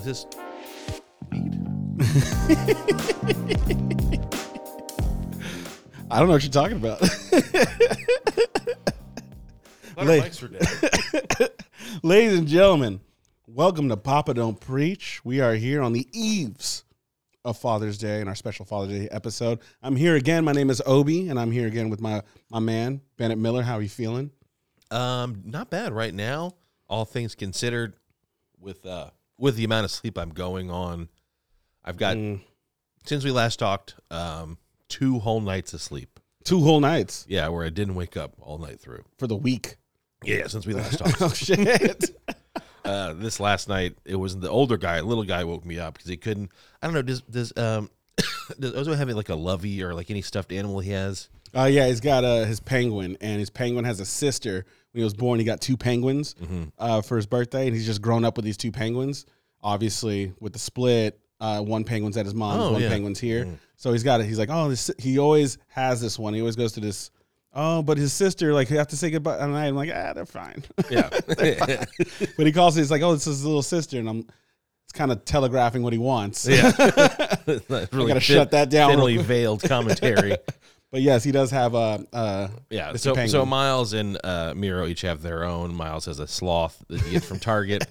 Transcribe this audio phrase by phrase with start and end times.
[0.00, 0.26] Is this
[1.30, 1.54] weed?
[6.10, 7.02] I don't know what you're talking about.
[9.98, 11.50] Our mics were dead.
[12.02, 13.00] Ladies and gentlemen,
[13.46, 15.20] welcome to Papa Don't Preach.
[15.22, 16.84] We are here on the eves
[17.44, 19.58] of Father's Day and our special Father's Day episode.
[19.82, 20.46] I'm here again.
[20.46, 23.62] My name is Obi, and I'm here again with my my man Bennet Miller.
[23.62, 24.30] How are you feeling?
[24.90, 26.52] Um, not bad right now.
[26.88, 27.96] All things considered,
[28.58, 31.08] with uh, with the amount of sleep I'm going on,
[31.84, 32.40] I've got Mm,
[33.04, 34.58] since we last talked, um,
[34.88, 36.20] two whole nights of sleep.
[36.44, 39.04] two whole nights Yeah, where I didn't wake up all night through.
[39.18, 39.76] for the week.
[40.24, 41.20] Yeah, since we last talked.
[41.22, 42.10] oh shit!
[42.84, 46.08] uh, this last night, it was the older guy, little guy, woke me up because
[46.10, 46.50] he couldn't.
[46.82, 47.02] I don't know.
[47.02, 47.90] Does does um
[48.58, 51.28] does Ozo have like a lovey or like any stuffed animal he has?
[51.56, 54.64] Uh, yeah, he's got uh, his penguin, and his penguin has a sister.
[54.92, 56.34] When he was born, he got two penguins
[56.78, 59.24] uh, for his birthday, and he's just grown up with these two penguins.
[59.62, 62.88] Obviously, with the split, uh, one penguin's at his mom's, Oh, one yeah.
[62.88, 63.46] penguin's here.
[63.76, 64.26] So he's got it.
[64.26, 64.90] He's like, oh, this.
[64.98, 66.34] He always has this one.
[66.34, 67.10] He always goes to this.
[67.54, 69.38] Oh, but his sister, like, you have to say goodbye.
[69.38, 70.62] And I'm like, ah, they're fine.
[70.90, 72.80] Yeah, but he calls it.
[72.80, 74.26] He's like, oh, this is his little sister, and I'm.
[74.84, 76.46] It's kind of telegraphing what he wants.
[76.48, 76.72] yeah.
[76.78, 78.90] I gotta shut that down.
[78.90, 80.36] Thinly veiled commentary.
[80.90, 82.04] But yes, he does have a.
[82.12, 82.90] Uh, Yeah.
[82.92, 82.98] Mr.
[82.98, 83.28] So Penguin.
[83.30, 85.72] so Miles and uh, Miro each have their own.
[85.74, 87.86] Miles has a sloth that he gets from Target.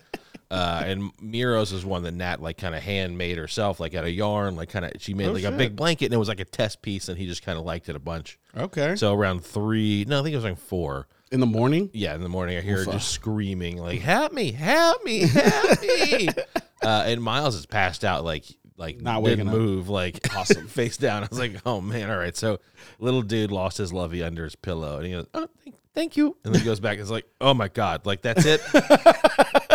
[0.52, 4.10] Uh, and Miro's is one that Nat like kind of handmade herself, like out of
[4.10, 6.40] yarn, like kind of she made Oh, like a big blanket, and it was like
[6.40, 8.40] a test piece, and he just kind of liked it a bunch.
[8.58, 8.96] okay.
[8.96, 11.08] So around three, no, I think it was like four.
[11.32, 11.92] In the morning.
[11.94, 14.52] Yeah, in the morning I hear her just screaming like, "Help me!
[14.52, 15.20] Help me!
[15.28, 16.30] Help me!"
[16.82, 18.46] uh, and Miles is passed out, like
[18.76, 19.54] like Not didn't waking up.
[19.54, 20.68] move, like Awesome.
[20.68, 21.24] face down.
[21.24, 22.60] I was like, "Oh man, all right." So
[22.98, 26.36] little dude lost his lovey under his pillow, and he goes, "Oh, thank, thank you,"
[26.44, 26.94] and then he goes back.
[26.94, 28.62] and It's like, "Oh my god, like that's it,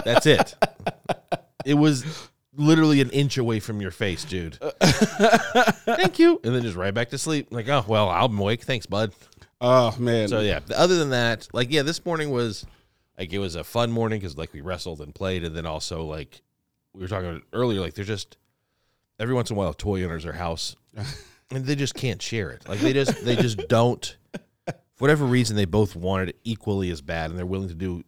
[0.04, 0.54] that's it."
[1.64, 4.58] It was literally an inch away from your face, dude.
[4.82, 7.48] thank you, and then just right back to sleep.
[7.50, 8.62] Like, oh well, I'm awake.
[8.62, 9.12] Thanks, bud.
[9.60, 10.28] Oh man.
[10.28, 12.66] So yeah, other than that, like yeah, this morning was
[13.18, 16.04] like it was a fun morning because like we wrestled and played, and then also
[16.04, 16.42] like
[16.92, 18.36] we were talking about earlier, like they're just
[19.18, 20.76] every once in a while a toy enters their house,
[21.50, 22.68] and they just can't share it.
[22.68, 24.16] Like they just they just don't.
[24.66, 28.04] For whatever reason, they both want it equally as bad, and they're willing to do.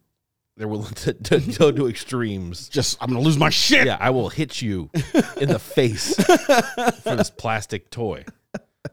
[0.56, 2.68] They're willing to, to go to extremes.
[2.70, 3.86] just I'm gonna lose my shit.
[3.86, 4.90] Yeah, I will hit you
[5.38, 8.24] in the face for this plastic toy.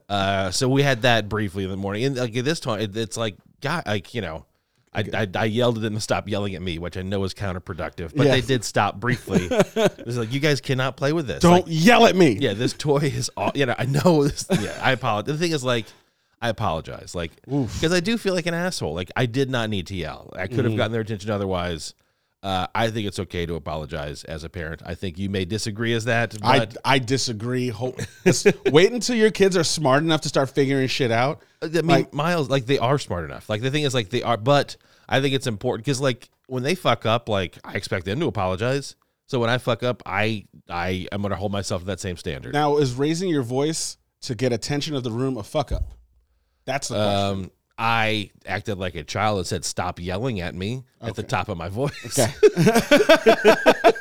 [0.09, 3.15] Uh, so we had that briefly in the morning, and like this time, it, it's
[3.15, 4.45] like, God, like you know,
[4.91, 7.33] I, I I yelled at them to stop yelling at me, which I know is
[7.33, 8.31] counterproductive, but Yeah.
[8.33, 9.47] they did stop briefly.
[9.95, 11.39] It's like you guys cannot play with this.
[11.41, 12.33] Don't Like, yell at me.
[12.41, 13.51] yeah, this toy is all.
[13.55, 14.23] You know, I know.
[14.25, 15.37] This, yeah, I apologize.
[15.39, 15.85] The thing is, like,
[16.43, 18.93] I apologize, like, because I do feel like an asshole.
[18.93, 20.29] Like, I did not need to yell.
[20.35, 20.65] I could Mm-hmm.
[20.67, 21.93] have gotten their attention otherwise.
[22.43, 24.81] Uh, I think it's okay to apologize as a parent.
[24.85, 27.69] I think you may disagree as that, I but I disagree.
[27.69, 27.95] Ho-
[28.71, 31.41] wait until your kids are smart enough to start figuring shit out.
[31.61, 33.49] I mean, like- Miles, like, they are smart enough.
[33.49, 34.75] Like, the thing is, like, they are, but
[35.07, 38.25] I think it's important because, like, when they fuck up, like, I expect them to
[38.27, 38.97] apologize.
[39.27, 42.51] So when I fuck up, I I am gonna hold myself to that same standard.
[42.53, 45.93] Now, is raising your voice to get attention of the room a fuck up?
[46.65, 47.43] That's the question.
[47.45, 51.27] Um, I acted like a child and said, "Stop yelling at me" at the Okay.
[51.27, 51.91] top of my voice.
[52.05, 52.31] Okay.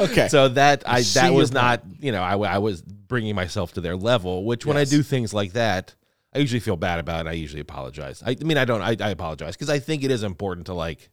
[0.00, 0.28] okay.
[0.28, 3.34] so that I See that your was not you know I, w- I was bringing
[3.34, 4.44] myself to their level.
[4.44, 4.90] Which when I Yes.
[4.90, 5.94] do things like that,
[6.34, 7.26] I usually feel bad about.
[7.26, 7.28] it.
[7.28, 8.22] I usually apologize.
[8.24, 10.74] I, I mean I don't I, I apologize because I think it is important to
[10.74, 11.10] like,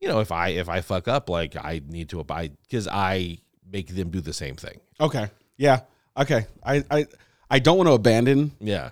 [0.00, 3.38] you know, if I if I fuck up, like I need to abide because I
[3.70, 4.80] make them do the same thing.
[5.00, 5.28] okay.
[5.56, 5.80] Yeah.
[6.16, 6.46] Okay.
[6.62, 7.06] I I
[7.50, 8.90] I don't want to abandon Yeah,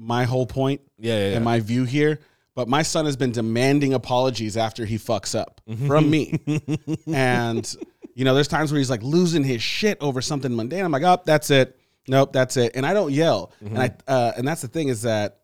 [0.00, 1.28] my whole point yeah, yeah.
[1.30, 1.36] yeah.
[1.36, 2.20] and my view here,
[2.54, 6.40] but my son has been demanding apologies after he fucks up from me.
[7.12, 7.76] and
[8.14, 10.84] you know, there's times where he's like losing his shit over something mundane.
[10.84, 11.78] I'm like, "Oh, that's it.
[12.08, 13.52] Nope, that's it." And I don't yell.
[13.60, 15.40] And I uh, and that's the thing is that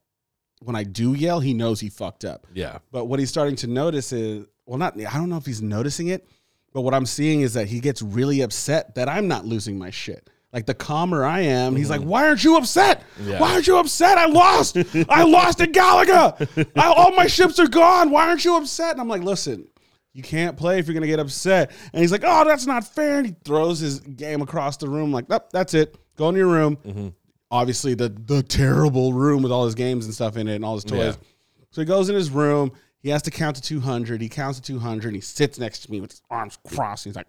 [0.63, 2.47] when I do yell, he knows he fucked up.
[2.55, 5.63] yeah, But what he's starting to notice is, well, not I don't know if he's
[5.63, 6.27] noticing it,
[6.73, 9.91] but what I'm seeing is that he gets really upset that I'm not losing my
[9.91, 10.29] shit.
[10.57, 12.09] Like the calmer I am, he's like, mm-hmm.
[12.09, 13.03] "Why aren't you upset?
[13.23, 13.39] Yeah.
[13.39, 14.17] Why aren't you upset?
[14.17, 14.79] I lost.
[15.07, 16.67] I lost at Galaga.
[16.75, 18.11] I, all my ships are gone.
[18.11, 19.69] Why aren't you upset?" And I'm like, "Listen,
[20.15, 23.19] you can't play if you're gonna get upset." And he's like, "Oh, that's not fair."
[23.19, 25.13] And he throws his game across the room.
[25.13, 25.95] Like, "Nope, that's it.
[26.17, 27.09] Go in your room." Mm-hmm.
[27.51, 30.77] Obviously, the the terrible room with all his games and stuff in it and all
[30.77, 31.19] his toys.
[31.19, 31.27] Yeah.
[31.71, 32.73] So he goes in his room.
[33.01, 34.23] He has to count to 200.
[34.23, 35.09] He counts to 200.
[35.09, 37.05] And he sits next to me with his arms crossed.
[37.05, 37.29] He's like,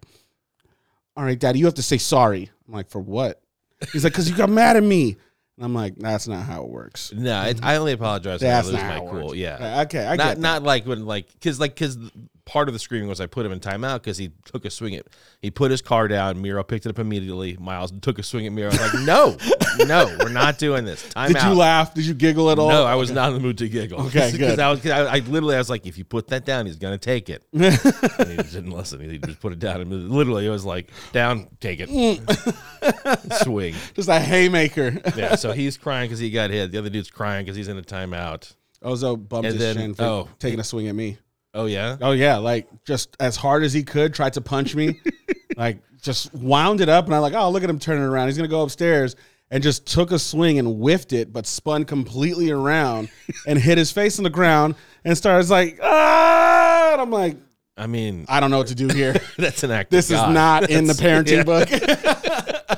[1.18, 2.48] All right, daddy, you have to say sorry.
[2.68, 3.42] I'm like, For what?
[3.92, 5.16] He's like, Because you got mad at me.
[5.56, 7.12] And I'm like, That's not how it works.
[7.12, 9.26] no, it, I only apologize when I That's lose not my how it cool.
[9.26, 9.36] works.
[9.36, 10.38] Yeah, Okay, I not get that.
[10.38, 11.98] not like when like because like because
[12.48, 14.94] part of the screaming was I put him in timeout because he took a swing
[14.94, 15.06] at
[15.42, 16.40] he put his car down.
[16.40, 17.58] Miro picked it up immediately.
[17.60, 18.70] Miles took a swing at Miro.
[18.70, 19.36] I was like, no,
[19.84, 21.06] no, we're not doing this.
[21.10, 21.28] Timeout.
[21.28, 21.92] Did you laugh?
[21.92, 22.70] Did you giggle at all?
[22.70, 24.00] No, I was not in the mood to giggle.
[24.06, 24.58] Okay, good.
[24.58, 26.96] I, was, I, I literally, I was like, if you put that down, he's gonna
[26.96, 27.44] take it.
[27.52, 28.98] and he just didn't listen.
[29.00, 29.82] He just put it down.
[29.82, 33.44] And literally, it was like, down, take it, mm.
[33.44, 33.74] swing.
[33.92, 34.98] Just a haymaker.
[35.14, 35.36] Yeah.
[35.36, 36.72] So he's crying because he got hit.
[36.72, 38.54] The other dude's crying because he's in a timeout.
[38.80, 40.28] Oh, Ozo bumped And his then- shin for oh.
[40.38, 41.18] taking a swing at me.
[41.54, 41.96] Oh yeah.
[42.00, 45.00] Oh yeah, like just as hard as he could, tried to punch me,
[45.56, 48.28] like just wound it up, and I'm like, oh look at him turning around.
[48.28, 49.16] He's gonna go upstairs,
[49.50, 53.10] and just took a swing and whiffed it, but spun completely around
[53.46, 54.74] and hit his face on the ground
[55.04, 56.92] and started like ah.
[56.92, 57.36] And I'm like,
[57.76, 59.14] I mean, I don't know what to do here.
[59.38, 59.90] that's an act.
[59.90, 60.34] This is God.
[60.34, 61.44] not in the parenting yeah.
[61.44, 61.68] book.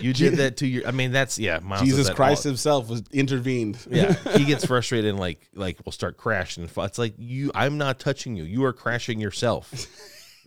[0.00, 0.86] You did that to your.
[0.86, 1.58] I mean, that's yeah.
[1.60, 3.78] Miles Jesus Christ all- himself was intervened.
[3.90, 6.68] yeah, he gets frustrated and like like will start crashing.
[6.76, 7.50] It's like you.
[7.54, 8.44] I'm not touching you.
[8.44, 9.72] You are crashing yourself.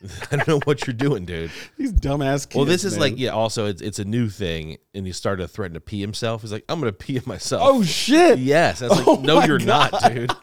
[0.32, 1.52] I don't know what you're doing, dude.
[1.78, 2.56] These dumbass kids.
[2.56, 3.02] Well, this is man.
[3.02, 3.30] like yeah.
[3.30, 6.42] Also, it's it's a new thing, and he started to threaten to pee himself.
[6.42, 7.62] He's like, I'm gonna pee myself.
[7.64, 8.82] oh shit, yes.
[8.82, 10.32] I was like, Oh no, you're not, dude.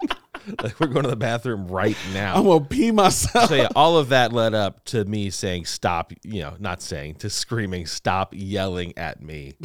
[0.63, 2.37] like we're going to the bathroom right now.
[2.37, 3.49] I'm gonna pee myself.
[3.49, 6.13] so yeah, all of that led up to me saying stop.
[6.23, 9.55] You know, not saying to screaming stop yelling at me.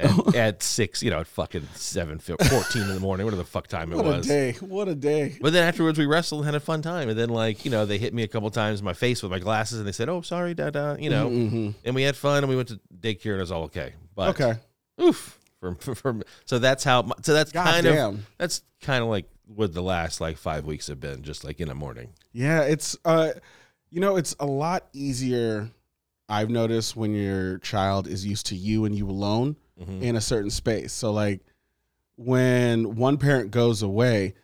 [0.00, 3.66] At, at six, you know, at fucking seven, 14 in the morning, whatever the fuck
[3.66, 4.28] time it What a was.
[4.28, 4.52] day!
[4.60, 5.36] What a day!
[5.40, 7.08] But then afterwards, we wrestled and had a fun time.
[7.08, 9.32] And then, like, you know, they hit me a couple times in my face with
[9.32, 11.74] my glasses and they said, oh, sorry, da da, You know, Mhm.
[11.84, 13.94] and we had fun and we went to daycare and it was all okay.
[14.14, 14.60] But, Okay.
[15.02, 15.36] oof.
[15.58, 18.08] From, from, so that's how, so that's God kind damn.
[18.14, 19.24] of, that's kind of like
[19.54, 22.12] what the last like five weeks have been, just like in the morning.
[22.32, 23.30] Yeah, it's uh
[23.90, 25.70] you know, it's a lot easier
[26.28, 30.02] I've noticed when your child is used to you and you alone Mhm.
[30.02, 30.92] in a certain space.
[30.92, 31.40] So like
[32.16, 34.34] when one parent goes away,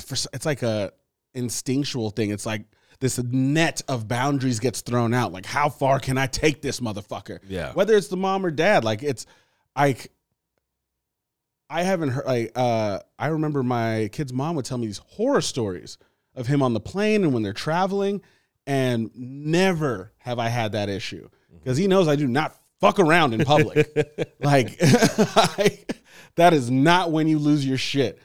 [0.00, 0.92] for, it's like a
[1.34, 2.30] instinctual thing.
[2.30, 2.64] It's like
[2.98, 5.32] this net of boundaries gets thrown out.
[5.32, 7.38] Like how far can I take this motherfucker?
[7.48, 7.72] Yeah.
[7.74, 9.26] Whether it's the mom or dad, like it's
[9.76, 10.10] like
[11.70, 15.40] I haven't heard like uh I remember my kid's mom would tell me these horror
[15.40, 15.96] stories
[16.34, 18.20] of him on the plane and when they're traveling
[18.66, 21.28] and never have I had that issue
[21.62, 23.88] because he knows I do not fuck around in public.
[24.40, 25.78] like I,
[26.36, 28.20] that is not when you lose your shit.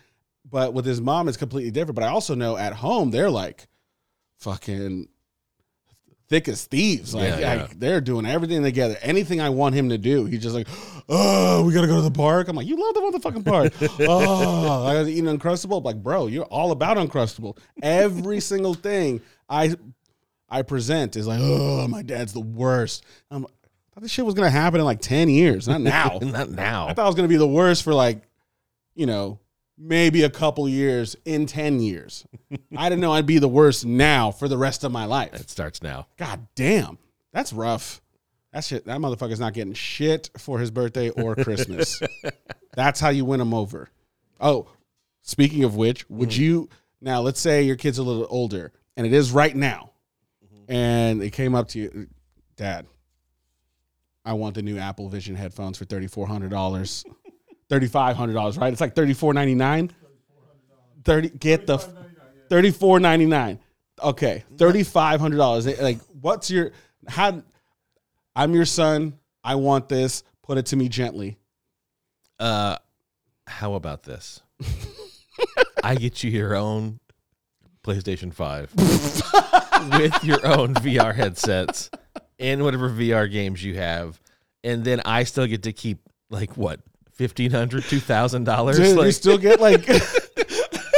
[0.49, 3.67] But with his mom it's completely different, but I also know at home they're like
[4.39, 5.07] fucking
[6.29, 7.13] thick as thieves.
[7.13, 7.53] Like, Yeah, yeah.
[7.63, 8.97] like, they're doing everything together.
[9.01, 10.67] Anything I want him to do, he's just like,
[11.09, 12.47] oh, we gotta go to the park.
[12.47, 13.73] I'm like, you love the motherfucking park.
[14.07, 15.77] oh, I gotta eat an uncrustable.
[15.77, 17.57] I'm like, bro, you're all about uncrustable.
[17.81, 19.75] Every single thing I
[20.49, 23.03] I present is like, oh, my dad's the worst.
[23.31, 26.19] I'm like, I thought this shit was gonna happen in like 10 years, not now.
[26.21, 26.87] Not now.
[26.87, 28.21] I thought it was gonna be the worst for like,
[28.95, 29.39] you know,
[29.77, 32.25] maybe a couple years in 10 years.
[32.77, 35.33] I didn't know I'd be the worst now for the rest of my life.
[35.33, 36.07] It starts now.
[36.17, 36.97] God damn.
[37.33, 38.01] That's rough.
[38.53, 42.01] That shit that motherfucker's not getting shit for his birthday or Christmas.
[42.73, 43.89] That's how you win him over.
[44.39, 44.67] Oh,
[45.21, 46.41] speaking of which, would mm-hmm.
[46.41, 46.69] you
[47.01, 49.91] now let's say your kid's a little older and it is right now.
[50.45, 50.71] Mm-hmm.
[50.71, 52.07] And it came up to you,
[52.55, 52.85] Dad,
[54.23, 57.03] I want the new Apple Vision headphones for thirty four hundred dollars.
[57.69, 58.71] Thirty five hundred dollars, right?
[58.71, 59.91] It's like thirty four ninety nine.
[61.03, 61.77] Thirty get the
[62.49, 63.59] thirty four ninety nine.
[64.01, 65.65] Okay, thirty five hundred dollars.
[65.79, 66.71] Like, what's your
[67.07, 67.43] how?
[68.35, 69.17] I'm your son.
[69.43, 70.23] I want this.
[70.43, 71.37] Put it to me gently.
[72.39, 72.77] Uh,
[73.47, 74.41] how about this?
[75.83, 76.99] I get you your own
[77.83, 78.73] PlayStation 5
[79.99, 81.91] with your own VR headsets
[82.39, 84.19] and whatever VR games you have.
[84.63, 86.79] And then I still get to keep like what?
[87.19, 89.05] $1,500, $2,000?
[89.05, 89.85] You still get like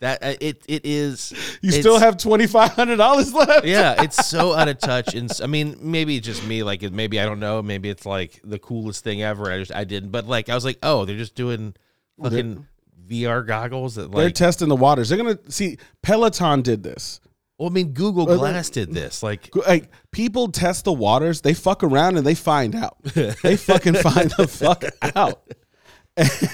[0.00, 0.22] that.
[0.22, 1.32] uh, It, it is.
[1.60, 3.66] you still have twenty five hundred dollars left.
[3.66, 6.62] yeah, it's so out of touch, and I mean, maybe it's just me.
[6.62, 7.62] Like, maybe I don't know.
[7.62, 9.50] Maybe it's like the coolest thing ever.
[9.50, 11.74] I just I didn't, but like I was like, oh, they're just doing
[12.22, 12.66] fucking
[13.08, 15.08] VR goggles that They're testing the waters.
[15.08, 17.20] They're gonna see Peloton did this.
[17.60, 19.22] Well, I mean, Google Glass did this.
[19.22, 22.96] Like, Like people test the waters, they fuck around and they find out.
[23.14, 24.82] they fucking find the fuck
[25.14, 25.42] out.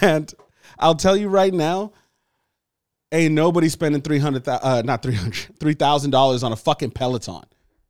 [0.02, 0.34] And
[0.80, 1.92] I'll tell you right now,
[3.12, 6.90] ain't nobody spending three hundred uh not three hundred three thousand dollars on a fucking
[6.90, 7.44] Peloton.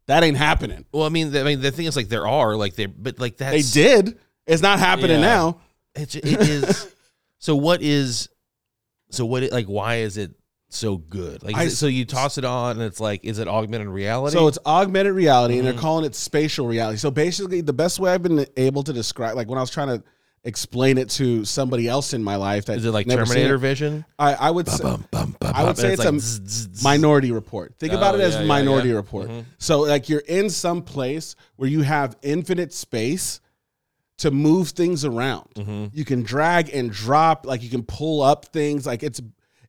[0.09, 0.85] That ain't happening.
[0.93, 3.19] well, I mean, the, I mean, the thing is, like, there are like they, but
[3.19, 4.19] like that They did.
[4.47, 5.27] It's not happening Yeah.
[5.27, 5.61] now.
[5.97, 6.95] It's, it is.
[7.39, 8.29] so what is?
[9.11, 9.43] So what?
[9.43, 10.33] It, like, why is it
[10.77, 11.43] so good?
[11.43, 14.37] Like, I- it- so you toss it on, and it's like, is it augmented reality?
[14.37, 15.73] So it's augmented reality, and Mhm.
[15.73, 16.99] they're calling it spatial reality.
[16.99, 19.89] So basically, the best way I've been able to describe, like when I was trying
[19.89, 20.03] to
[20.45, 23.59] explain it to somebody else in my life that Is it like Terminator it.
[23.59, 24.05] Vision?
[24.17, 26.49] I, I would say, Bum, bum, bum, I would say and it's a like zzz,
[26.49, 26.85] zzz, zzz.
[26.85, 27.75] Minority Report.
[27.81, 28.95] Think about Oh, it as yeah, Minority yeah.
[28.95, 29.29] Report.
[29.29, 29.45] Mhm.
[29.59, 33.41] So like you're in some place where you have infinite space
[34.19, 35.49] to move things around.
[35.57, 35.91] Mhm.
[35.93, 38.87] You can drag and drop, like you can pull up things.
[38.87, 39.21] Like it's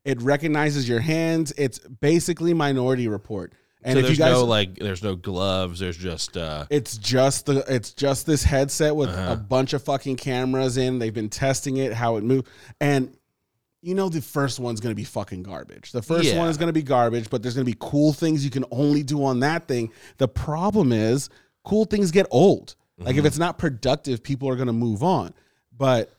[0.07, 1.53] it recognizes your hands.
[1.57, 3.51] It's basically Minority Report.
[3.83, 5.79] And so if you there's guys, no like, there's no gloves.
[5.79, 9.33] There's just uh, it's just the it's just this headset with Uh-huh.
[9.33, 10.97] a bunch of fucking cameras in.
[10.97, 12.49] They've been testing it, how it moves,
[12.81, 13.15] and
[13.81, 15.91] you know the first one's gonna be fucking garbage.
[15.91, 16.39] The first Yeah.
[16.39, 19.23] one is gonna be garbage, but there's gonna be cool things you can only do
[19.23, 19.91] on that thing.
[20.17, 21.29] The problem is
[21.63, 22.75] cool things get old.
[22.97, 23.27] Like if Mhm.
[23.27, 25.33] it's not productive, people are gonna move on.
[25.77, 26.11] But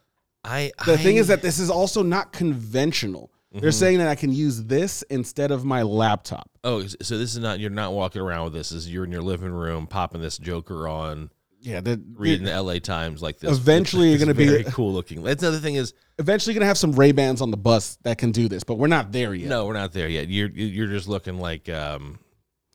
[0.45, 0.71] I.
[0.87, 3.31] the I, thing is that this is also not conventional.
[3.53, 3.75] They're Mhm.
[3.75, 6.51] saying that I can use this instead of my laptop.
[6.65, 7.61] Oh, so this is not.
[7.61, 8.71] You're not walking around with this.
[8.71, 12.53] This is you're in your living room popping this Joker on, Yeah, the, reading the
[12.53, 12.79] L.A.
[12.79, 13.51] Times like this.
[13.57, 15.23] Eventually you're gonna be- very cool looking.
[15.23, 18.19] That's the other thing is eventually gonna have some Ray Bans on the bus that
[18.19, 19.49] can do this, but we're not there yet.
[19.49, 20.29] no, we're not there yet.
[20.29, 22.19] You're you're just looking like um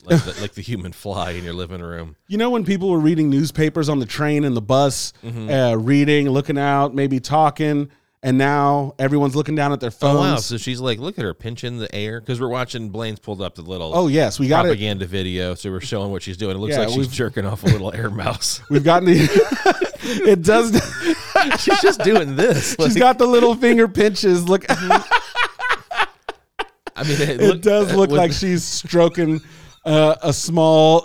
[0.05, 2.15] like the, like the human fly in your living room.
[2.27, 5.49] You know when people were reading newspapers on the train and the bus, Mhm.
[5.73, 7.89] uh, reading, looking out, maybe talking,
[8.23, 10.19] and now everyone's looking down at their Oh phones.
[10.19, 10.35] wow!
[10.37, 12.89] So she's like, look at her pinching the air because we're watching.
[12.89, 14.69] Blaine's pulled up the little Oh yes, we got it.
[14.69, 16.55] propaganda video, so we're showing what she's doing.
[16.55, 18.61] It looks Yeah, like she's jerking off a little air mouse.
[18.69, 19.89] We've gotten the.
[20.25, 20.71] it does.
[21.61, 22.75] she's just doing this.
[22.79, 24.47] She's got the little finger pinches.
[24.47, 25.07] Look, I
[27.03, 29.41] mean, it, it look- does look with- like she's stroking
[29.85, 31.03] uh, a small,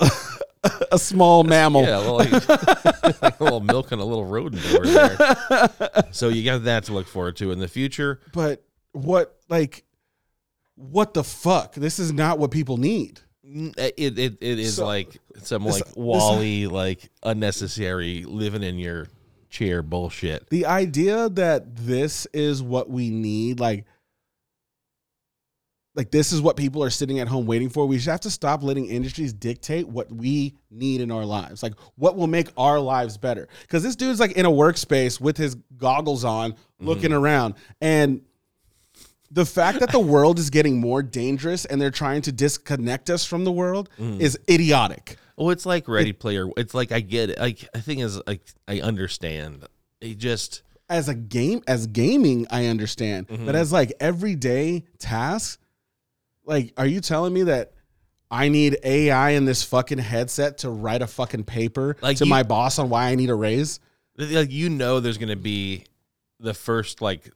[0.92, 1.82] a small mammal.
[1.82, 2.32] Yeah, well, like,
[3.22, 6.04] like a little milk and a little rodent over there.
[6.12, 8.20] So you got that to look forward to in the future.
[8.32, 9.84] But what, like,
[10.74, 11.74] what the fuck?
[11.74, 13.20] This is not what people need.
[13.46, 18.62] Uh, it it, it is So- like some this- like this- WALL-E like unnecessary living
[18.62, 19.08] in your
[19.50, 20.50] chair bullshit.
[20.50, 23.86] the idea that this is what we need like
[25.98, 28.30] like this is what people are sitting at home waiting for we should have to
[28.30, 32.78] stop letting industries dictate what we need in our lives like what will make our
[32.78, 37.54] lives better because this dude's like in a workspace with his goggles on looking around
[37.80, 38.22] and
[39.30, 43.24] the fact that the world is getting more dangerous and they're trying to disconnect us
[43.26, 46.48] from the world is idiotic Well, it's like Ready Player.
[46.56, 47.38] It's like I get it.
[47.38, 49.66] Like the thing is, like I understand.
[50.00, 53.44] It just as a game as gaming i understand Mhm.
[53.44, 55.58] but as like everyday tasks
[56.48, 57.72] like are you telling me that
[58.30, 62.30] i need ai in this fucking headset to write a fucking paper Like to you-
[62.30, 63.78] my boss on why i need a raise
[64.16, 65.84] like you know, there's gonna be
[66.40, 67.30] the first like.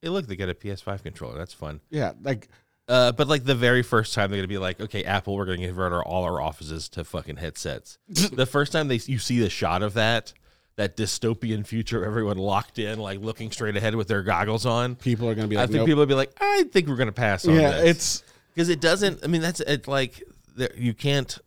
[0.00, 1.36] Hey, look, they got a PS5 controller.
[1.36, 1.80] That's fun.
[1.90, 2.48] yeah like
[2.86, 5.66] Uh, but like the very first time they're gonna be like, okay, Apple, we're gonna
[5.66, 7.98] convert our, all our offices to fucking headsets.
[8.08, 10.32] the first time they you see the shot of that,
[10.76, 14.94] that dystopian future, of everyone locked in, like looking straight ahead with their goggles on.
[14.94, 15.86] people are gonna be I like think nope.
[15.86, 17.90] people will be like, I think we're gonna pass on yeah this.
[18.22, 18.27] it's
[18.58, 19.22] because it doesn't.
[19.22, 19.86] I mean, that's it.
[19.86, 20.20] Like
[20.56, 21.38] there, you can't.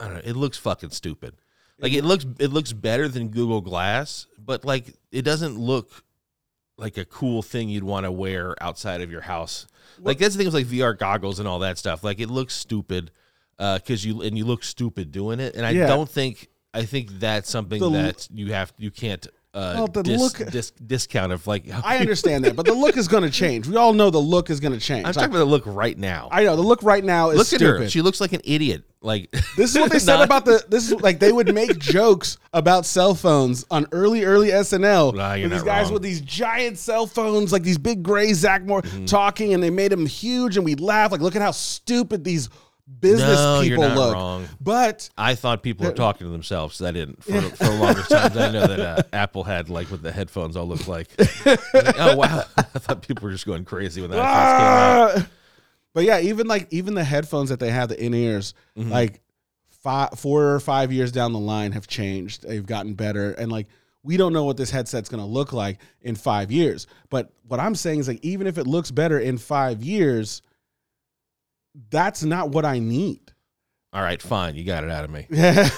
[0.00, 0.22] I don't know.
[0.24, 1.36] It looks fucking stupid.
[1.78, 2.26] Like it looks.
[2.40, 6.02] It looks better than Google Glass, but like it doesn't look
[6.76, 9.68] like a cool thing you'd want to wear outside of your house.
[10.00, 12.02] Like that's the thing with like VR goggles and all that stuff.
[12.02, 13.12] Like it looks stupid
[13.60, 15.54] uh, because you and you look stupid doing it.
[15.54, 15.86] And I Yeah.
[15.86, 16.48] don't think.
[16.74, 18.72] I think that's something The that you have.
[18.78, 19.24] You can't.
[19.54, 21.64] Uh, Well, the dis, look- dis, discount of like.
[21.84, 24.60] i understand that but the look is gonna change we all know the look is
[24.60, 26.28] gonna change I'm Like, talking about the look right now.
[26.32, 27.88] i know the look right now is Look stupid at her.
[27.90, 28.84] She looks like an idiot.
[29.02, 30.64] Like This is what they said Not- about the.
[30.68, 35.14] This is like they would make jokes about cell phones on early, early SNL.
[35.14, 35.94] Nah, these guys wrong.
[35.94, 39.04] with these giant cell phones, like these big gray Zack Morris Mm-hmm.
[39.06, 41.10] talking, and they made them huge, and we'd laugh.
[41.12, 42.48] Like, look at how stupid these
[43.00, 44.14] business No, you're people not look.
[44.14, 44.48] wrong.
[44.60, 46.76] But I thought people were talking to themselves.
[46.76, 47.22] So I didn't.
[47.24, 50.56] For, for the longest times, I know that uh, Apple had like what the headphones
[50.56, 51.08] all look like.
[51.46, 52.44] oh wow!
[52.56, 55.26] I thought people were just going crazy when the came out.
[55.92, 58.86] but yeah, even like even the headphones that they have, the in ears, out.
[58.86, 59.20] like
[59.82, 62.46] five, four or five years down the line, have changed.
[62.46, 63.66] They've gotten better, and like
[64.04, 66.86] we don't know what this headset's going to look like in five years.
[67.08, 70.42] But what I'm saying is like even if it looks better in five years,
[71.90, 73.31] that's not what I need.
[73.94, 74.54] All right, fine.
[74.54, 75.26] You got it out of me.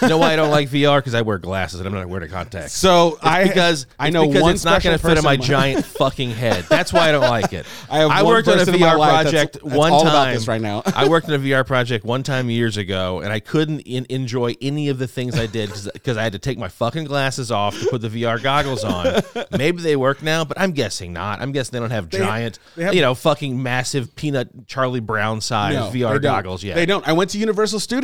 [0.04, 0.98] You know why I don't like VR?
[0.98, 2.72] Because I wear glasses and I'm not wearing contacts.
[2.74, 5.36] so It's I because I know because one it's not going to fit in my
[5.36, 6.64] giant fucking head.
[6.68, 7.66] That's why I don't like it.
[7.90, 9.90] I have I worked on a person in my VR life that's- project that's one
[9.92, 10.08] all time.
[10.10, 10.82] about this right now.
[10.86, 14.54] I worked on a VR project one time years ago, and I couldn't in- enjoy
[14.60, 17.76] any of the things I did because I had to take my fucking glasses off
[17.80, 19.22] to put the VR goggles on.
[19.58, 21.40] Maybe they work now, but I'm guessing not.
[21.40, 25.40] I'm guessing they don't have giant, they have- you know, fucking massive peanut Charlie Brown
[25.40, 26.74] size No, VR goggles yet.
[26.76, 27.06] They don't.
[27.08, 28.03] I went to Universal Studios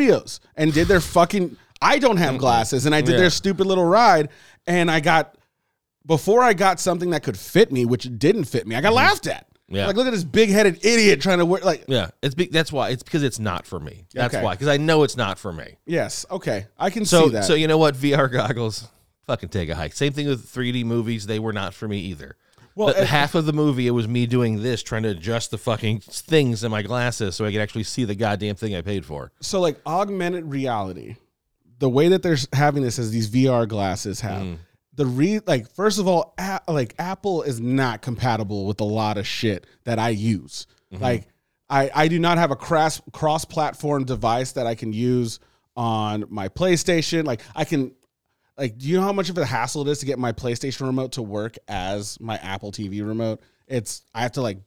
[0.57, 1.57] and did their fucking.
[1.83, 3.19] I don't have glasses, and I did Yeah.
[3.19, 4.29] their stupid little ride,
[4.67, 5.37] and I got
[6.07, 9.27] before I got something that could fit me, which didn't fit me, I got laughed
[9.27, 9.47] at.
[9.47, 9.77] Mm-hmm.
[9.77, 9.87] Yeah.
[9.87, 12.73] Like, look at this big headed idiot trying to wear, like, Yeah, it's be, that's
[12.73, 14.05] why it's because it's not for me.
[14.13, 14.43] That's Okay.
[14.45, 15.77] why because I know it's not for me.
[15.87, 16.67] yes, okay.
[16.79, 17.45] I can So see that.
[17.45, 17.95] so you know what?
[17.95, 18.89] VR goggles,
[19.27, 19.93] fucking take a hike.
[19.95, 21.27] Same thing with 3D movies.
[21.27, 22.37] They were not for me either.
[22.75, 25.59] Well, and- half of the movie it was me doing this, trying to adjust the
[25.59, 29.05] fucking things in my glasses so I could actually see the goddamn thing I paid
[29.05, 29.33] for.
[29.41, 31.17] so like augmented reality
[31.79, 34.59] the way that they're having this as these vr glasses have Mm.
[34.95, 39.17] the re like first of all a- like apple is not compatible with a lot
[39.17, 41.03] of shit that i use Mm-hmm.
[41.03, 41.29] like
[41.71, 45.41] i i do not have a cross cross platform device that i can use
[45.77, 47.93] on my playstation like i can
[48.61, 50.87] like do you know how much of a hassle it is to get my playstation
[50.87, 54.59] remote to work as my apple tv remote it's i have to like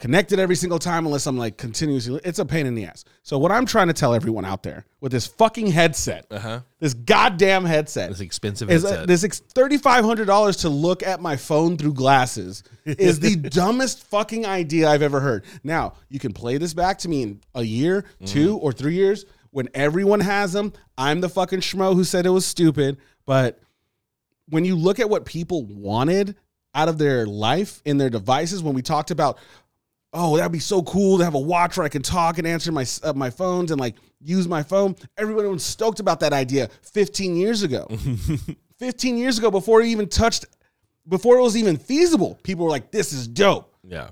[0.00, 2.20] connect it every single time unless I'm like continuously.
[2.22, 3.04] It's a pain in the ass.
[3.24, 6.60] So what I'm trying to tell everyone out there with this fucking headset, Uh huh.
[6.78, 9.08] this goddamn headset, this expensive is headset.
[9.08, 14.88] this ex- $3,500 to look at my phone through glasses is the dumbest fucking idea
[14.88, 15.44] I've ever heard.
[15.64, 19.24] Now, you can play this back to me in a year, two, or three years
[19.50, 20.72] when everyone has them.
[20.96, 22.98] I'm the fucking schmo who said it was stupid.
[23.28, 23.60] But
[24.48, 26.34] when you look at what people wanted
[26.74, 29.36] out of their life in their devices, when we talked about,
[30.14, 32.72] oh, that'd be so cool to have a watch where I can talk and answer
[32.72, 34.96] my uh, my phones and like use my phone.
[35.18, 37.86] Everybody was stoked about that idea 15 years ago.
[38.78, 40.46] 15 years ago, before it even touched,
[41.06, 44.08] before it was even feasible, people were like, "This is dope." yeah.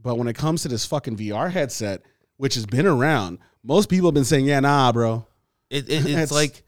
[0.00, 2.02] But when it comes to this fucking VR headset,
[2.36, 5.26] which has been around, most people have been saying, "Yeah, nah, bro."
[5.70, 6.62] It, it, It's- like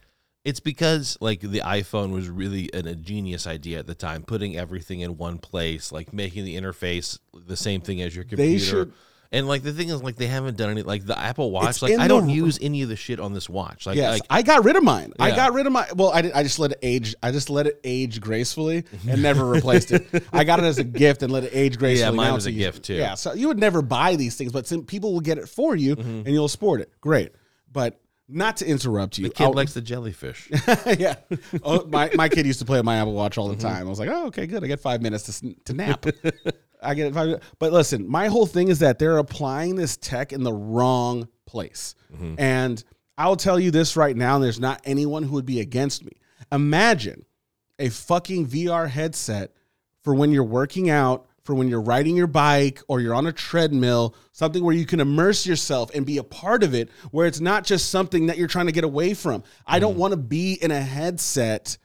[0.45, 4.57] it's because like the iPhone was really an, a genius idea at the time, putting
[4.57, 8.65] everything in one place, like making the interface the same thing as your computer.
[8.65, 8.93] should-
[9.35, 11.81] and like the thing is, like they haven't done any like the Apple Watch.
[11.81, 13.87] Like I don't r- use any of the shit on this watch.
[13.87, 15.15] Like, Yes, like I got rid of mine.
[15.19, 15.87] I got rid of my.
[15.97, 17.15] Well, I, did, I just let it age.
[17.23, 20.25] I just let it age gracefully and never replaced it.
[20.35, 22.15] I got it as a gift and let it age gracefully.
[22.15, 22.95] Yeah, mine was a gift, too.
[22.95, 25.75] Yeah, so you would never buy these things, but some people will get it for
[25.75, 26.11] you mm-hmm.
[26.11, 26.93] and you'll sport it.
[27.01, 27.33] Great,
[27.73, 28.02] but
[28.33, 29.29] not to interrupt you.
[29.29, 30.49] the kid I'll- likes the jellyfish.
[30.99, 31.17] yeah.
[31.63, 33.59] Oh, my, my kid used to play with my Apple Watch all Mm-hmm.
[33.59, 33.87] the time.
[33.87, 34.65] I was like, oh, okay, good.
[34.65, 36.07] I get five minutes to, to nap.
[36.83, 37.41] I get five.
[37.59, 41.95] But listen, my whole thing is that they're applying this tech in the wrong place.
[42.13, 42.35] Mm-hmm.
[42.39, 42.83] And
[43.19, 46.13] I'll tell you this right now, and there's not anyone who would be against me.
[46.51, 47.25] Imagine
[47.79, 49.53] a fucking VR headset
[50.03, 53.33] for when you're working out, for when you're riding your bike or you're on a
[53.33, 57.41] treadmill, something where you can immerse yourself and be a part of it, where it's
[57.41, 59.43] not just something that you're trying to get away from.
[59.67, 59.99] I don't mm.
[59.99, 61.79] want to be in a headset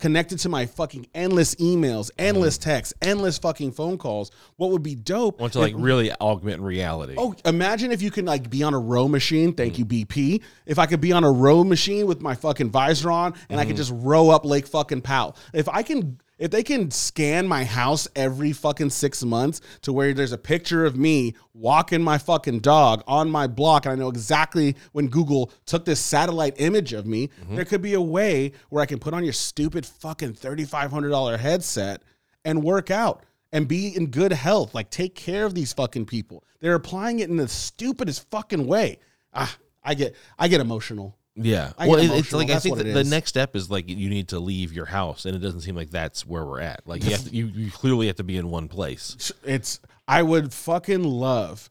[0.00, 2.14] connected to my fucking endless emails, mm.
[2.18, 4.30] endless texts, endless fucking phone calls.
[4.56, 5.40] What would be dope?
[5.40, 7.14] Want to like really augment reality.
[7.16, 9.52] Oh, imagine if you can like be on a row machine.
[9.52, 9.78] Thank mm.
[9.78, 10.42] you, BP.
[10.66, 13.64] If I could be on a row machine with my fucking visor on and I
[13.64, 15.36] could just row up Lake fucking Powell.
[15.54, 20.14] If I can, if they can scan my house every fucking six months to where
[20.14, 24.08] there's a picture of me walking my fucking dog on my block, and I know
[24.08, 28.82] exactly when Google took this satellite image of me, there could be a way where
[28.82, 32.02] I can put on your stupid fucking $3,500 headset
[32.44, 33.22] and work out
[33.52, 34.74] and be in good health.
[34.74, 36.44] Like take care of these fucking people.
[36.60, 38.98] They're applying it in the stupidest fucking way.
[39.34, 41.16] Ah, I get I get emotional.
[41.36, 41.72] Yeah.
[41.78, 44.38] I well, it- it's like I think the next step is like you need to
[44.40, 46.86] leave your house, and it doesn't seem like that's where we're at.
[46.86, 49.32] Like you have to, you, you clearly have to be in one place.
[49.44, 51.70] It's I would fucking love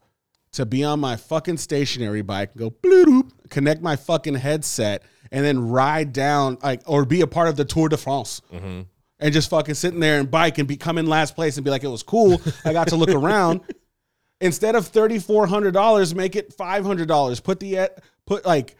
[0.53, 5.45] to be on my fucking stationary bike, and go bloop, connect my fucking headset, and
[5.45, 8.41] then ride down like or be a part of the Tour de France.
[8.53, 8.81] Mm-hmm.
[9.21, 11.69] And just fucking sitting there and bike and be come in last place and be
[11.69, 12.41] like, it was cool.
[12.63, 13.59] I got to look around.
[14.39, 17.41] Instead of thirty four hundred dollars, make it five hundred dollars.
[17.41, 17.89] Put the
[18.25, 18.77] put like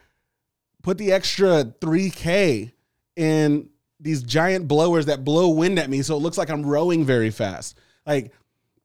[0.82, 2.72] put the extra 3k
[3.16, 7.04] in these giant blowers that blow wind at me so it looks like i'm rowing
[7.04, 7.78] very fast.
[8.06, 8.32] Like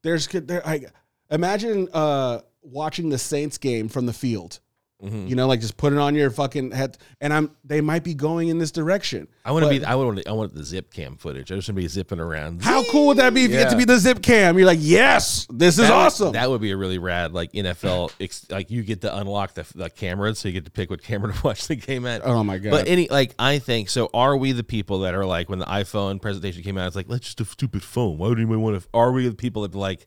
[0.02, 0.90] there's there like
[1.30, 4.60] imagine uh watching the saints game from the field
[5.02, 5.26] Mm-hmm.
[5.26, 8.14] you know like just put it on your fucking head and i'm they might be
[8.14, 9.84] going in this direction I want to be.
[9.84, 10.26] I want.
[10.26, 11.52] I want the zip cam footage.
[11.52, 12.62] I just want to be zipping around.
[12.64, 14.78] how cool would that be if you get to be the zip cam you're like
[14.80, 18.10] yes this is would- awesome that would be a really rad like NFL.
[18.20, 21.02] ex- like you get to unlock the, the camera, so you get to pick what
[21.02, 22.22] camera to watch the game at.
[22.24, 24.08] oh my god But any like I think so.
[24.14, 26.86] Are we the people that are like when the iPhone presentation came out?
[26.86, 28.16] It's like let's just a stupid phone.
[28.16, 28.88] Why would anyone want to?
[28.94, 30.06] Are we the people that like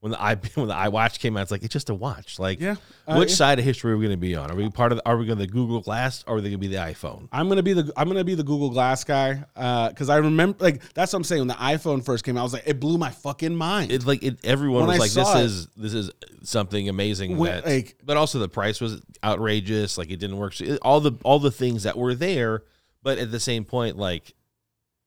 [0.00, 1.42] when the i when the iWatch came out?
[1.42, 2.38] It's like it's just a watch.
[2.38, 2.76] Like Yeah.
[3.06, 3.26] which Uh, yeah.
[3.26, 4.50] side of history are we going to be on?
[4.50, 4.98] Are we part of?
[4.98, 6.24] The, are we going to the Google Glass?
[6.26, 7.28] or Are we going to be the iPhone?
[7.32, 9.42] I'm gonna be the I'm gonna be the Google Glass guy
[9.90, 12.44] because I remember like that's what I'm saying when the iPhone first came out I
[12.44, 13.92] was like it blew my fucking mind.
[13.92, 16.10] It's like it, everyone When was I like, "This it- is this is
[16.42, 19.98] something amazing." When- that, like- but also the price was outrageous.
[19.98, 20.54] Like it didn't work.
[20.82, 22.62] All the all the things that were there,
[23.02, 24.34] but at the same point, like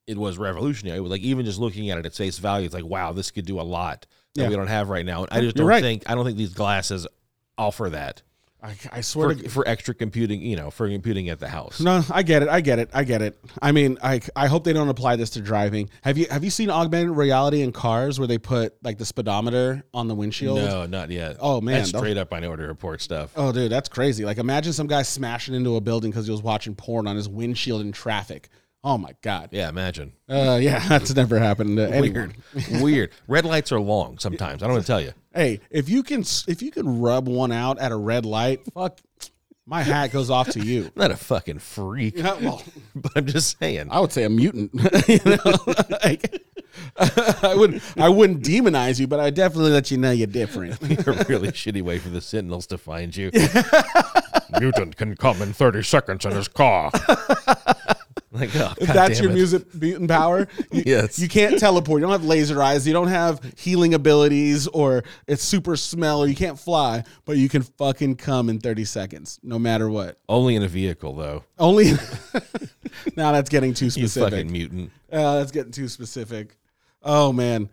[0.06, 0.98] it was revolutionary.
[0.98, 3.30] It was like even just looking at it at face value, it's like wow, this
[3.30, 4.48] could do a lot that Yeah.
[4.48, 5.26] we don't have right now.
[5.30, 5.82] I just You're don't right.
[5.82, 7.06] think I don't think these glasses
[7.56, 8.22] offer that
[8.62, 10.40] I, I swear for, to for extra computing.
[10.40, 11.80] You know, for computing at the house.
[11.80, 12.48] No, I get it.
[12.48, 12.88] I get it.
[12.94, 13.38] I get it.
[13.60, 15.90] I mean, I I hope they don't apply this to driving.
[16.02, 19.84] Have you have you seen augmented reality in cars where they put like the speedometer
[19.92, 20.56] on the windshield?
[20.60, 21.36] No, not yet.
[21.40, 23.32] Oh, man, that's straight up Minority Report stuff.
[23.36, 24.24] Oh, dude, that's crazy.
[24.24, 27.28] Like, imagine some guy smashing into a building because he was watching porn on his
[27.28, 28.48] windshield in traffic.
[28.86, 29.48] Oh my god.
[29.50, 30.12] Yeah, imagine.
[30.28, 32.34] Uh, yeah, that's never happened to anyone.
[32.54, 33.10] Weird, weird.
[33.26, 34.62] Red lights are long sometimes.
[34.62, 35.12] I don't want to tell you.
[35.34, 39.00] Hey, if you can if you can rub one out at a red light, fuck,
[39.64, 40.84] my hat goes off to you.
[40.84, 42.62] I'm not a fucking freak, Yeah, well,
[42.94, 43.88] but I'm just saying.
[43.90, 44.72] I would say a mutant.
[45.08, 45.56] you know,
[46.04, 46.42] like,
[46.98, 50.82] I would I wouldn't demonize you, but I definitely let you know you're different.
[50.82, 53.30] a really shitty way for the Sentinels to find you.
[54.60, 56.90] Mutant can come in 30 seconds in his car.
[58.40, 59.34] like, oh, If that's your it.
[59.34, 61.18] music mutant power, you, Yes.
[61.18, 62.00] you can't teleport.
[62.00, 62.86] You don't have laser eyes.
[62.86, 67.04] You don't have healing abilities, or it's super smell, or you can't fly.
[67.24, 70.18] But you can fucking come in thirty seconds, no matter what.
[70.28, 71.44] Only in a vehicle, though.
[71.58, 71.92] Only
[73.16, 74.30] now that's getting too You specific.
[74.32, 74.90] fucking mutant.
[75.12, 76.56] Uh, that's getting too specific.
[77.02, 77.70] Oh man.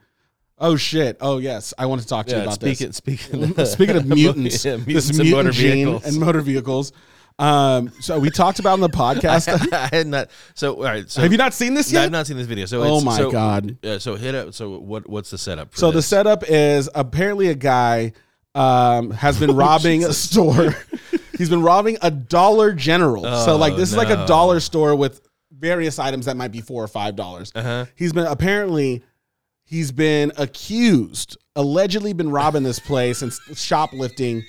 [0.60, 1.18] Oh shit.
[1.22, 1.74] Oh yes.
[1.78, 2.98] I want to talk to you about speaking, this.
[2.98, 6.06] speaking, Speaking of mutants, yeah, this mutants and mutant motor gene vehicles.
[6.06, 6.94] and motor vehicles.
[7.40, 9.72] Um, so we talked about in the podcast.
[9.74, 10.30] I had not.
[10.54, 11.10] So, all right.
[11.10, 12.04] So, Have you not seen this yet?
[12.04, 12.66] I've not seen this video.
[12.66, 13.78] So, Oh it's, my so, God.
[13.84, 14.54] Uh, so hit up.
[14.54, 15.10] So, what?
[15.10, 15.72] What's the setup?
[15.72, 18.14] For So the setup is apparently a guy
[18.56, 20.76] um, has been robbing a store.
[21.38, 23.24] He's been robbing a Dollar General.
[23.46, 26.62] so like Oh, this is like a dollar store with various items that might be
[26.62, 27.52] four or five dollars.
[27.56, 27.86] Uh-huh.
[27.96, 29.02] He's been apparently
[29.64, 34.44] he's been accused, allegedly been robbing this place and shoplifting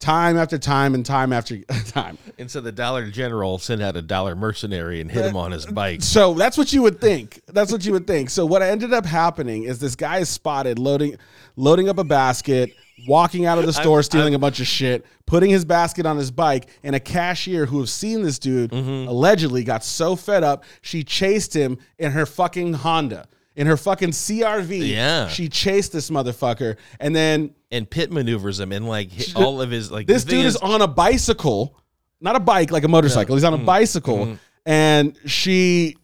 [0.00, 2.18] time after time and time after time.
[2.38, 5.66] And so the Dollar General sent out a dollar mercenary and hit him on his
[5.66, 6.02] bike.
[6.02, 7.40] So that's what you would think.
[7.46, 8.30] That's what you would think.
[8.30, 11.16] So what ended up happening is this guy is spotted loading
[11.56, 12.72] loading up a basket,
[13.06, 16.30] walking out of the store, stealing a bunch of shit, putting his basket on his
[16.30, 19.08] bike, and a cashier who have seen this dude mm-hmm.
[19.08, 23.28] allegedly got so fed up, she chased him in her fucking Honda.
[23.56, 24.88] In her fucking CRV.
[24.88, 25.28] Yeah.
[25.28, 26.76] She chased this motherfucker.
[27.00, 30.46] And then and pit maneuvers him and like hit all of his like this dude
[30.46, 31.76] is on a bicycle,
[32.20, 33.34] not a bike like a motorcycle.
[33.34, 33.66] He's on a Mm-hmm.
[33.66, 35.96] bicycle, and she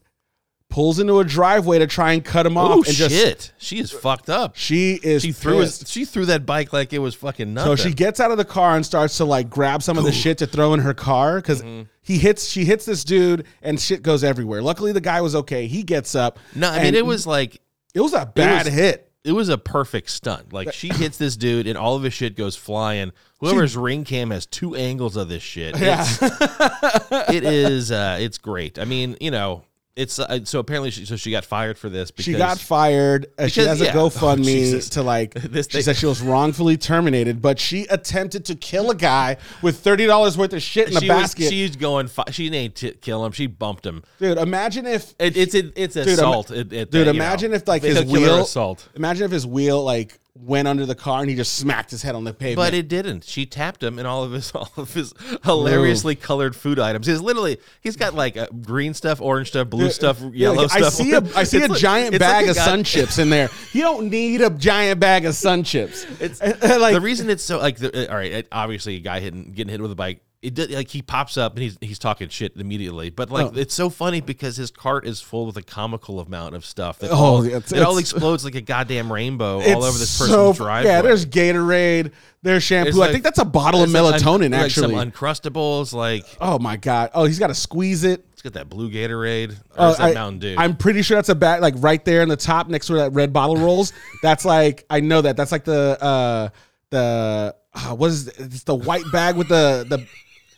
[0.68, 2.70] pulls into a driveway to try and cut him off.
[2.70, 5.83] oh and shit just she is fucked up she is she threw pissed.
[5.83, 8.37] his, she threw that bike like it was fucking nothing So she gets out of
[8.37, 10.92] the car and starts to like grab some of the shit to throw in her
[10.94, 11.83] car because Mm-hmm.
[12.02, 12.48] he hits.
[12.48, 14.61] She hits this dude and shit goes everywhere.
[14.61, 15.66] Luckily, the guy was okay.
[15.66, 16.38] He gets up.
[16.55, 17.61] no i mean and it was like
[17.94, 19.11] it was a bad was- hit.
[19.24, 22.37] it was a perfect stunt like she hits this dude and all of his shit
[22.37, 26.02] goes flying whoever's ring cam has two angles of this shit Yeah.
[26.02, 29.64] It's- it is uh it's great i mean you know
[29.96, 33.26] it's uh, so apparently she, so she got fired for this because She got fired.
[33.38, 33.92] Uh, she has a yeah.
[33.96, 34.90] Oh, GoFundMe Jesus.
[34.90, 35.32] to like.
[35.56, 39.38] This she thing- said she was wrongfully terminated, but she attempted to kill a guy
[39.62, 41.48] with thirty dollars worth of shit in a she was, basket.
[41.50, 45.14] she's going fi- she didn't t- kill him she bumped him dude, imagine if.
[45.18, 46.50] It, it's it, it's ima- assault.
[46.50, 48.42] It- it- dude, imagine know, if like his wheel.
[48.42, 48.87] assault.
[48.94, 52.14] Imagine if his wheel like went under the car and he just smacked his head
[52.14, 52.57] on the pavement.
[52.57, 53.25] But it didn't.
[53.25, 55.12] She tapped him and all of his all of his
[55.44, 57.07] hilariously colored food items.
[57.07, 60.70] He's literally he's got like uh, green stuff, orange stuff, blue stuff, Yeah, yellow like,
[60.70, 60.85] stuff.
[60.85, 63.18] I see a I see It's a like- giant it's like bag a of SunChips
[63.18, 63.49] in there.
[63.72, 66.20] You don't need a giant bag of SunChips.
[66.20, 66.40] It's
[66.81, 68.33] like the reason it's so like the, uh, all right.
[68.33, 70.20] It, obviously, a guy hitting getting hit with a bike.
[70.42, 73.11] It did, like he pops up and he's he's talking shit immediately.
[73.11, 73.53] But like Oh.
[73.57, 76.99] it's so funny because his cart is full with a comical amount of stuff.
[77.01, 80.31] That Oh, all, it's- it all explodes like a goddamn rainbow all over this person's
[80.31, 80.90] so, driveway.
[80.90, 82.92] Yeah, there's Gatorade, there's shampoo.
[82.92, 84.53] There's I think that's a bottle of like, melatonin.
[84.53, 85.92] like actually, some uncrustables.
[85.94, 87.11] Like oh my god.
[87.14, 88.25] Oh, he's got to squeeze it.
[88.35, 90.55] it's got that blue Gatorade or Oh, that I, Mountain Dew.
[90.59, 93.03] I'm pretty sure that's a bag, like right there in the top next to where
[93.09, 93.92] that red bottle rolls.
[94.22, 95.37] That's like I know that.
[95.37, 96.49] That's like the uh
[96.90, 98.35] the uh, what is it?
[98.38, 100.07] it's the white bag with the the.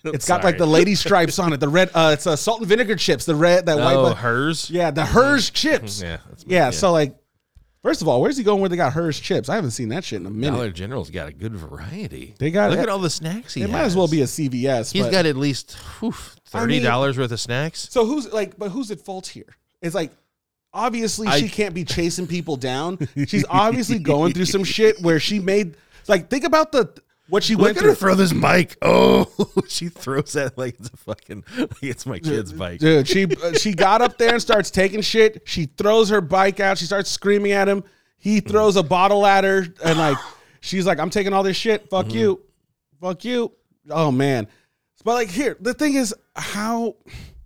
[0.14, 1.58] It's got like the lady stripes on it.
[1.60, 3.24] The red, uh, it's a salt and vinegar chips.
[3.24, 4.70] The red, that white, oh, Herr's.
[4.70, 6.00] yeah, the Herr's chips.
[6.02, 7.16] Yeah, that's Yeah, so like,
[7.82, 9.48] first of all, where's he going where they got Herr's chips?
[9.48, 10.56] I haven't seen that shit in a minute.
[10.56, 12.34] Dollar General's got a good variety.
[12.38, 14.92] They got look at all the snacks he it might as well be a CVS.
[14.92, 17.88] He's but- got at least whew, I thirty mean- dollars worth of snacks.
[17.90, 19.56] So who's like, but who's at fault here?
[19.80, 20.12] It's like,
[20.72, 22.98] obviously I- she can't be chasing people down.
[23.26, 25.76] She's obviously going through some shit where she made
[26.08, 26.92] like think about the
[27.28, 27.94] what she Look went at her through.
[27.96, 28.76] throw this bike.
[28.82, 29.26] Oh,
[29.68, 32.80] she throws that like it's a fucking like it's my kid's bike.
[32.80, 35.42] Dude, she uh, she got up there and starts taking shit.
[35.44, 36.78] She throws her bike out.
[36.78, 37.84] She starts screaming at him.
[38.18, 40.16] He throws a bottle at her and like
[40.60, 41.88] she's like, "I'm taking all this shit.
[41.90, 42.42] Fuck you,
[43.00, 43.52] fuck you."
[43.90, 44.48] Oh man,
[45.04, 46.96] but like here, the thing is how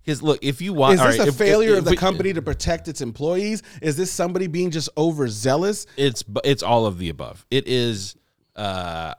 [0.05, 2.33] Because look, if you want, Is this right, a if- failure if- of the company
[2.33, 3.63] to protect its employees?
[3.83, 5.87] Is this somebody being just overzealous?
[5.97, 7.45] It's it's all of the above.
[7.51, 8.17] It is
[8.57, 9.15] uh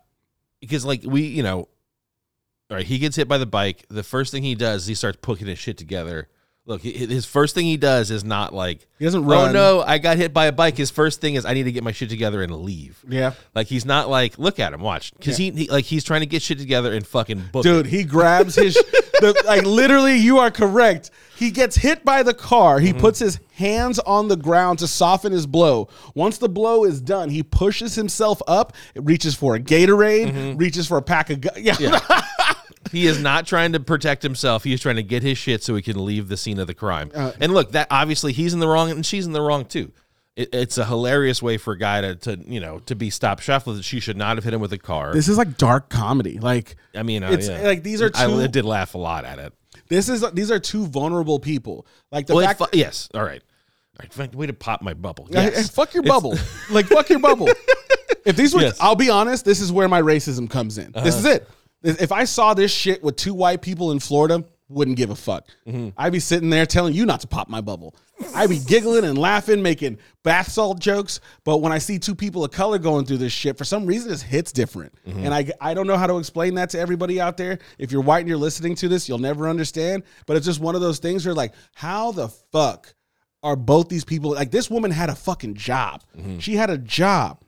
[0.63, 1.67] because like we you know,
[2.69, 3.85] all right, he gets hit by the bike.
[3.89, 6.29] The first thing he does, is he starts putting his shit together.
[6.65, 9.49] Look, his first thing he does is not like, He doesn't run.
[9.49, 10.77] oh no, I got hit by a bike.
[10.77, 13.03] His first thing is I need to get my shit together and leave.
[13.05, 13.33] Yeah.
[13.53, 16.25] Like he's not like, look at him, watch, because he, he like he's trying to
[16.25, 17.65] get shit together and fucking book.
[17.65, 17.69] it.
[17.69, 18.75] Dude, he grabs his
[19.19, 21.11] the, like literally you are correct.
[21.35, 22.77] He gets hit by the car.
[22.77, 22.85] Mm-hmm.
[22.85, 25.89] He puts his hands on the ground to soften his blow.
[26.15, 30.95] Once the blow is done, he pushes himself up, reaches for a Gatorade, reaches for
[30.95, 31.73] a pack of gu- yeah.
[31.73, 31.93] Mm-hmm.
[31.93, 32.53] Yeah.
[32.91, 34.63] He is not trying to protect himself.
[34.63, 36.73] He is trying to get his shit so he can leave the scene of the
[36.73, 37.11] crime.
[37.13, 39.91] Uh, and look, that obviously he's in the wrong and she's in the wrong too.
[40.35, 43.43] It, it's a hilarious way for a guy to, to you know to be stopped
[43.43, 43.83] shoplifting.
[43.83, 45.13] She should not have hit him with a car.
[45.13, 46.39] This is like dark comedy.
[46.39, 47.61] Like I mean, uh, it's yeah.
[47.61, 49.53] like these are I two did laugh a lot at it.
[49.89, 51.85] this is these are two vulnerable people.
[52.11, 53.43] Like the Well, fact fu- yes, all right,
[53.99, 54.35] all right.
[54.35, 55.27] Way to pop my bubble.
[55.31, 56.35] Hey, fuck your It's- bubble.
[56.71, 57.49] like fuck your bubble.
[58.25, 58.77] If these were, Yes.
[58.79, 59.45] I'll be honest.
[59.45, 60.93] This is where my racism comes in.
[60.93, 61.47] This is it.
[61.83, 65.47] If I saw this shit with two white people in Florida, wouldn't give a fuck.
[65.67, 65.89] Mm-hmm.
[65.97, 67.95] I'd be sitting there telling you not to pop my bubble.
[68.33, 71.19] I'd be giggling and laughing, making bath salt jokes.
[71.43, 74.09] But when I see two people of color going through this shit, for some reason,
[74.09, 74.93] this hits different.
[75.05, 75.25] Mm-hmm.
[75.25, 77.59] And I, I don't know how to explain that to everybody out there.
[77.77, 80.03] If you're white and you're listening to this, you'll never understand.
[80.25, 82.93] But it's just one of those things where, like, how the fuck
[83.43, 86.01] are both these people like this woman had a fucking job.
[86.17, 86.39] Mm-hmm.
[86.39, 87.42] She had a job.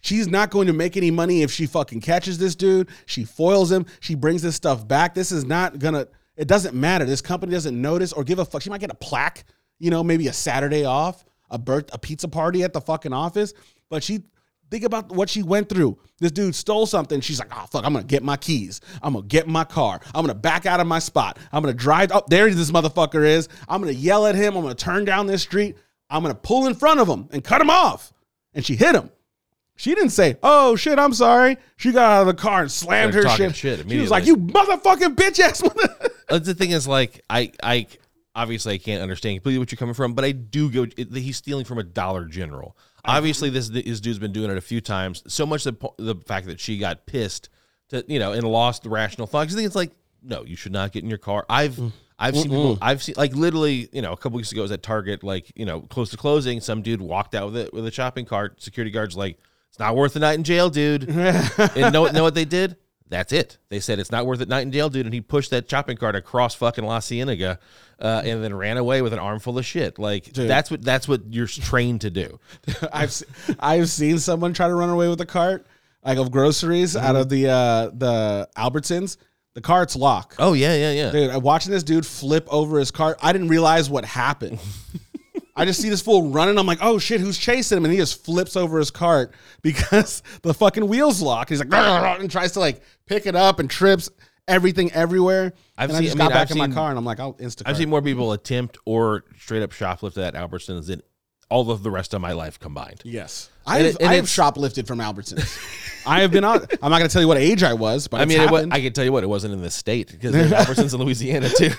[0.00, 2.88] She's not going to make any money if she fucking catches this dude.
[3.06, 3.86] She foils him.
[4.00, 5.14] She brings this stuff back.
[5.14, 6.06] This is not gonna.
[6.36, 7.04] It doesn't matter.
[7.04, 8.62] This company doesn't notice or give a fuck.
[8.62, 9.44] She might get a plaque.
[9.78, 13.52] You know, maybe a Saturday off, a birth, a pizza party at the fucking office.
[13.90, 14.22] But she
[14.70, 15.98] think about what she went through.
[16.18, 17.20] This dude stole something.
[17.20, 18.80] She's like, oh fuck, I'm gonna get my keys.
[19.02, 20.00] I'm gonna get my car.
[20.14, 21.38] I'm gonna back out of my spot.
[21.52, 22.10] I'm gonna drive.
[22.12, 23.48] Oh, there this motherfucker is.
[23.68, 24.56] I'm gonna yell at him.
[24.56, 25.76] I'm gonna turn down this street.
[26.10, 28.12] I'm gonna pull in front of him and cut him off.
[28.54, 29.10] And she hit him.
[29.76, 33.14] She didn't say, "Oh shit, I'm sorry." She got out of the car and slammed
[33.14, 33.78] her Started shit.
[33.80, 37.52] shit she was like, "You motherfucking bitch ass." mother-" Uh, the thing is, like, I,
[37.62, 37.86] I
[38.34, 40.86] obviously I can't understand completely what you're coming from, but I do go.
[41.12, 42.76] He's stealing from a Dollar General.
[43.04, 45.22] Obviously, this this dude's been doing it a few times.
[45.28, 47.50] So much the the fact that she got pissed
[47.90, 49.46] to you know and lost the rational thought.
[49.46, 51.46] I think it's like, no, you should not get in your car.
[51.48, 51.78] I've
[52.18, 52.78] I've seen people.
[52.80, 55.52] I've seen like literally, you know, a couple weeks ago I was at Target, like
[55.54, 56.60] you know, close to closing.
[56.60, 58.62] Some dude walked out with it with a shopping cart.
[58.62, 59.38] Security guards like,
[59.76, 61.06] it's not worth a night in jail, dude.
[61.10, 62.76] and know know what they did?
[63.10, 63.58] That's it.
[63.68, 65.04] They said it's not worth it, night in jail, dude.
[65.04, 67.58] And he pushed that shopping cart across fucking La Cienega,
[68.00, 69.98] uh, and then ran away with an armful of shit.
[69.98, 72.40] Like that's what that's what you're trained to do.
[72.92, 73.22] I've
[73.60, 75.66] I've seen someone try to run away with a cart
[76.02, 79.18] like of groceries out of the uh the Albertsons.
[79.52, 80.36] The cart's locked.
[80.38, 81.10] Oh yeah, yeah, yeah.
[81.10, 83.18] Dude, I'm watching this dude flip over his cart.
[83.22, 84.58] I didn't realize what happened.
[85.58, 86.58] I just see this fool running.
[86.58, 87.84] I'm like, oh shit, who's chasing him?
[87.86, 91.48] And he just flips over his cart because the fucking wheels lock.
[91.48, 94.10] He's like, and tries to like pick it up and trips
[94.46, 95.54] everything everywhere.
[95.78, 96.98] I've and I seen- just I got mean, back I've in my seen- car and
[96.98, 97.62] I'm like, I'll Instacart.
[97.66, 101.02] I've seen more people attempt or straight up shoplift at Albertsons than
[101.48, 103.00] all of the rest of my life combined.
[103.04, 106.02] Yes, I've, it- I've shoplifted from Albertsons.
[106.06, 106.58] I have been on.
[106.82, 108.64] I'm not going to tell you what age I was, but I mean, it wa-
[108.70, 111.48] I can tell you what, it wasn't in this state because there's Albertsons in Louisiana
[111.48, 111.70] too.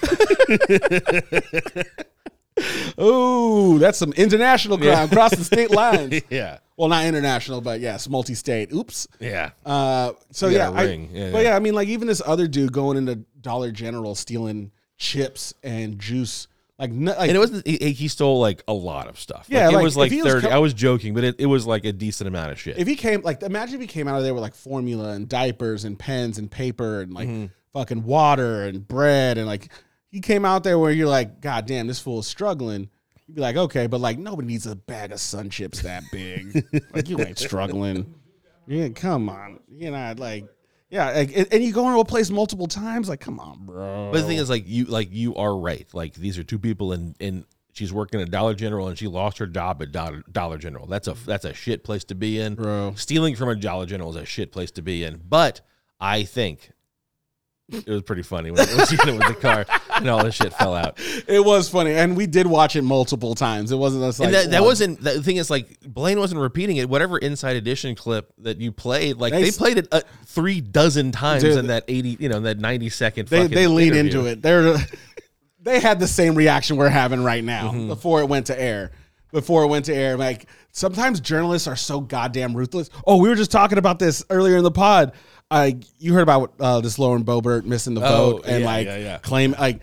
[2.99, 6.21] Ooh, that's some international crime crossing state lines.
[6.29, 8.71] yeah, Well, not international, but yes, multi-state.
[8.73, 9.07] Oops.
[9.19, 9.51] yeah.
[9.65, 10.83] Uh, so yeah, I.
[10.83, 11.49] Yeah, but yeah.
[11.49, 15.99] yeah, I mean, like even this other dude going into Dollar General stealing chips and
[15.99, 16.47] juice,
[16.79, 17.67] like, no, like And it wasn't.
[17.67, 19.47] He, he stole like a lot of stuff.
[19.49, 20.47] Yeah, like, it was like he was thirty.
[20.47, 22.77] I was joking, but it, it was like a decent amount of shit.
[22.77, 25.27] if he came, like, imagine if he came out of there with like formula and
[25.29, 27.45] diapers and pens and paper and like Mm-hmm.
[27.73, 29.69] fucking water and bread and like
[30.09, 32.89] he came out there where you're like, God damn, this fool is struggling.
[33.27, 36.65] You'd be like, okay, but like nobody needs a bag of SunChips that big.
[36.93, 38.15] like you ain't struggling.
[38.67, 39.59] Yeah, come on.
[39.69, 40.45] You're not like,
[40.89, 43.09] yeah, like, and- and you go into a place multiple times.
[43.09, 44.09] Like, come on, bro.
[44.11, 45.87] But the thing is, like you, like you are right.
[45.93, 47.43] Like these are two people, and and
[47.73, 50.85] she's working at Dollar General, and she lost her job at Dollar, Dollar General.
[50.87, 52.55] That's a that's a shit place to be in.
[52.55, 52.93] Bro.
[52.95, 55.21] Stealing from a Dollar General is a shit place to be in.
[55.27, 55.59] But
[55.99, 56.71] I think
[57.69, 60.35] it was pretty funny when, when she hit it with the car and all this
[60.35, 60.99] shit fell out.
[61.27, 63.71] It was funny, and we did watch it multiple times.
[63.71, 66.77] It wasn't just like and that, that wasn't the thing is like Blaine wasn't repeating
[66.77, 66.87] it.
[66.89, 71.11] Whatever Inside Edition clip that you played, like They they, played it uh, three dozen
[71.11, 73.27] times Dude, in that eighty, you know, that ninety second.
[73.27, 74.19] They fucking they lean interview.
[74.19, 74.41] into it.
[74.41, 74.77] They're
[75.61, 77.87] they had the same reaction we're having right now Mm-hmm.
[77.89, 78.91] before it went to air.
[79.33, 82.89] Before it went to air, like sometimes journalists are so goddamn ruthless.
[83.05, 85.11] Oh, we were just talking about this earlier in the pod.
[85.49, 88.85] I you heard about uh, this Lauren Boebert missing the Oh, vote and yeah, like
[88.87, 89.17] yeah, yeah.
[89.19, 89.79] claim like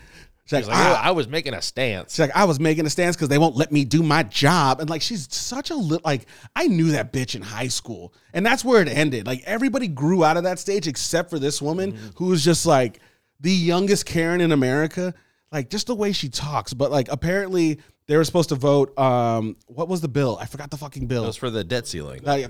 [0.47, 2.13] She's like, like, "Oh, "Ah." I was making a stance.
[2.13, 4.79] She's like, I was making a stance because they won't let me do my job.
[4.79, 8.13] And like, she's such a little, like, I knew that bitch in high school.
[8.35, 9.27] And that's where it ended.
[9.27, 12.09] Like, everybody grew out of that stage except for this woman Mm-hmm.
[12.17, 13.01] who was just like
[13.41, 15.15] the youngest Karen in America.
[15.51, 16.75] Like, just the way she talks.
[16.75, 18.93] But like, apparently, they were supposed to vote.
[18.99, 20.37] Um, what was the bill?
[20.39, 21.25] I forgot the fucking bill.
[21.25, 22.21] It was for the debt ceiling.
[22.29, 22.49] Uh, yeah.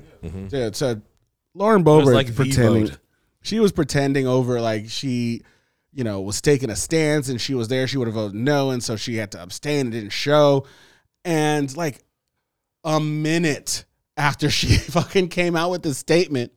[0.48, 1.00] Yeah, so
[1.54, 2.90] Lauren Boebert like pretending.
[3.44, 5.42] She was pretending over like she,
[5.92, 7.86] you know, was taking a stance and she was there.
[7.86, 10.66] She would have voted no, and so she had to abstain and didn't show.
[11.26, 12.02] And like
[12.82, 13.84] a minute
[14.16, 16.52] after she fucking came out with this statement,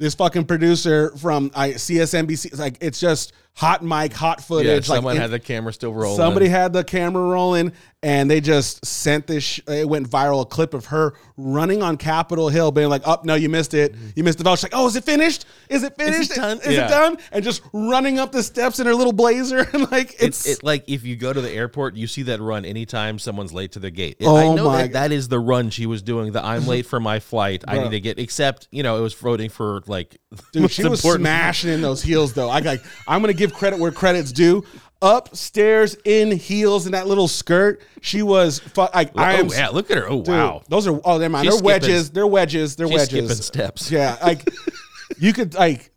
[0.00, 4.88] this fucking producer from I, CSNBC, like it's just hot mic, hot Yeah, footage.
[4.88, 6.16] like someone in- had the camera still rolling.
[6.16, 9.42] Somebody had the camera rolling, and they just sent this.
[9.42, 10.42] Sh- it went viral.
[10.42, 13.94] A clip of her running on Capitol Hill, being like, "Oh no, you missed it.
[13.94, 14.08] Mm-hmm.
[14.16, 15.46] You missed the vote." She's like, "Oh, is it finished?
[15.70, 16.30] Is it finished?
[16.32, 16.86] Is it done?" Is Yeah.
[16.86, 20.46] it done?" And just running up the steps in her little blazer, and like it's,
[20.46, 23.52] it's it, like if you go to the airport, you see that run anytime someone's
[23.54, 24.16] late to their gate.
[24.20, 26.32] It- Oh I know my that that is the run she was doing.
[26.32, 27.64] The I'm late for my flight.
[27.66, 28.18] I need to get.
[28.18, 30.18] Except you know it was voting for like
[30.52, 30.70] dude.
[30.70, 32.50] She was smashing in those heels, though.
[32.50, 32.82] I like.
[33.08, 34.64] I'm gonna give credit where credit's due.
[35.02, 38.58] Upstairs in heels in that little skirt, she was.
[38.58, 39.48] Fu- like I Oh am.
[39.48, 40.08] yeah, look at her.
[40.08, 40.62] Oh Dude, wow.
[40.68, 41.44] those are oh, they're mine.
[41.44, 42.10] She's They're skipping- wedges.
[42.10, 42.76] They're wedges.
[42.76, 43.08] They're She's wedges.
[43.30, 43.90] skipping steps.
[43.90, 44.48] Yeah, like
[45.18, 45.90] you could like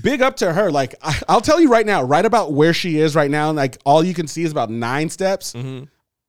[0.00, 0.70] big up to her.
[0.70, 3.56] Like I, I'll tell you right now, right about where she is right now, and
[3.56, 5.52] like all you can see is about nine steps.
[5.52, 5.84] Mm-hmm.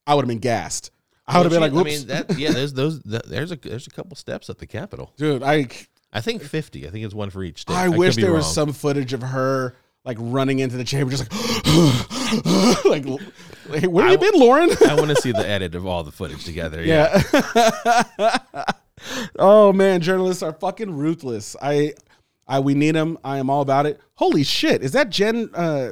[0.07, 0.91] I would have been gassed.
[1.27, 2.51] I would have been like, she- I mean, that yeah.
[2.51, 3.03] There's those.
[3.03, 5.13] th- There's a there's a couple steps at the Capitol.
[5.17, 5.43] dude.
[5.43, 5.67] I
[6.11, 6.87] I think 50.
[6.87, 7.75] I think it's one for each state.
[7.75, 9.75] I could wish there was some footage of her
[10.07, 11.29] like running into the chamber, just
[12.85, 13.21] like like.
[13.69, 14.69] Hey, where I you been, Lauren?
[14.87, 16.81] I want to see the edit of all the footage together.
[16.81, 17.21] Yeah.
[18.17, 18.37] Yeah.
[19.39, 21.57] oh man, journalists are fucking ruthless.
[21.61, 21.93] I,
[22.47, 23.17] I we need them.
[23.25, 23.99] I am all about it.
[24.15, 25.49] Holy shit, is that Jen?
[25.53, 25.91] Uh,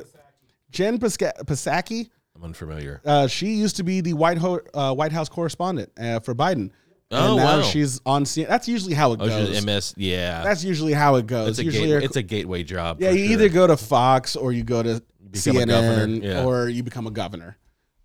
[0.72, 1.32] Jen Psaki?
[1.44, 2.10] Psaki?
[2.38, 3.02] I'm unfamiliar.
[3.04, 6.72] Uh, she used to be the White, Ho- uh, White House correspondent uh, for Biden.
[7.12, 7.62] Oh, and now wow.
[7.64, 8.26] she's on.
[8.26, 9.64] C- That's usually how it Oh, goes.
[9.64, 9.94] MS.
[9.96, 10.44] Yeah.
[10.44, 11.50] That's usually how it goes.
[11.50, 13.00] it's a usually, gate, you're- it's a gateway job.
[13.00, 13.34] yeah, for you sure.
[13.34, 16.44] either go to Fox or you go to become a CNN governor, yeah.
[16.46, 17.58] or you become a governor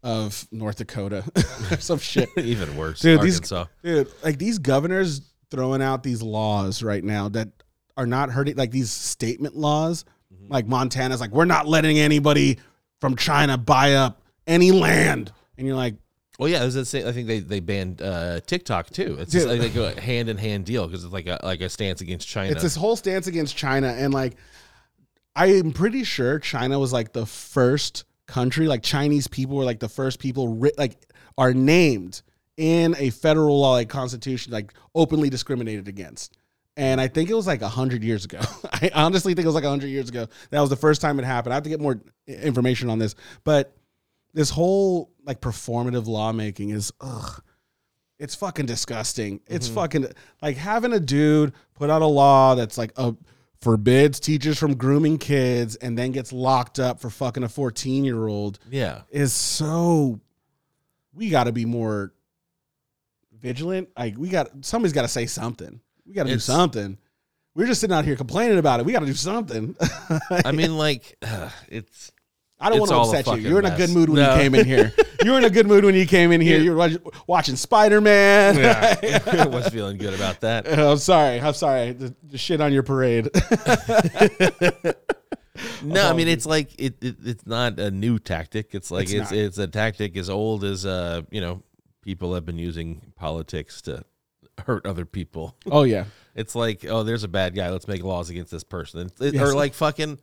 [0.03, 1.25] of North Dakota.
[1.81, 2.29] Some shit.
[2.37, 3.01] even worse.
[3.01, 3.65] Dude, these- Arkansas.
[3.83, 7.49] Dude, like these governors throwing out these laws right now that
[7.97, 10.05] are not hurting, like these statement laws.
[10.33, 10.53] Mm-hmm.
[10.53, 12.59] Like Montana's like, we're not letting anybody
[13.01, 15.33] from China buy up any land.
[15.59, 15.97] And you're like,
[16.41, 19.19] Well, yeah, it was the same- I think they they banned uh, TikTok too.
[19.21, 21.69] It's just like, like a hand in hand deal because it's like a like a
[21.69, 22.51] stance against China.
[22.53, 23.89] it's this whole stance against China.
[23.89, 24.37] And like,
[25.37, 29.81] I am pretty sure China was like the first country, like Chinese people were like
[29.81, 30.97] the first people, ri- like,
[31.37, 32.23] are named
[32.57, 36.37] in a federal law, like constitution, like openly discriminated against.
[36.77, 38.41] And I think it was like 100 years ago.
[38.73, 40.27] I honestly think it was like 100 years ago.
[40.51, 41.53] That was the first time it happened.
[41.53, 43.15] I have to get more information on this.
[43.45, 43.77] But
[44.33, 47.43] this whole like performative lawmaking is, ugh,
[48.19, 49.41] it's fucking disgusting.
[49.47, 49.75] It's mm-hmm.
[49.75, 50.07] fucking
[50.43, 53.15] like having a dude put out a law that's like a
[53.63, 58.27] forbids teachers from grooming kids and then gets locked up for fucking a 14 year
[58.27, 59.03] old yeah.
[59.11, 60.19] is so
[61.13, 62.13] we got to be more
[63.41, 63.89] vigilant.
[63.99, 65.81] Like we got somebody's got to say something.
[66.07, 66.99] We got to do something.
[67.55, 68.87] We're just sitting out here complaining about it.
[68.87, 69.77] We got to do something.
[70.31, 71.17] I mean, like
[71.69, 72.13] it's
[72.61, 73.79] i don't want to upset you you're in a mess.
[73.79, 74.35] good mood when No.
[74.35, 74.93] you came in here
[75.25, 76.63] you were in a good mood when you came in here Yeah.
[76.65, 76.97] you were watch-
[77.27, 78.59] watching spider-man
[79.39, 80.67] I was feeling good about that.
[80.79, 83.29] i'm sorry i'm sorry the, the shit on your parade
[85.83, 86.31] No, I mean Oh.
[86.33, 88.75] it's like it, it it's not a new tactic.
[88.75, 91.63] It's like It's it's it's, a tactic as old as uh you know
[92.03, 94.05] people have been using politics to
[94.67, 95.57] hurt other people.
[95.71, 97.69] oh yeah It's like oh there's a bad guy.
[97.71, 99.11] Let's make laws against this person.
[99.21, 99.43] It- Yes.
[99.43, 100.19] Or like fucking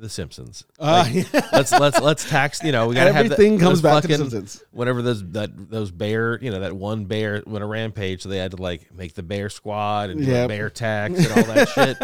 [0.00, 0.64] The Simpsons.
[0.78, 2.62] uh, Like, let's let's let's tax.
[2.62, 4.62] You know we gotta everything have that, comes back to the fucking- Simpsons.
[4.70, 8.38] Whenever those that those bear, you know that one bear went a rampage, so they
[8.38, 10.44] had to like make the bear squad and do Yep.
[10.44, 11.96] a bear tax and all that shit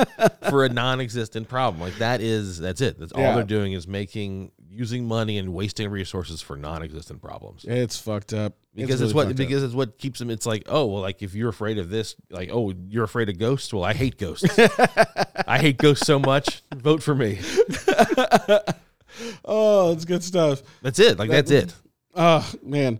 [0.51, 1.81] for a non-existent problem.
[1.81, 2.99] Like that is that's it.
[2.99, 7.65] That's all they're doing is making using money and wasting resources for non-existent problems.
[7.65, 9.47] it's fucked up Because it's, really what fucked up.
[9.47, 10.31] because it's what keeps them.
[10.31, 13.39] It's like oh well, like if you're afraid of this, like oh you're afraid of
[13.39, 13.73] ghosts.
[13.73, 14.59] Well, I hate ghosts.
[15.47, 16.63] I hate ghosts so much.
[16.75, 17.39] Vote for me.
[19.45, 21.19] oh it's good stuff That's it.
[21.19, 21.73] Like that's it.
[22.15, 22.99] Oh man,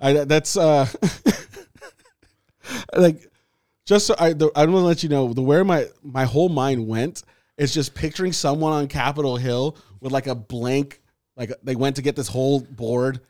[0.00, 0.86] I that's uh
[2.96, 3.28] like
[3.84, 6.48] just so I the, I want to let you know the where my my whole
[6.48, 7.24] mind went
[7.56, 11.00] is just picturing someone on Capitol Hill with like a blank
[11.36, 13.20] like they went to get this whole board.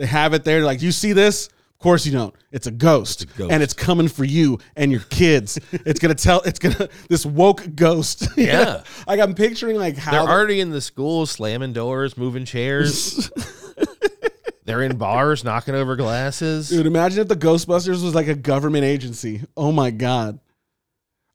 [0.00, 2.34] They have it there like you see this Of course you don't.
[2.50, 3.52] It's a ghost, It's a ghost.
[3.52, 5.58] and it's coming for you and your kids.
[5.72, 6.40] it's gonna tell.
[6.40, 8.26] It's gonna this woke ghost.
[8.36, 8.82] Yeah.
[9.06, 13.30] like I'm picturing like how They're how already in the school, slamming doors, moving chairs.
[14.64, 16.68] They're in bars, knocking over glasses.
[16.68, 19.42] Dude, imagine if the Ghostbusters was like a government agency.
[19.56, 20.38] Oh my god.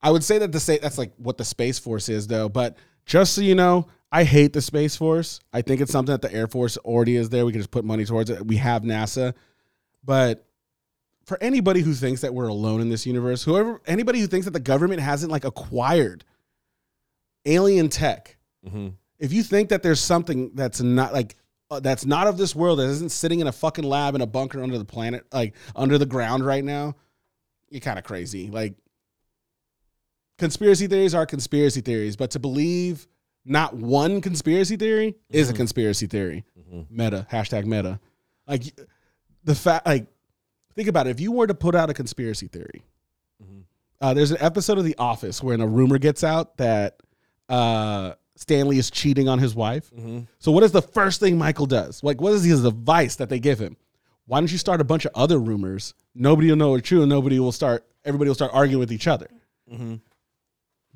[0.02, 2.78] I would say that the sa- that's like what the Space Force is though, but
[3.06, 5.40] just so you know, I hate the Space Force.
[5.52, 7.46] I think it's something that the Air Force already is there.
[7.46, 8.46] We can just put money towards it.
[8.46, 9.34] We have NASA.
[10.04, 10.46] But
[11.26, 14.52] for anybody who thinks that we're alone in this universe, whoever anybody who thinks that
[14.52, 16.24] the government hasn't like acquired
[17.46, 18.38] alien tech,
[18.68, 21.36] hmm if you think that there's something that's not like
[21.72, 24.28] uh, that's not of this world that isn't sitting in a fucking lab in a
[24.28, 26.94] bunker under the planet like under the ground right now
[27.70, 28.76] you're kind of crazy like
[30.38, 33.08] conspiracy theories are conspiracy theories but to believe
[33.46, 35.58] not one conspiracy theory is a Mhm.
[35.58, 38.00] conspiracy theory hmm meta hashtag meta
[38.48, 38.64] like
[39.44, 40.08] the fact like
[40.76, 42.84] think about it if you were to put out a conspiracy theory
[43.44, 43.60] hmm
[44.02, 47.00] uh, there's an episode of The Office where a rumor gets out that
[47.48, 49.90] uh, Stanley is cheating on his wife.
[49.96, 52.04] hmm So what is the first thing Michael does?
[52.04, 53.78] Like, what is his advice that they give him?
[54.28, 55.94] Why don't you start a bunch of other rumors?
[56.14, 57.86] Nobody will know it's true, and nobody will start.
[58.04, 59.28] Everybody will start arguing with each other.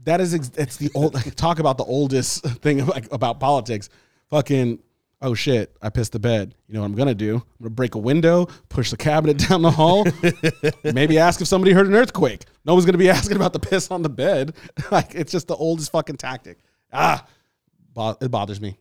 [0.03, 1.13] That is, ex- it's the old.
[1.13, 3.89] Like, talk about the oldest thing like, about politics.
[4.29, 4.79] Fucking.
[5.21, 5.75] Oh shit!
[5.81, 6.55] I pissed the bed.
[6.69, 7.35] You know what I'm gonna do?
[7.35, 10.05] I'm gonna break a window, push the cabinet down the hall,
[10.85, 12.45] maybe ask if somebody heard an earthquake.
[12.63, 14.55] No one's gonna be asking about the piss on the bed.
[14.91, 16.59] like it's just the oldest fucking tactic.
[16.93, 17.25] Ah,
[17.93, 18.77] bo- it bothers me.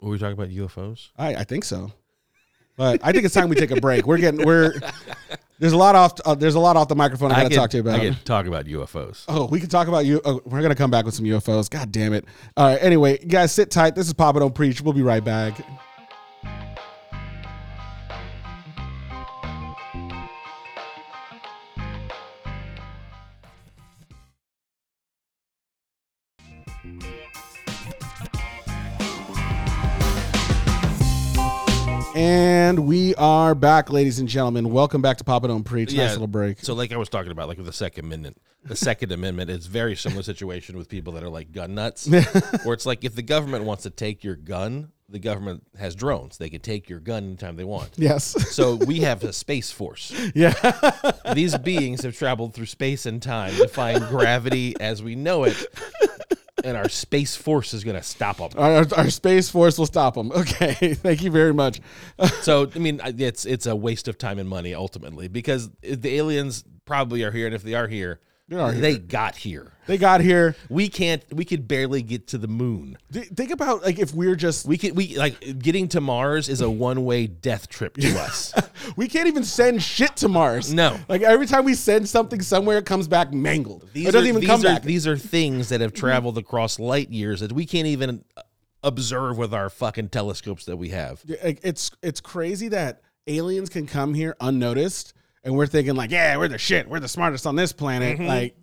[0.00, 1.08] Were we talking about UFOs?
[1.18, 1.90] I, I think so,
[2.80, 4.06] but I think it's time we take a break.
[4.06, 4.72] We're getting we're
[5.58, 7.70] there's a lot off uh, there's a lot off the microphone I gotta could- talk
[7.72, 8.00] to you about.
[8.00, 9.26] I could talk about UFOs.
[9.28, 10.22] Oh, we can talk about you.
[10.24, 11.68] Oh, we're gonna come back with some UFOs.
[11.68, 12.24] God damn it!
[12.56, 12.82] All right.
[12.82, 13.94] Anyway, guys, sit tight.
[13.94, 14.80] This is Papa Don't Preach.
[14.80, 15.60] We'll be right back.
[32.20, 34.70] And we are back, ladies and gentlemen.
[34.70, 35.90] Welcome back to Papa Don't Preach.
[35.90, 36.02] Yeah.
[36.04, 36.58] Nice little break.
[36.60, 39.64] So, like I was talking about, like with the Second Amendment, the Second Amendment is
[39.64, 42.06] very similar situation with people that are like gun nuts,
[42.62, 46.36] where it's like if the government wants to take your gun, the government has drones.
[46.36, 47.92] They can take your gun anytime they want.
[47.96, 48.24] Yes.
[48.54, 50.12] So we have a space force.
[50.34, 50.52] yeah.
[51.34, 55.56] These beings have traveled through space and time to find gravity as we know it,
[56.64, 58.50] and our space force is going to stop them.
[58.56, 60.32] Our, our, space force will stop them.
[60.40, 60.94] Okay.
[60.94, 61.80] Thank you very much.
[62.42, 66.64] So I mean, it's it's a waste of time and money ultimately because the aliens
[66.84, 68.20] probably are here, and if they are here,
[68.50, 68.80] They are here.
[68.80, 69.72] they got here.
[69.86, 70.56] They got here.
[70.68, 71.22] We can't.
[71.32, 72.98] We could barely get to the moon.
[73.12, 74.96] Th- Think about like if we're just We could.
[74.96, 78.52] We like getting to Mars is a one way death trip to us.
[78.96, 80.74] we can't even send shit to Mars.
[80.74, 80.98] No.
[81.08, 83.88] Like every time we send something somewhere, it comes back mangled.
[83.92, 84.82] These it doesn't are, even these come are, back.
[84.82, 88.24] These are things that have traveled across light years that we can't even
[88.82, 91.22] observe with our fucking telescopes that we have.
[91.26, 95.12] It's it's crazy that aliens can come here unnoticed,
[95.44, 96.88] and we're thinking like, yeah, we're the shit.
[96.88, 98.18] We're the smartest on this planet.
[98.20, 98.56] Like,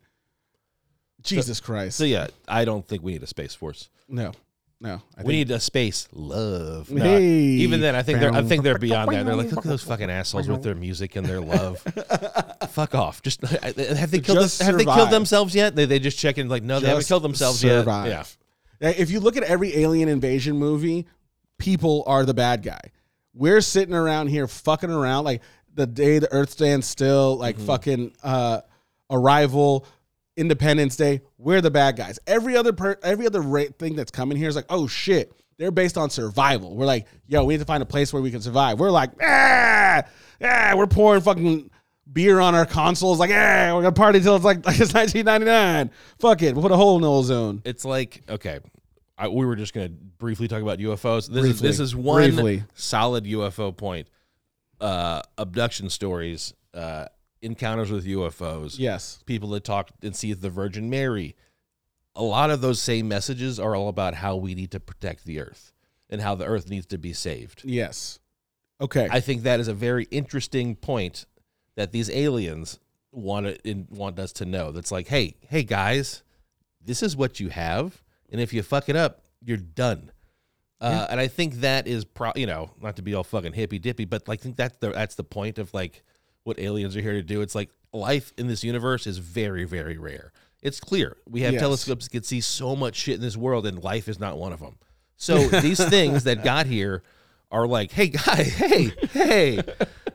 [1.23, 1.95] Jesus Christ.
[1.95, 2.03] Mm-hmm.
[2.03, 3.89] So yeah, I don't think we need a space force.
[4.07, 4.31] no,
[4.79, 5.01] no.
[5.17, 6.89] I We need a space love.
[6.89, 7.23] Hey.
[7.23, 9.25] even then, I think they're I think they're beyond that.
[9.25, 11.79] They're like, look at those fucking assholes with their music and their love.
[12.69, 13.21] Fuck off.
[13.23, 15.75] Just have they killed Just them, have they killed themselves yet?
[15.75, 18.07] They, they just check in like no, they haven't killed themselves survive.
[18.07, 18.37] yet.
[18.79, 21.07] Yeah, If you look at every alien invasion movie,
[21.57, 22.79] people are the bad guy.
[23.33, 25.41] We're sitting around here fucking around like
[25.77, 27.65] the day the Earth stands still, like Mm-hmm.
[27.65, 28.61] fucking uh,
[29.09, 29.85] Arrival,
[30.35, 31.21] Independence Day.
[31.37, 32.19] We're the bad guys.
[32.27, 35.71] Every other per- every other ra- thing that's coming here is like, oh shit, they're
[35.71, 36.75] based on survival.
[36.75, 38.79] We're like, yo, we need to find a place where we can survive.
[38.79, 40.03] We're like, ah,
[40.43, 41.69] ah, we're pouring fucking
[42.11, 43.19] beer on our consoles.
[43.19, 45.89] Like, ah, we're gonna party till it's like, like it's 1999.
[46.19, 47.61] Fuck it, we'll put a hole in the ozone.
[47.65, 48.59] It's like okay,
[49.17, 51.27] I, we were just gonna briefly talk about UFOs.
[51.29, 52.63] This is this is one Briefly.
[52.75, 54.09] solid UFO point.
[54.79, 57.05] Uh, abduction stories, uh,
[57.41, 58.77] encounters with UFOs.
[58.77, 59.19] Yes.
[59.25, 61.35] people that talk and see the Virgin Mary.
[62.15, 65.39] A lot of those same messages are all about how we need to protect the
[65.39, 65.71] earth
[66.09, 67.61] and how the earth needs to be saved.
[67.63, 68.19] Yes.
[68.81, 69.07] Okay.
[69.11, 71.25] I think that is a very interesting point
[71.75, 72.79] that these aliens
[73.11, 74.71] want to, in, want us to know.
[74.71, 76.23] That's like, hey, hey guys,
[76.83, 78.01] this is what you have,
[78.31, 80.11] and if you fuck it up, you're done.
[80.79, 83.79] Uh, and I think that is pro, you know, not to be all fucking hippy
[83.79, 86.03] dippy, but like, I think that's the that's the point of like
[86.43, 87.41] what aliens are here to do.
[87.41, 90.31] It's like life in this universe is very very rare.
[90.61, 91.61] It's clear we have Yes.
[91.61, 94.53] telescopes that can see so much shit in this world, and life is not one
[94.53, 94.77] of them.
[95.15, 97.01] So these things that got here
[97.51, 99.59] are like, "Hey guy, hey, hey,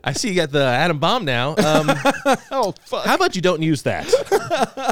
[0.04, 1.50] I see you got the atom bomb now.
[1.56, 1.90] Um,
[2.50, 3.06] Oh fuck!
[3.06, 4.06] how about you don't use that?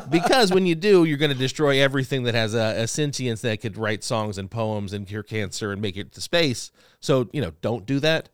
[0.10, 3.60] because when you do, you're going to destroy everything that has a, a sentience that
[3.60, 6.70] could write songs and poems and cure cancer and make it to space.
[7.00, 8.28] So you know, don't do that.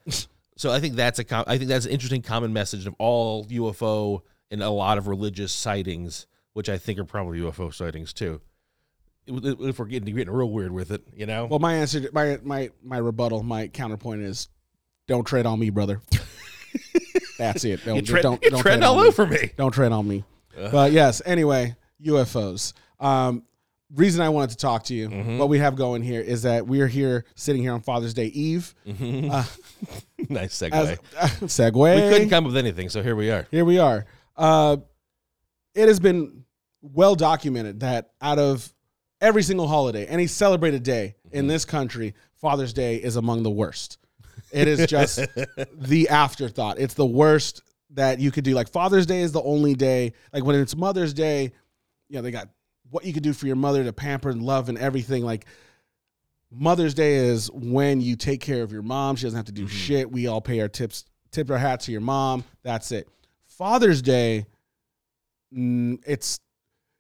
[0.57, 3.45] So I think that's a com- I think that's an interesting common message of all
[3.47, 8.41] UFO and a lot of religious sightings, which I think are probably UFO sightings too.
[9.27, 11.47] If we're getting getting real weird with it, you know.
[11.47, 14.49] Well, my answer, my my my rebuttal, my counterpoint is,
[15.09, 16.01] don't tread on me, brother.
[17.39, 17.85] That's it.
[17.85, 19.09] Don't tread, don't, don't tread on all me.
[19.09, 19.51] over me.
[19.57, 20.25] Don't tread on me.
[20.55, 22.73] But yes, anyway, UFOs.
[22.99, 23.43] Um,
[23.95, 25.39] reason I wanted to talk to you, Mm-hmm.
[25.39, 28.27] what we have going here is that we are here sitting here on Father's Day
[28.27, 28.75] Eve.
[28.89, 29.45] Uh,
[30.31, 30.73] nice segue.
[30.73, 30.99] as,
[31.43, 31.95] segue.
[32.05, 33.47] we couldn't come up with anything, so here we are.
[33.51, 34.07] Here we are.
[34.37, 34.79] Uh,
[35.75, 36.45] it has been
[36.81, 38.73] well documented that out of
[39.21, 43.99] every single holiday, any celebrated day in this country, Father's Day is among the worst.
[44.53, 45.19] It is just
[45.73, 46.79] the afterthought.
[46.79, 48.55] It's the worst that you could do.
[48.55, 50.13] Like Father's Day is the only day.
[50.33, 51.53] Like when it's Mother's Day,
[52.09, 52.49] you know they got
[52.91, 55.25] what you could do for your mother to pamper and love and everything.
[55.25, 55.47] Like
[56.51, 59.17] Mother's Day is when you take care of your mom.
[59.17, 60.11] She doesn't have to do shit.
[60.11, 62.45] We all pay our tips, tip our hat to your mom.
[62.63, 63.09] That's it.
[63.47, 64.47] Father's Day,
[65.53, 66.41] mm, it's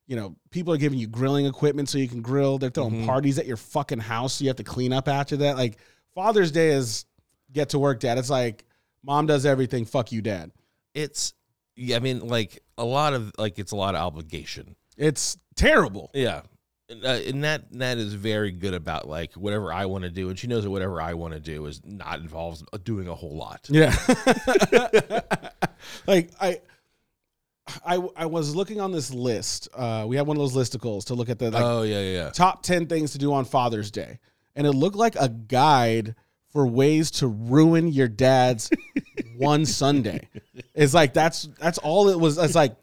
[0.06, 2.58] you know people are giving you grilling equipment so you can grill.
[2.58, 3.06] They're throwing Mhm.
[3.06, 5.56] parties at your fucking house, so you have to clean up after that.
[5.56, 5.78] Like
[6.14, 7.04] Father's Day is
[7.52, 8.18] get to work, dad.
[8.18, 8.64] It's like
[9.02, 9.84] mom does everything.
[9.84, 10.52] Fuck you, dad.
[10.94, 11.34] It's
[11.76, 14.76] yeah, I mean, like a lot of like it's a lot of obligation.
[14.96, 16.10] It's terrible.
[16.14, 16.42] Yeah.
[16.88, 20.28] And, uh, and that that is very good about like whatever I want to do,
[20.28, 23.36] and she knows that whatever I want to do is not involves doing a whole
[23.36, 23.66] lot.
[23.68, 23.92] Yeah.
[26.06, 26.60] like I,
[27.84, 29.68] I, I was looking on this list.
[29.74, 32.12] Uh, we have one of those listicles to look at the like, oh yeah, yeah,
[32.24, 32.30] yeah.
[32.30, 34.18] top 10 things to do on Father's Day.
[34.54, 36.14] And it looked like a guide
[36.50, 38.70] for ways to ruin your dad's
[39.36, 40.28] one Sunday.
[40.74, 42.38] It's like that's that's all it was.
[42.38, 42.76] It's like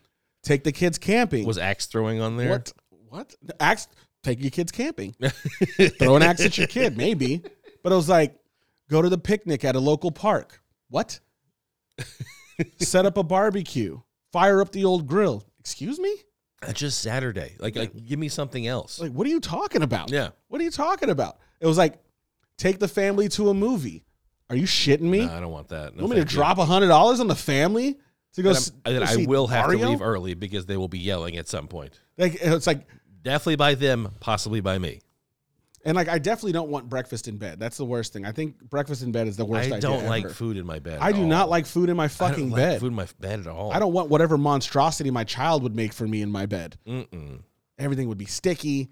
[0.43, 1.45] take the kids camping.
[1.45, 2.49] Was axe throwing on there?
[2.49, 2.73] what?
[3.09, 3.35] What?
[3.59, 3.87] Axe
[4.21, 5.15] take your kids camping.
[5.99, 7.41] Throw an axe at your kid, maybe.
[7.83, 8.35] But it was like
[8.89, 10.61] go to the picnic at a local park.
[10.89, 11.19] What?
[12.79, 13.99] Set up a barbecue.
[14.33, 15.45] Fire up the old grill.
[15.59, 16.13] Excuse me?
[16.61, 17.55] That's just Saturday.
[17.59, 18.99] Like, like give me something else.
[18.99, 20.09] Like, what are you talking about?
[20.11, 20.29] yeah.
[20.49, 21.37] What are you talking about?
[21.61, 21.95] It was like,
[22.57, 24.03] take the family to a movie.
[24.49, 25.21] Are you shitting me?
[25.23, 25.93] I don't want that.
[25.93, 26.35] you No, want me to thank you.
[26.37, 27.97] drop a hundred dollars on the family
[28.33, 28.49] to go?
[28.51, 30.99] S- I'm- and go I see will have to leave early because they will be
[30.99, 31.99] yelling at some point.
[32.17, 32.87] Like it's like,
[33.21, 34.99] Definitely by them, possibly by me.
[35.85, 37.59] And like I definitely don't want breakfast in bed.
[37.59, 38.25] That's the worst thing.
[38.25, 39.71] I think breakfast in bed is the worst.
[39.71, 40.33] I don't like ever.
[40.33, 40.99] food in my bed.
[41.01, 41.27] I do all.
[41.27, 42.79] not like food in my I don't fucking like bed.
[42.79, 43.71] Food in my bed at all.
[43.71, 46.77] I don't want whatever monstrosity my child would make for me in my bed.
[46.87, 47.41] Mm-mm.
[47.77, 48.89] Everything would be sticky.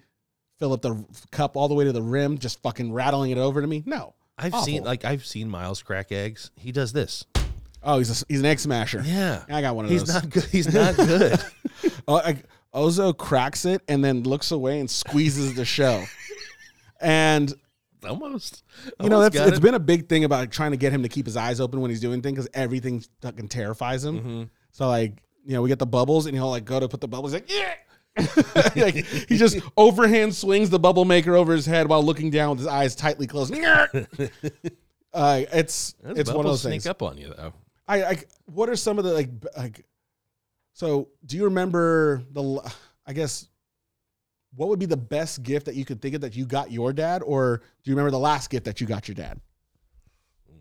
[0.60, 3.62] Fill up the cup all the way to the rim, just fucking rattling it over
[3.62, 3.84] to me.
[3.86, 4.14] No.
[4.38, 4.66] I've Awful.
[4.66, 6.52] seen like I've seen Miles crack eggs.
[6.56, 7.26] He does this.
[7.84, 9.02] Oh, he's a, he's an egg smasher.
[9.04, 9.44] Yeah.
[9.50, 10.22] I got one of He's those.
[10.22, 10.46] He's not good.
[10.46, 11.40] He's not good.
[12.08, 16.06] Oh, like, Ozo cracks it and then looks away and squeezes the shell.
[17.02, 17.54] And
[18.08, 18.64] Almost.
[19.00, 19.62] you know Almost that's it's it.
[19.62, 21.90] been a big thing about trying to get him to keep his eyes open when
[21.92, 24.20] he's doing things because everything fucking terrifies him.
[24.22, 24.50] Mhm.
[24.72, 27.08] So like you know we get the bubbles and he'll like go to put the
[27.08, 27.74] bubbles like yeah.
[28.76, 28.96] like
[29.30, 32.68] he just overhand swings the bubble maker over his head while looking down with his
[32.68, 33.54] eyes tightly closed.
[35.14, 36.86] uh, it's Those it's one of those things.
[36.88, 37.54] up on you though.
[37.88, 39.86] I, I what are some of the like like
[40.74, 42.72] so do you remember the
[43.06, 43.48] I guess
[44.56, 46.94] what would be the best gift that you could think of that you got your
[46.94, 49.40] dad or do you remember the last gift that you got your dad?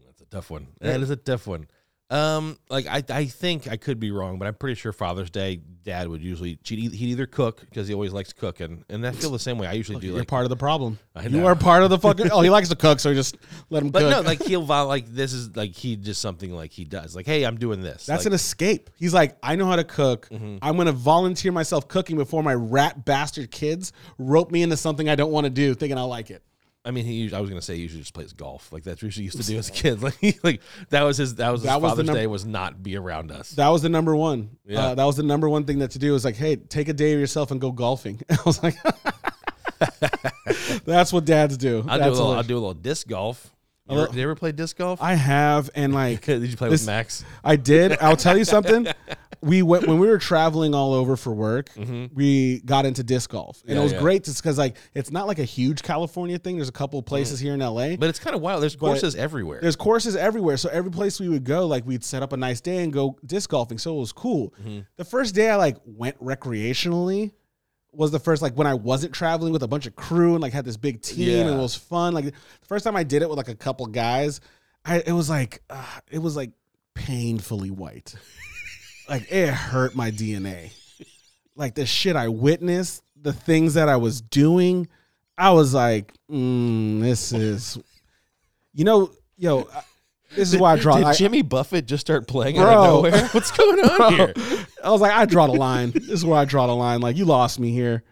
[0.07, 0.69] That's a tough one.
[0.81, 1.67] That is a tough one.
[2.11, 5.61] Um, like I, I think I could be wrong, but I'm pretty sure Father's Day,
[5.85, 9.31] Dad would usually he'd, he'd either cook because he always likes cooking, and I feel
[9.31, 9.69] the same way.
[9.69, 10.99] I usually do You're like, part of the problem.
[11.15, 13.37] I You are part of the fucking Oh, he likes to cook, so just
[13.71, 13.93] let him cook.
[13.93, 14.11] but cook.
[14.11, 17.15] no, like he'll like this is like he just something like he does.
[17.15, 18.07] Like, hey, I'm doing this.
[18.07, 18.91] That's like, an escape.
[18.97, 20.29] He's like, I know how to cook.
[20.31, 20.59] Mhm.
[20.63, 25.09] I'm going to volunteer myself cooking before my rat bastard kids rope me into something
[25.09, 26.43] I don't want to do, thinking I'll like it.
[26.85, 27.13] I mean, he.
[27.15, 28.73] usually- I was gonna say he usually just plays golf.
[28.73, 30.01] Like that's what he used to do as a kid.
[30.03, 31.35] Like, he, like that was his.
[31.35, 32.27] That was his was the Father's num- Day.
[32.27, 33.51] Was not be around us.
[33.51, 34.57] That was the number one.
[34.67, 34.81] Yeah.
[34.87, 36.93] Uh, that was the number one thing that to do was like, hey, take a
[36.95, 38.21] day of yourself and go golfing.
[38.31, 38.77] I was like,
[40.85, 41.85] that's what dads do.
[41.89, 42.33] I'll do a little.
[42.33, 43.51] I'll do a little disc golf.
[43.91, 45.03] You ever, did you ever play disc golf?
[45.03, 47.25] I have, and like, Did you play this- with Max?
[47.45, 47.99] I did.
[48.01, 48.87] I'll tell you something.
[49.43, 51.71] We went when we were traveling all over for work.
[52.13, 53.75] We got into disc golf, and Mm-hmm.
[53.75, 53.99] Yeah, it was yeah.
[54.01, 56.57] great just because like it's not like a huge California thing.
[56.57, 57.97] There's a couple places here in LA.
[57.97, 58.61] But it's kind of wild.
[58.63, 59.61] There's courses everywhere.
[59.63, 60.59] There's courses everywhere.
[60.59, 63.17] So every place we would go, like we'd set up a nice day and go
[63.25, 63.79] disc golfing.
[63.79, 64.53] So it was cool.
[64.61, 64.81] Mm-hmm.
[64.99, 67.33] The first day I like went recreationally
[67.93, 70.53] was the first like when I wasn't traveling with a bunch of crew and like
[70.53, 71.41] had this big team Yeah.
[71.47, 72.15] and it was fun.
[72.15, 72.33] Like the
[72.63, 74.41] first time I did it with like a couple guys,
[74.85, 76.51] I it was like uh, it was like
[76.95, 78.15] painfully white.
[79.09, 80.73] like it hurt my DNA.
[81.57, 84.89] Like the shit I witnessed, the things that I was doing,
[85.37, 87.77] I was like, mm, this is,
[88.73, 89.83] you know, yo, I-
[90.35, 90.97] this is why I draw.
[90.97, 92.65] Did I, Jimmy Buffett just start playing Bro.
[92.65, 93.29] out of nowhere?
[93.33, 94.35] What's going on Bro, here?
[94.83, 95.91] I was like, I draw the line.
[95.91, 97.01] This is where I draw the line.
[97.01, 98.03] Like you lost me here.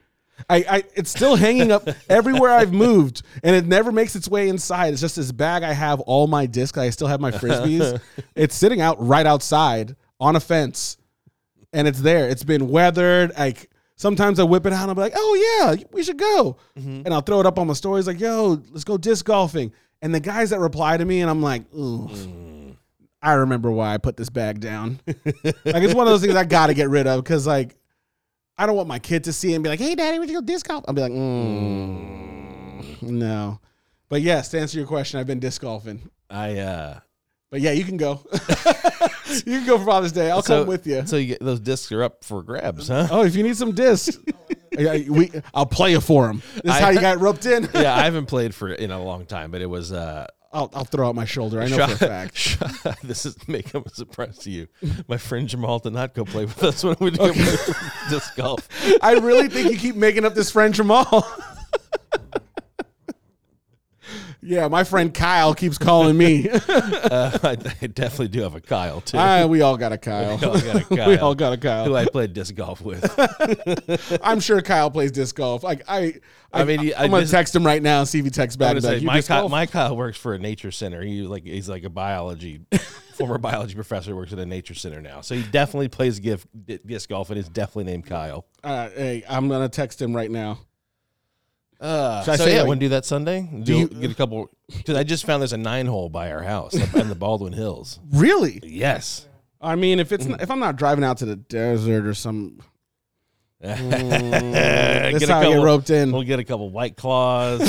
[0.48, 4.48] I, I it's still hanging up everywhere I've moved, and it never makes its way
[4.48, 4.92] inside.
[4.92, 6.78] It's just this bag I have all my discs.
[6.78, 8.00] I still have my frisbees.
[8.34, 10.96] it's sitting out right outside on a fence,
[11.72, 12.28] and it's there.
[12.28, 13.32] It's been weathered.
[13.36, 17.02] Like sometimes I whip it out and I'm like, oh yeah, we should go, mm-hmm.
[17.04, 19.72] and I'll throw it up on my stories like, yo, let's go disc golfing.
[20.00, 22.08] And the guys that reply to me, and I'm like, ooh.
[23.20, 25.00] I remember why I put this bag down.
[25.06, 25.16] like
[25.64, 27.74] it's one of those things I got to get rid of because like
[28.56, 30.40] I don't want my kid to see it and be like, "Hey, daddy, where'd you
[30.40, 33.58] go disc golf?" I'll be like, mm, "No."
[34.08, 36.10] But yes, to answer your question, I've been disc golfing.
[36.30, 37.00] I uh
[37.50, 38.20] But yeah, you can go.
[38.32, 40.30] you can go for Father's Day.
[40.30, 41.06] I'll so, come with you.
[41.06, 43.08] So you get, those discs are up for grabs, huh?
[43.10, 44.18] Oh, if you need some discs,
[44.78, 46.42] I- we, I'll play you for them.
[46.62, 47.68] This is how you got roped in.
[47.74, 50.84] yeah, I haven't played for in a long time, but it was uh I'll, I'll
[50.84, 51.60] throw out my shoulder.
[51.60, 53.02] I know for a fact.
[53.02, 54.66] this is may come as a surprise to you.
[55.06, 57.34] My friend Jamal did not go play with us when we did
[58.08, 58.66] disc golf.
[59.02, 61.26] I really think you keep making up this friend Jamal.
[64.48, 66.48] Yeah, my friend Kyle keeps calling me.
[67.08, 67.50] Uh, I,
[67.82, 69.16] I definitely do have a Kyle too.
[69.18, 70.36] Ah, we all got a Kyle.
[70.36, 71.24] We all got a we Kyle.
[71.24, 73.02] all got a who I played disc golf with.
[74.22, 75.62] I'm sure Kyle plays disc golf.
[75.62, 76.14] Like I,
[76.52, 78.30] I, I mean, I, I'm gonna just- text him right now and see if he
[78.30, 78.74] texts I back.
[78.74, 81.02] would and be say like, my Kyle, my Kyle works for a nature center.
[81.02, 82.60] He like he's like a biology
[83.14, 85.20] former biology professor works at a nature center now.
[85.22, 88.46] So he definitely plays disc golf and is definitely named Kyle.
[88.62, 90.58] Uh, hey, I'm gonna text him right now.
[91.80, 93.48] Uh, Should I so say, yeah, like- want to do that Sunday?
[93.62, 94.50] Do you- get a couple?
[94.66, 97.52] Because I just found there's a nine hole by our house up in the Baldwin
[97.52, 98.00] Hills.
[98.10, 98.60] Really?
[98.64, 99.26] Yes.
[99.60, 100.30] I mean, if it's Mm.
[100.32, 102.58] not, if I'm not driving out to the desert or some,
[103.62, 106.12] Get that's a how I get roped in.
[106.12, 107.60] We'll get a couple white claws.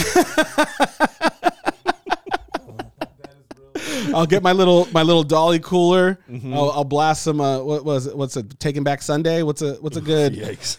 [4.14, 6.20] I'll get my little my little dolly cooler.
[6.30, 6.54] Mm-hmm.
[6.54, 7.42] I'll, I'll blast some.
[7.42, 8.16] Uh, what was it?
[8.18, 8.60] What's it?
[8.60, 9.42] Taking Back Sunday.
[9.44, 10.34] What's a what's a good?
[10.34, 10.78] Yikes.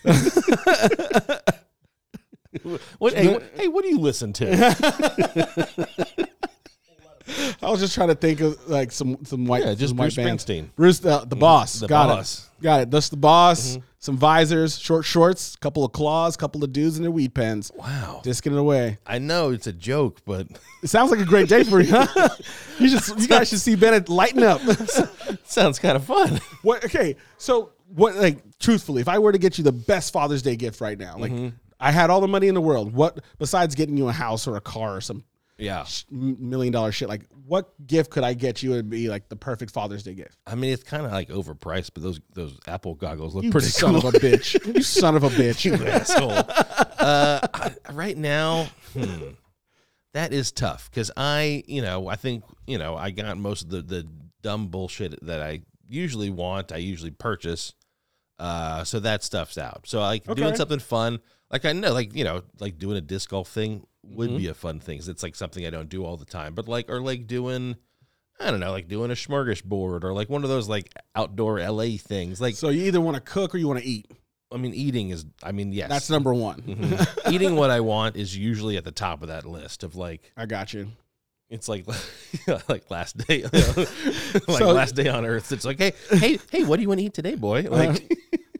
[2.98, 4.46] what, hey, what, hey, what do you listen to?
[7.62, 10.06] I was just trying to think of like some some white Yeah, just some white
[10.14, 10.44] Bruce bands.
[10.44, 10.74] Springsteen.
[10.74, 11.78] Bruce uh, the boss.
[11.80, 12.48] the Got boss.
[12.58, 12.62] it.
[12.62, 12.90] Got it.
[12.90, 13.72] Just the boss.
[13.76, 13.84] Mm-hmm.
[14.02, 18.20] Some visors, short shorts, couple of claws, couple of dudes in their weed pens, Wow.
[18.24, 18.96] disking it away.
[19.06, 20.46] I know it's a joke, but
[20.82, 21.92] It sounds like a great day for you.
[21.94, 22.28] Huh?
[22.78, 24.62] you should you guys should see Bennet lighten up.
[25.44, 26.40] sounds kind of fun.
[26.62, 26.84] what?
[26.86, 28.16] Okay, so what?
[28.16, 31.16] Like truthfully, if I were to get you the best Father's Day gift right now,
[31.18, 31.48] like Mm-hmm.
[31.80, 34.56] I had all the money in the world, what besides getting you a house or
[34.56, 35.24] a car or some
[35.58, 35.84] Yeah.
[35.84, 38.70] sh- million dollar shit, like what gift could I get you?
[38.70, 40.36] Would be like the perfect Father's Day gift.
[40.46, 43.68] I mean, it's kind of like overpriced, but those those Apple goggles look You pretty
[43.68, 44.08] son cool.
[44.08, 44.74] of a bitch.
[44.74, 45.64] You son of a bitch.
[45.64, 46.30] you asshole.
[46.32, 49.28] uh, I- right now, hmm,
[50.14, 53.70] that is tough because I, you know, I think you know I got most of
[53.70, 54.06] the the
[54.42, 56.72] dumb bullshit that I usually want.
[56.72, 57.74] I usually purchase.
[58.38, 59.82] Uh, so that stuff's out.
[59.86, 61.20] So like doing something fun,
[61.50, 64.38] like I know, like you know, like doing a disc golf thing would Mm-hmm.
[64.38, 64.98] be a fun thing.
[64.98, 66.54] 'cause it's like something I don't do all the time.
[66.54, 67.76] But like, or like doing.
[68.42, 71.98] I don't know, like doing a smorgasbord or like one of those like outdoor LA
[71.98, 72.40] things.
[72.40, 74.10] Like, So you either want to cook or you want to eat.
[74.50, 76.62] I mean, eating is, I mean, yes, That's number one.
[76.62, 77.32] Mhm.
[77.32, 80.46] eating what I want is usually at the top of that list of like I
[80.46, 80.88] got you.
[81.50, 81.84] it's like
[82.68, 86.76] like last day like So- last day on earth it's like hey hey hey what
[86.76, 88.10] do you want to eat today boy like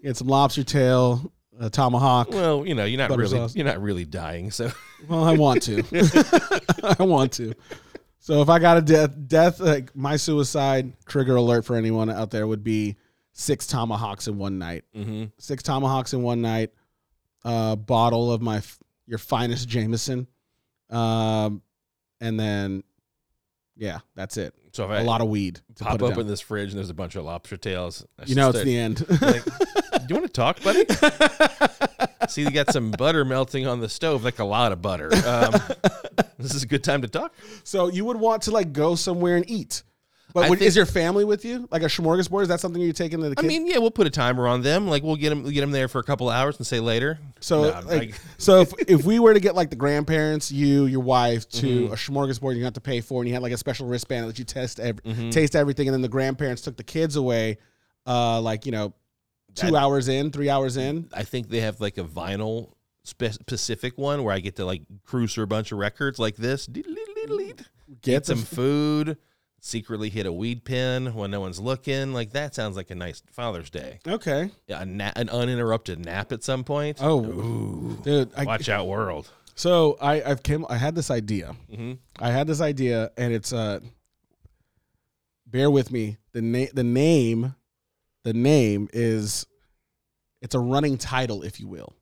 [0.03, 2.31] Get some lobster tail, a tomahawk.
[2.31, 3.55] well you know you're not Butter really sauce.
[3.55, 4.71] you're not really dying so
[5.09, 5.83] Well, I want to.
[6.99, 7.55] I want to.
[8.19, 12.31] So if I got a death, death like my suicide trigger alert for anyone out
[12.31, 12.97] there would be
[13.33, 14.85] six tomahawks in one night.
[14.95, 15.25] mm-hmm.
[15.39, 16.73] Six tomahawks in one night.
[17.47, 18.61] A bottle of my
[19.07, 20.27] your finest Jameson,
[20.91, 21.63] um,
[22.21, 22.85] and then
[23.77, 24.53] yeah, that's it.
[24.73, 25.61] so if A I lot of weed.
[25.77, 26.27] To pop open down.
[26.27, 28.77] this fridge and there's a bunch of lobster tails I You know, it's start- the
[28.79, 29.07] end.
[29.23, 29.45] like,
[30.15, 30.85] you want to talk buddy
[32.29, 35.53] see you got some butter melting on the stove like a lot of butter um,
[36.39, 37.35] this is a good time to talk
[37.65, 39.83] so you would want to like go somewhere and eat.
[40.33, 41.67] But would, think- is your family with you?
[41.73, 42.43] Like a smorgasbord?
[42.43, 44.63] Is that something you're taking to the I mean, yeah, we'll put a timer on
[44.63, 44.87] them.
[44.87, 47.19] Like we'll get them, get them there for a couple hours and say later.
[47.41, 50.87] So, No, like, like- so if, if we were to get like the grandparents, you,
[50.87, 51.93] your wife, to Mm-hmm.
[51.93, 54.39] a smorgasbord you have to pay for, and you had like a special wristband that
[54.39, 55.31] you test every, Mm-hmm.
[55.31, 57.59] taste everything, and then the grandparents took the kids away,
[58.07, 58.95] uh, like you know,
[59.55, 61.09] two That- hours in, three hours in.
[61.13, 62.73] I think they have like a vinyl
[63.05, 66.37] spe- specific one where I get to like cruise through a bunch of records like
[66.37, 66.69] this.
[68.03, 69.17] Get some food.
[69.63, 72.15] secretly hit a weed pen when no one's looking.
[72.15, 73.99] Like that sounds like a nice Father's Day.
[74.09, 74.51] Okay.
[74.67, 76.97] Yeah, a na- an uninterrupted nap at some point.
[77.01, 78.31] Oh, dude.
[78.37, 79.31] I, Watch out, world.
[79.55, 80.65] so I I've came.
[80.71, 81.57] I had this idea.
[81.71, 81.99] Mhm.
[82.19, 83.81] I had this idea, and it's uh.
[85.47, 86.17] Bear with me.
[86.33, 87.55] the name The name,
[88.25, 89.47] the name is,
[90.43, 91.95] it's a running title, if you will,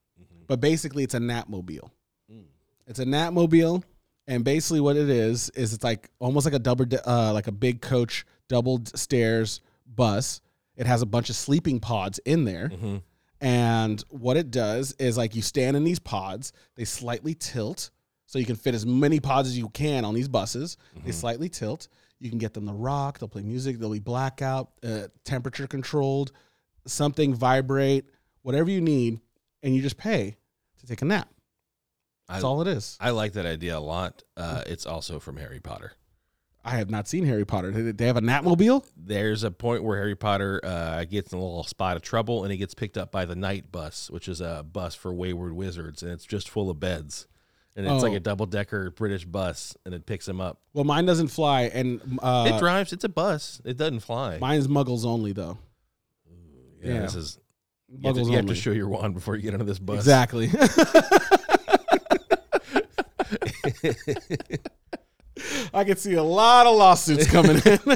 [0.46, 1.90] but basically it's a Napmobile.
[2.32, 2.44] Mm.
[2.86, 3.82] It's a Napmobile,
[4.26, 7.52] and basically what it is is it's like almost like a double, uh, like a
[7.52, 10.40] big coach double stairs bus.
[10.76, 12.68] It has a bunch of sleeping pods in there.
[12.68, 13.02] Mhm.
[13.40, 17.90] And what it does is like you stand in these pods, they slightly tilt
[18.26, 20.76] so you can fit as many pods as you can on these buses.
[21.04, 21.88] They slightly tilt.
[22.20, 26.32] You can get them to rock, they'll play music, they'll be blackout, uh, temperature controlled,
[26.86, 28.06] something vibrate,
[28.42, 29.20] whatever you need,
[29.62, 30.36] and you just pay
[30.78, 31.28] to take a nap.
[32.28, 32.96] That's I- all it is.
[33.00, 34.22] I like that idea a lot.
[34.36, 35.92] Uh, it's also from Harry Potter.
[36.64, 37.70] I have not seen Harry Potter.
[37.70, 38.84] They have a Napmobile?
[38.94, 42.52] There's a point where Harry Potter uh, gets in a little spot of trouble and
[42.52, 46.02] he gets picked up by the night bus, which is a bus for wayward wizards,
[46.02, 47.26] and it's just full of beds.
[47.78, 48.16] And it's like Oh.
[48.16, 50.58] a double decker British bus, and it picks him up.
[50.74, 52.92] Well, mine doesn't fly, and uh, it drives.
[52.92, 53.62] It's a bus.
[53.64, 54.38] It doesn't fly.
[54.38, 55.58] mine's Muggles only though.
[56.82, 57.00] yeah, yeah.
[57.02, 57.38] This is.
[57.88, 59.78] You have, to, Muggles you have to show your wand before you get into this
[59.78, 59.98] bus.
[59.98, 60.50] Exactly.
[65.72, 67.78] I can see a lot of lawsuits coming in.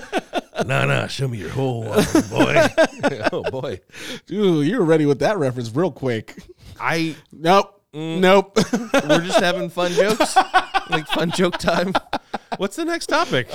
[0.67, 2.67] No, no, show me your whole wand, boy.
[3.33, 3.81] oh boy,
[4.27, 6.37] Dude, you were ready with that reference real quick.
[6.79, 7.17] I.
[7.33, 7.82] Nope.
[7.95, 8.57] Nope.
[8.95, 10.35] We're just having fun jokes,
[10.89, 11.93] like fun joke time.
[12.57, 13.49] What's the next topic?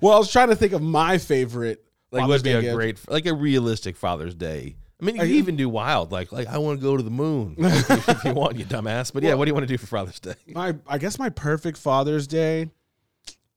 [0.00, 1.84] well, I was trying to think of my favorite.
[2.10, 2.74] Like Father's would be Day a gift.
[2.74, 4.76] great, like a realistic Father's Day.
[5.00, 6.96] I mean, you Are can you- even do wild, like like I want to go
[6.96, 9.12] to the moon like, if, if you want, you dumbass.
[9.12, 10.34] But yeah, what do you want to do for Father's Day?
[10.48, 12.70] My, I guess my perfect Father's Day.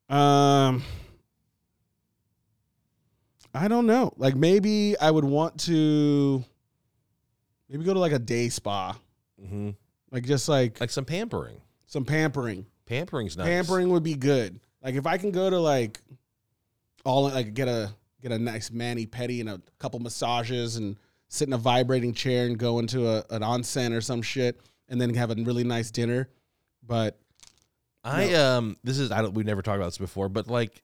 [0.10, 0.84] Um,
[3.54, 4.14] I don't know.
[4.18, 6.44] Like maybe I would want to,
[7.70, 8.98] maybe go to like a day spa,
[9.40, 9.72] hmm
[10.12, 11.60] like just like Like some pampering.
[11.88, 12.66] some pampering.
[12.86, 13.48] Pampering's nice.
[13.48, 14.60] Pampering would be good.
[14.84, 16.00] Like if I can go to like
[17.04, 17.92] all like get a
[18.22, 20.96] get a nice mani pedi and a couple massages and
[21.28, 25.02] sit in a vibrating chair and go into a, an onsen or some shit and
[25.02, 26.30] then have a really nice dinner.
[26.86, 27.20] But
[28.04, 29.34] I um, this is I don't.
[29.34, 30.84] We've never talked about this before, but like,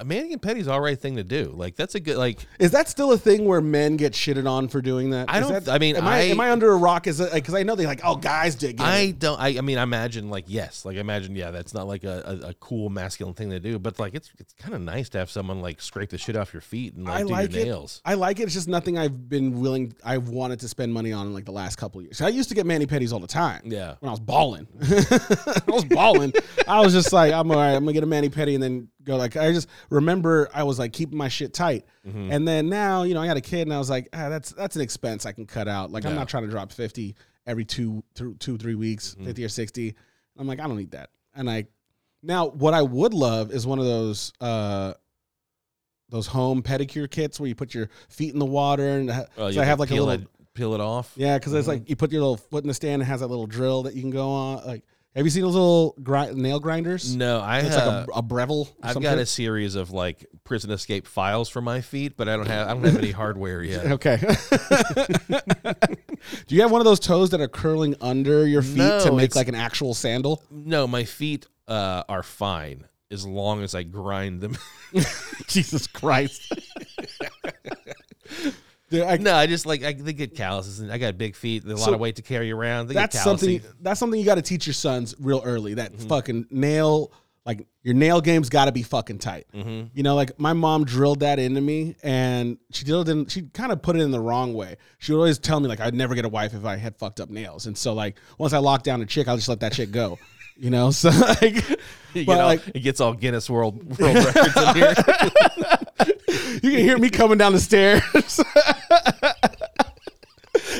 [0.00, 1.52] a Manning and Petty's all right thing to do.
[1.54, 2.46] Like that's a good like.
[2.58, 5.30] is that still a thing where men get shitted on for doing that?
[5.30, 7.06] I Is don't- that- I mean, am I, I- am I under a rock?
[7.06, 8.80] Is because I know they like oh guys dig.
[8.80, 9.18] I it.
[9.18, 9.38] don't.
[9.40, 12.40] I, I mean, I imagine like yes, like I imagine yeah, that's not like a,
[12.44, 15.18] a, a cool masculine thing to do, but like it's it's kind of nice to
[15.18, 17.60] have someone like scrape the shit off your feet and like I do like your
[17.60, 17.64] it.
[17.66, 18.00] nails.
[18.04, 18.44] I like it.
[18.44, 19.92] It's just nothing I've been willing.
[20.04, 22.20] I've wanted to spend money on in like the last couple of years.
[22.20, 23.62] I used to get mani pedis all the time.
[23.64, 23.96] Yeah.
[24.00, 24.66] when I was balling.
[24.82, 26.32] I was balling.
[26.66, 27.72] I was just like, I'm all right.
[27.74, 29.16] I'm gonna get a mani pedi and then go.
[29.16, 31.84] Like, I just remember I was like keeping my shit tight.
[32.06, 32.32] Mm-hmm.
[32.32, 34.50] And then now, you know, I got a kid, and I was like, ah, that's
[34.52, 35.90] that's an expense I can cut out.
[35.90, 37.14] Like, I'm not trying to drop fifty
[37.46, 39.24] every two, two, two three weeks, Mm-hmm.
[39.26, 39.94] fifty or sixty.
[40.38, 41.10] I'm like, I don't need that.
[41.34, 41.66] And I
[42.22, 44.32] now what I would love is one of those.
[44.40, 44.94] uh
[46.08, 49.48] those home pedicure kits where you put your feet in the water and ha- Oh,
[49.52, 51.12] so I have like a little it, peel it off.
[51.14, 53.20] yeah, because it's like you put your little foot in the stand and it has
[53.20, 54.66] that little drill that you can go on.
[54.66, 54.82] Like,
[55.16, 57.14] have you seen those little gri- nail grinders?
[57.16, 57.66] No, I have.
[57.66, 58.68] it's uh, like a, a Breville.
[58.82, 62.46] I've got a series of like prison escape files for my feet, but I don't
[62.46, 63.86] have I don't have any hardware yet.
[63.92, 64.18] Okay.
[66.46, 69.24] Do you have one of those toes that are curling under your feet to make
[69.26, 70.42] it's- like an actual sandal?
[70.50, 74.56] No, my feet uh, are fine as long as I grind them.
[75.48, 76.52] Jesus Christ.
[78.90, 81.64] Dude, I- no, I just like I they get calluses and I got big feet.
[81.64, 82.88] There's a So lot of weight to carry around.
[82.88, 83.62] They that's get something.
[83.80, 85.74] That's something you got to teach your sons real early.
[85.74, 86.08] That Mm-hmm.
[86.08, 87.12] fucking nail,
[87.46, 89.46] like your nail game's got to be fucking tight.
[89.54, 89.96] Mm-hmm.
[89.96, 93.26] You know, like my mom drilled that into me, and she drilled in.
[93.26, 94.76] She kind of put it in the wrong way.
[94.98, 97.20] She would always tell me like I'd never get a wife if I had fucked
[97.20, 97.66] up nails.
[97.66, 100.18] And so like once I locked down a chick, I'll just let that chick go.
[100.60, 101.68] You know, so like,
[102.14, 104.94] You but all- like it gets all Guinness World World Records in here.
[106.62, 108.02] you can hear me coming down the stairs.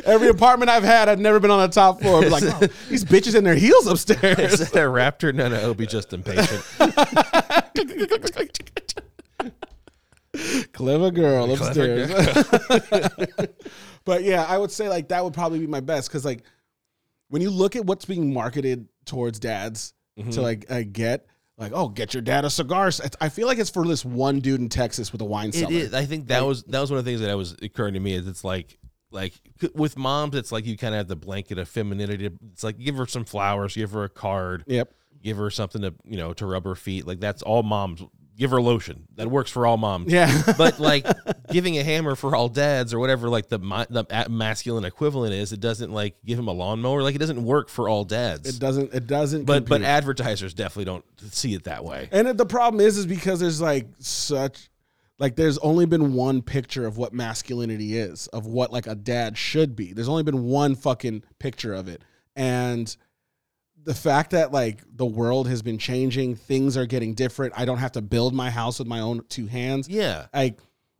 [0.04, 2.20] Every apartment I've had, I've never been on the top floor.
[2.20, 4.60] Be like, "Oh, these bitches in their heels upstairs.
[4.60, 5.32] Is that a raptor?
[5.34, 6.62] No, no, it'll be just impatient.
[10.72, 13.46] Clever girl Clever upstairs.
[14.04, 16.42] but yeah, I would say like that would probably be my best because like
[17.28, 19.92] when you look at what's being marketed towards dads
[20.32, 21.26] to like uh, get
[21.58, 22.88] like oh get your dad a cigar.
[22.88, 25.72] It's- I feel like it's for this one dude in Texas with a wine cellar.
[25.72, 25.92] is.
[25.94, 28.14] I think that was that was one of the things that was occurring to me
[28.14, 28.78] is it's like
[29.10, 29.32] like
[29.74, 32.30] with moms it's like you kind of have the blanket of femininity.
[32.52, 34.92] It's like give her some flowers, give her a card, Yep.
[35.22, 37.06] give her something to you know to rub her feet.
[37.06, 38.02] Like that's all moms.
[38.40, 39.06] Give her lotion.
[39.16, 40.10] That works for all moms.
[40.10, 40.54] Yeah.
[40.56, 41.06] but like
[41.50, 45.60] giving a hammer for all dads or whatever like the the masculine equivalent is, it
[45.60, 47.02] doesn't like give him a lawnmower.
[47.02, 48.48] Like it doesn't work for all dads.
[48.48, 48.94] it doesn't.
[48.94, 49.44] It doesn't.
[49.44, 52.08] but but advertisers definitely don't see it that way.
[52.12, 54.70] And the problem is, is because there's like such,
[55.18, 59.36] like there's only been one picture of what masculinity is, of what like a dad
[59.36, 59.92] should be.
[59.92, 62.00] There's only been one fucking picture of it,
[62.34, 62.96] and
[63.84, 67.54] the fact that like the world has been changing, things are getting different.
[67.56, 69.88] I don't have to build my house with my own two hands.
[69.88, 70.26] Yeah.
[70.34, 70.58] Like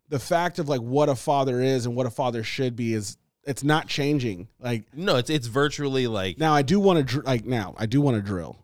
[0.09, 3.16] the fact of like what a father is and what a father should be is
[3.45, 4.49] it's not changing.
[4.59, 7.87] Like No, it's it's virtually like now, I do want to dr- like now I
[7.87, 8.57] do want to drill.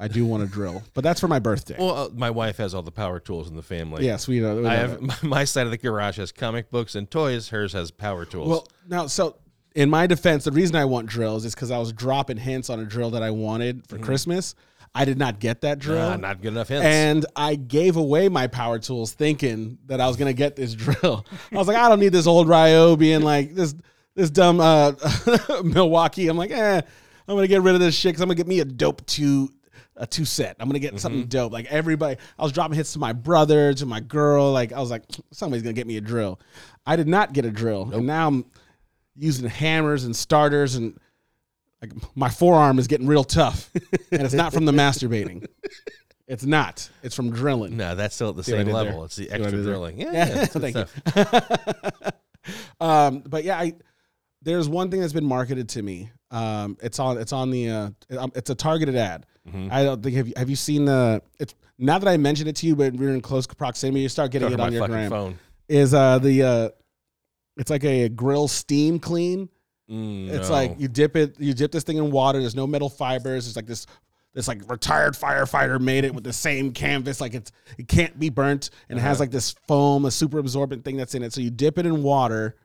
[0.00, 1.74] I do want to drill, but that's for my birthday.
[1.76, 4.04] well, uh, my wife has all the power tools in the family.
[4.04, 4.54] yes, we know.
[4.54, 4.88] we know I that.
[4.90, 7.48] have my, my side of the garage has comic books and toys.
[7.48, 8.48] Hers has power tools.
[8.48, 9.36] Well, now, so
[9.78, 12.80] in my defense, the reason I want drills is because I was dropping hints on
[12.80, 14.56] a drill that I wanted for Christmas.
[14.92, 16.00] I did not get that drill.
[16.00, 16.84] Ah, not good enough hints.
[16.84, 21.24] and I gave away my power tools thinking that I was gonna get this drill.
[21.52, 23.76] I was like, I don't need this old Ryobi and like this
[24.16, 24.94] this dumb uh,
[25.62, 26.26] Milwaukee.
[26.26, 26.80] I'm like, eh,
[27.28, 29.48] I'm gonna get rid of this shit because I'm gonna get me a dope two
[29.96, 30.56] a two set.
[30.58, 31.52] I'm gonna get something dope.
[31.52, 34.50] Like everybody, I was dropping hits to my brother, to my girl.
[34.50, 36.40] Like I was like, somebody's gonna get me a drill.
[36.84, 38.44] I did not get a drill, and now I'm
[39.18, 40.98] using hammers and starters and.
[41.80, 43.70] Like my forearm is getting real tough,
[44.10, 45.46] and it's not from the masturbating.
[46.28, 46.90] It's not.
[47.02, 47.76] It's from drilling.
[47.76, 48.98] no, that's still at the I same level.
[48.98, 49.04] there?
[49.06, 49.62] It's the extra there?
[49.62, 49.98] drilling.
[49.98, 52.12] Yeah, Yeah, yeah, thank stuff.
[52.80, 53.74] um, but yeah, I
[54.42, 56.10] there's one thing that's been marketed to me.
[56.30, 57.90] Um, it's on it's on the uh,
[58.34, 59.24] it's a targeted ad.
[59.48, 59.68] Mm-hmm.
[59.72, 62.56] I don't think have you, have you seen the it's now that I mentioned it
[62.56, 64.00] to you, but we're in close proximity.
[64.00, 65.10] You start getting it on your gram.
[65.10, 65.38] phone.
[65.66, 66.68] Is uh the uh,
[67.58, 69.48] it's like a grill steam clean.
[69.90, 70.54] Mm, It's no.
[70.54, 72.40] like you dip it, you dip this thing in water.
[72.40, 73.46] There's no metal fibers.
[73.46, 73.86] It's like this,
[74.34, 77.20] this like retired firefighter made it with the same canvas.
[77.20, 79.22] Like it's it can't be burnt, and it has Uh-huh.
[79.24, 81.32] like this foam, a super absorbent thing that's in it.
[81.32, 82.56] So you dip it in water,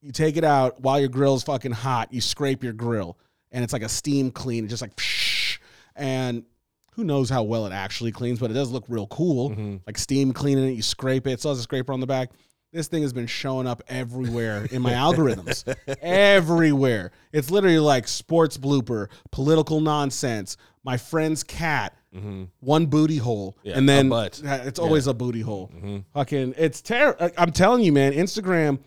[0.00, 2.12] you take it out while your grill's fucking hot.
[2.12, 3.18] You scrape your grill,
[3.52, 4.64] and it's like a steam clean.
[4.64, 5.58] It's just like, psh,
[5.96, 6.44] and
[6.92, 9.50] who knows how well it actually cleans, but it does look real cool.
[9.50, 9.80] Mhm.
[9.86, 11.32] Like steam cleaning it, you scrape it.
[11.32, 12.30] It still has a scraper on the back.
[12.72, 15.64] This thing has been showing up everywhere in my algorithms.
[16.02, 17.12] everywhere.
[17.32, 22.48] It's literally like sports blooper, political nonsense, my friend's cat, Mhm.
[22.60, 25.70] one booty hole, Yeah, and then it's always a booty hole.
[25.74, 26.04] Mhm.
[26.14, 27.30] Fucking, it's terrible.
[27.38, 28.12] I'm telling you, man.
[28.12, 28.78] Instagram,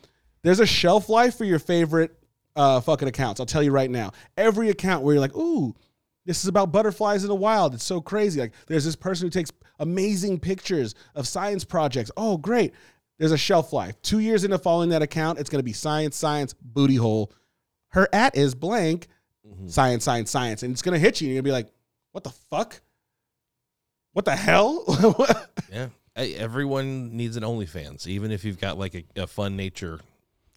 [0.43, 2.15] there's a shelf life for your favorite
[2.55, 3.39] uh, fucking accounts.
[3.39, 4.11] I'll tell you right now.
[4.37, 5.73] Every account where you're like, ooh,
[6.25, 7.73] this is about butterflies in the wild.
[7.73, 8.41] It's so crazy.
[8.41, 12.11] Like, there's this person who takes amazing pictures of science projects.
[12.17, 12.73] Oh, great.
[13.21, 14.01] There's a shelf life.
[14.01, 17.31] Two years into following that account, it's going to be science, science, booty hole.
[17.89, 19.07] Her at is blank,
[19.47, 19.69] Mhm.
[19.69, 20.63] science, science, science.
[20.63, 21.27] And it's going to hit you.
[21.27, 21.71] You're going to be like,
[22.13, 22.81] what the fuck?
[24.13, 24.83] What the hell?
[25.71, 25.89] Yeah.
[26.15, 29.99] Hey, everyone needs an OnlyFans, even if you've got like a, a fun nature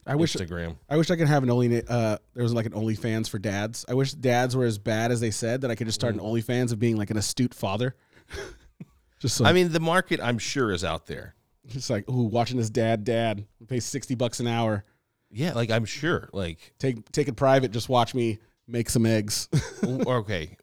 [0.07, 0.77] I wish Instagram.
[0.89, 3.85] I wish I could have an only uh there was like an OnlyFans for dads.
[3.89, 6.21] I wish dads were as bad as they said that I could just start an
[6.21, 7.95] OnlyFans of being like an astute father.
[9.21, 11.35] just so I mean, the market I'm sure is out there.
[11.67, 14.85] Just like ooh, watching this dad dad pay sixty bucks an hour.
[15.31, 16.29] Yeah, like I'm sure.
[16.33, 18.39] Like, Take take it private, just watch me
[18.69, 19.49] make some eggs.
[19.85, 20.57] okay,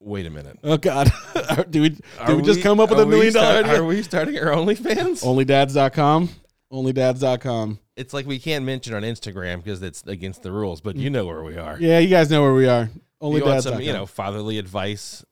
[0.00, 0.58] wait a minute.
[0.64, 1.10] oh god.
[1.70, 3.80] do we did Are we just come up with are a million dollar start- idea?
[3.82, 5.22] Are we starting our OnlyFans?
[5.22, 6.30] Onlydads.com.
[6.72, 7.78] Onlydads.com.
[7.96, 11.26] It's like we can't mention on Instagram because it's against the rules, but you know
[11.26, 11.78] where we are.
[11.78, 12.88] Yeah, you guys know where we are.
[13.20, 15.24] you want some, you know, fatherly advice.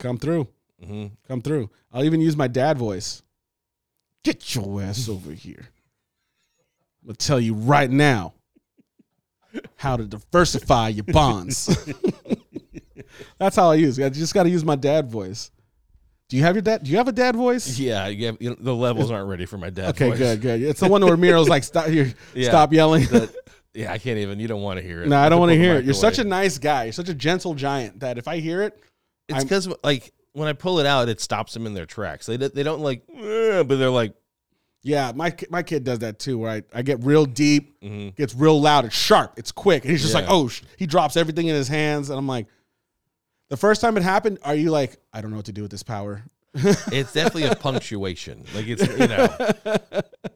[0.00, 0.48] come through.
[0.84, 1.70] hmm Come through.
[1.92, 3.22] I'll even use my dad voice.
[4.24, 5.68] Get your ass over here.
[7.02, 8.34] I'm gonna tell you right now
[9.76, 11.66] how to diversify your bonds.
[13.38, 13.98] That's how I use.
[13.98, 14.04] it.
[14.04, 15.50] I just got to use my dad voice.
[16.28, 16.84] Do you have your dad?
[16.84, 17.78] Do you have a dad voice?
[17.78, 19.90] Yeah, you have, you know, the levels aren't ready for my dad.
[19.90, 20.18] Okay, voice.
[20.18, 20.62] good, good.
[20.62, 22.48] It's the one where Miro's like, stop, here, Yeah.
[22.50, 23.06] stop yelling.
[23.74, 24.38] Yeah, I can't even.
[24.38, 25.08] You don't want to hear it.
[25.08, 25.84] no, I don't want to hear it.
[25.84, 26.84] You're such a nice guy.
[26.84, 28.78] You're such a gentle giant that if I hear it,
[29.28, 32.26] It's because like when I pull it out, it stops them in their tracks.
[32.26, 34.14] They they don't like, "Eh," but they're like,
[34.82, 36.38] yeah, my my kid does that too.
[36.38, 38.14] Where I, I get real deep, mhm.
[38.16, 40.20] gets real loud, it's sharp, it's quick, and he's just Yeah.
[40.20, 40.62] like, oh, sh-.
[40.78, 42.46] he drops everything in his hands, and I'm like,
[43.48, 45.70] the first time it happened, are you like, I don't know what to do with
[45.70, 46.22] this power?
[46.54, 48.44] it's definitely a punctuation.
[48.54, 49.28] Like it's you know,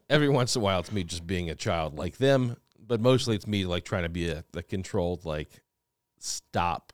[0.08, 3.34] every once in a while it's me just being a child like them, but mostly
[3.34, 5.48] it's me like trying to be a, a controlled like
[6.18, 6.92] stop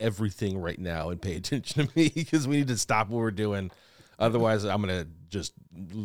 [0.00, 3.30] everything right now and pay attention to me because we need to stop what we're
[3.30, 3.70] doing.
[4.18, 5.52] Otherwise, I'm gonna just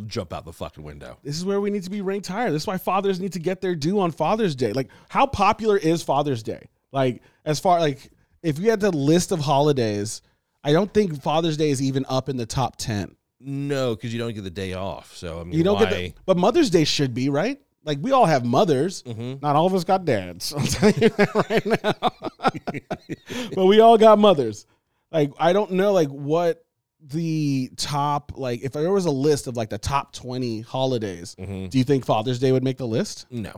[0.07, 1.17] jump out the fucking window.
[1.23, 2.51] This is where we need to be ranked higher.
[2.51, 4.73] This is why fathers need to get their due on Father's Day.
[4.73, 6.67] Like, how popular is Father's Day?
[6.91, 8.11] Like, as far like
[8.43, 10.21] if you had the list of holidays,
[10.63, 13.15] I don't think Father's Day is even up in the top ten.
[13.39, 15.15] No, because you don't get the day off.
[15.15, 15.85] So I mean, You don't why?
[15.85, 17.59] get the, but Mother's Day should be right.
[17.84, 19.03] Like we all have mothers.
[19.03, 19.41] Mhm.
[19.41, 20.53] Not all of us got dads.
[20.57, 23.49] I'll tell you that right now.
[23.55, 24.65] but we all got mothers.
[25.11, 26.63] Like I don't know, like what
[27.03, 31.36] the top like if there was a list of like the top twenty holidays.
[31.39, 31.69] Mhm.
[31.69, 33.25] Do you think Father's Day would make the list?
[33.32, 33.53] No.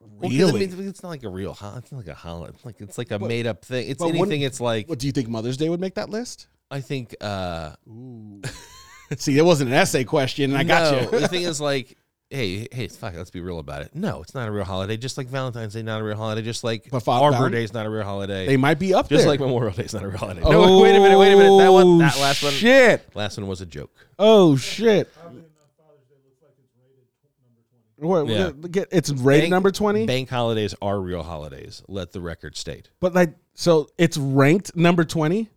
[0.00, 0.64] Well, 'cause, Really?
[0.66, 1.78] I mean, it's not like a real holiday.
[1.78, 2.56] It's not like a holiday.
[2.64, 3.88] Like it's like a made up thing.
[3.88, 4.42] It's but wouldn't- anything.
[4.42, 6.48] It's like What do you think Mother's Day would make that list?
[6.70, 7.14] I think.
[7.20, 8.42] uh Ooh.
[9.18, 11.20] See, it wasn't an essay question, and I got you.
[11.20, 11.96] the thing is like,
[12.34, 13.94] hey, hey, fuck, it, let's be real about it.
[13.94, 14.96] No, it's not a real holiday.
[14.96, 16.42] Just like Valentine's Day, not a real holiday.
[16.42, 18.46] Just like But Fa- Arbor Val- Day is not a real holiday.
[18.46, 19.16] they might be up there.
[19.16, 19.32] just there.
[19.32, 20.40] like Memorial Day is not a real holiday.
[20.40, 21.58] No, oh, wait a minute, wait a minute.
[21.58, 23.08] That one, that last one, Shit.
[23.14, 23.90] last one was a joke.
[24.18, 25.10] Oh shit.
[27.96, 28.50] What, Yeah.
[28.70, 31.82] get, it's rated Bank- number twenty, Bank holidays are real holidays.
[31.88, 32.90] Let the record state.
[33.00, 35.48] but like so it's ranked number twenty.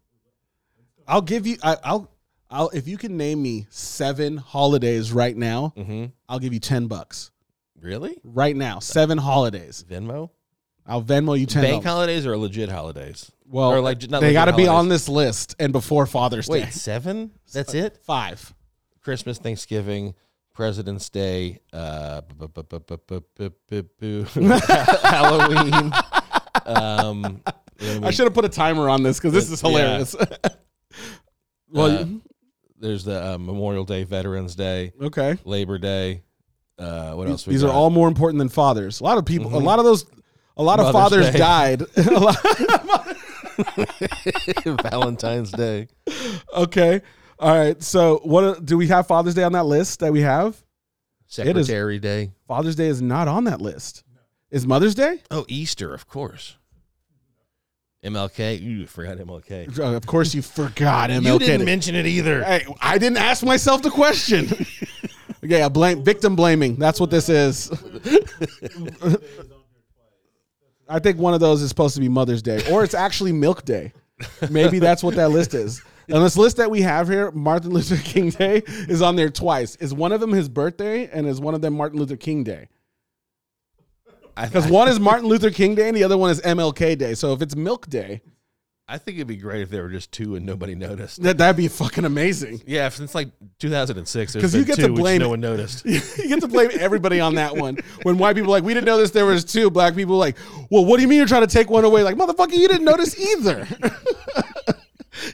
[1.07, 1.57] I'll give you.
[1.63, 2.11] I, I'll.
[2.49, 6.05] I'll if you can name me seven holidays right now, mm-hmm.
[6.29, 7.31] I'll give you ten bucks.
[7.79, 8.17] Really?
[8.23, 9.83] Right now, seven holidays.
[9.87, 10.29] Venmo.
[10.85, 11.63] I'll Venmo you ten.
[11.63, 13.31] Bank holidays or legit holidays?
[13.45, 16.65] Well, or like they got to be on this list and before Father's Wait, Day.
[16.65, 17.31] Wait, seven?
[17.53, 17.97] That's it?
[17.97, 18.53] Five.
[19.01, 20.15] Christmas, Thanksgiving,
[20.53, 22.41] President's Day, Halloween.
[26.65, 30.15] I should have put a timer on this because this is hilarious.
[31.69, 32.05] Well, uh,
[32.79, 35.37] there's the uh, Memorial Day, Veterans Day, okay.
[35.45, 36.21] Labor Day.
[36.77, 37.41] Uh, what else?
[37.41, 37.75] These, we these are got?
[37.75, 38.99] all more important than fathers.
[38.99, 39.63] A lot of people, a Mhm.
[39.63, 40.05] lot of those,
[40.57, 41.37] a lot of Mother's fathers Day.
[41.39, 41.81] died.
[41.97, 43.17] A lot-
[44.91, 45.87] Valentine's Day.
[46.55, 47.01] okay.
[47.39, 47.81] All right.
[47.81, 50.49] So, what do we have Father's Day on that list that we have?
[50.49, 50.63] Is-
[51.27, 52.31] Secretary Day.
[52.47, 54.03] Father's Day is not on that list.
[54.49, 55.21] Is Mother's Day?
[55.29, 56.57] Oh, Easter, of course.
[58.03, 58.61] MLK.
[58.61, 59.79] You forgot MLK.
[59.79, 61.23] Uh, Of course, you forgot MLK.
[61.25, 62.43] You didn't mention it either.
[62.43, 64.47] Hey, I didn't ask myself the question.
[65.43, 66.75] okay, I blame victim blaming.
[66.75, 67.71] That's what this is.
[70.89, 73.65] I think one of those is supposed to be Mother's Day, or it's actually Milk
[73.65, 73.91] Day.
[74.49, 75.81] Maybe that's what that list is.
[76.07, 79.75] And this list that we have here, Martin Luther King Day is on there twice.
[79.77, 82.69] Is one of them his birthday, and is one of them Martin Luther King Day?
[84.45, 87.13] Because one is Martin Luther King Day, and the other one is MLK Day.
[87.15, 88.21] So if it's Milk Day,
[88.89, 91.21] I think it'd be great if there were just two and nobody noticed.
[91.23, 92.61] that that'd be fucking amazing.
[92.65, 93.27] Yeah, since like
[93.59, 95.85] 2006, there's 'Cause been you get two to which blame- no one noticed.
[95.85, 97.77] you get to blame everybody on that one.
[98.03, 99.69] When white people are like, we didn't know this, there was two.
[99.69, 100.37] Black people are like,
[100.71, 102.03] well, what do you mean you're trying to take one away?
[102.03, 103.67] Like, motherfucker, you didn't notice either.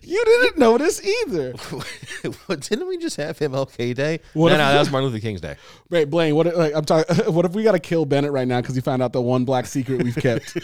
[0.01, 1.51] you didn't notice either.
[2.45, 4.19] what, didn't we just have MLK Day?
[4.33, 5.55] What no, if- no, that was Martin Luther King's Day.
[5.89, 6.47] Wait, Blaine, what?
[6.55, 7.03] Like, I'm talking.
[7.33, 9.45] What if we got to kill Bennet right now because he found out the one
[9.45, 10.55] black secret we've kept?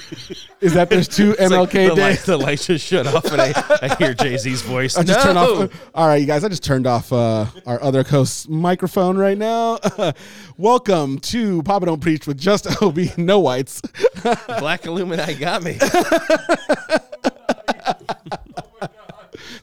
[0.62, 1.98] Is that there's two It's like MLK the, days?
[1.98, 4.98] light, the light just shut off, and I, I hear Jay Z's voice.
[4.98, 5.24] I just no!
[5.24, 5.90] turned off.
[5.96, 6.44] All right, you guys.
[6.44, 9.80] I just turned off uh, our other host's microphone right now.
[10.58, 13.82] Welcome to Papa Don't Preach with just Ob, no whites.
[14.60, 15.78] Black Illuminati got me.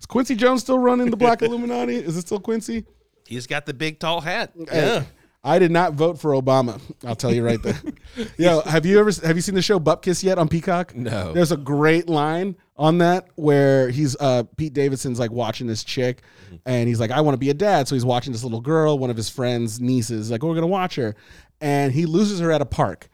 [0.07, 1.96] Is Quincy Jones still running the Black Illuminati?
[1.96, 2.84] Is it still Quincy?
[3.26, 4.52] He's got the big tall hat.
[4.70, 5.04] Hey, Yeah.
[5.42, 6.80] I did not vote for Obama.
[7.04, 7.80] I'll tell you right there.
[8.38, 10.94] Yo, have you ever have you seen the show Bupkis yet on Peacock?
[10.94, 11.32] No.
[11.32, 16.22] There's a great line on that where he's uh Pete Davidson's like watching this chick
[16.66, 17.88] and he's like, I want to be a dad.
[17.88, 20.94] So he's watching this little girl, one of his friends' nieces, like, we're gonna watch
[20.96, 21.16] her.
[21.61, 23.09] And he loses her at a park.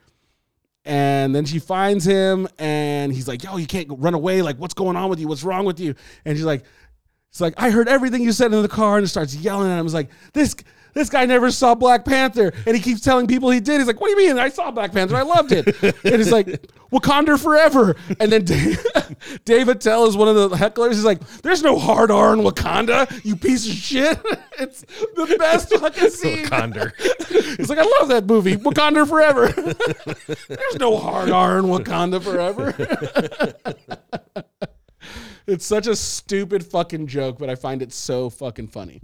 [0.85, 4.43] And then she finds him and he's like, Yo, you can't run away.
[4.43, 5.29] Like, what's going on with you?
[5.29, 5.95] What's wrong with you?
[6.25, 6.65] And she's like,
[7.31, 9.87] It's like, I heard everything you said in the car and starts yelling at him.
[9.87, 10.55] He's like, This
[10.95, 12.53] this guy never saw Black Panther.
[12.67, 13.79] And he keeps telling people he did.
[13.79, 14.39] He's like, What do you mean?
[14.39, 15.17] I saw Black Panther.
[15.17, 15.83] I loved it.
[15.83, 16.47] and he's like,
[16.93, 17.97] Wakanda forever.
[18.21, 18.85] And then Dave,
[19.45, 20.91] David Tell is one of the hecklers.
[20.93, 24.19] He's like, There's no hard R in Wakanda, you piece of shit.
[24.59, 26.45] it's the best fucking scene.
[26.47, 26.93] Wakanda.
[27.57, 29.49] He's like, I love that movie, Wakanda Forever.
[30.49, 32.75] There's no hard R in Wakanda Forever.
[35.47, 39.01] it's such a stupid fucking joke, but I find it so fucking funny.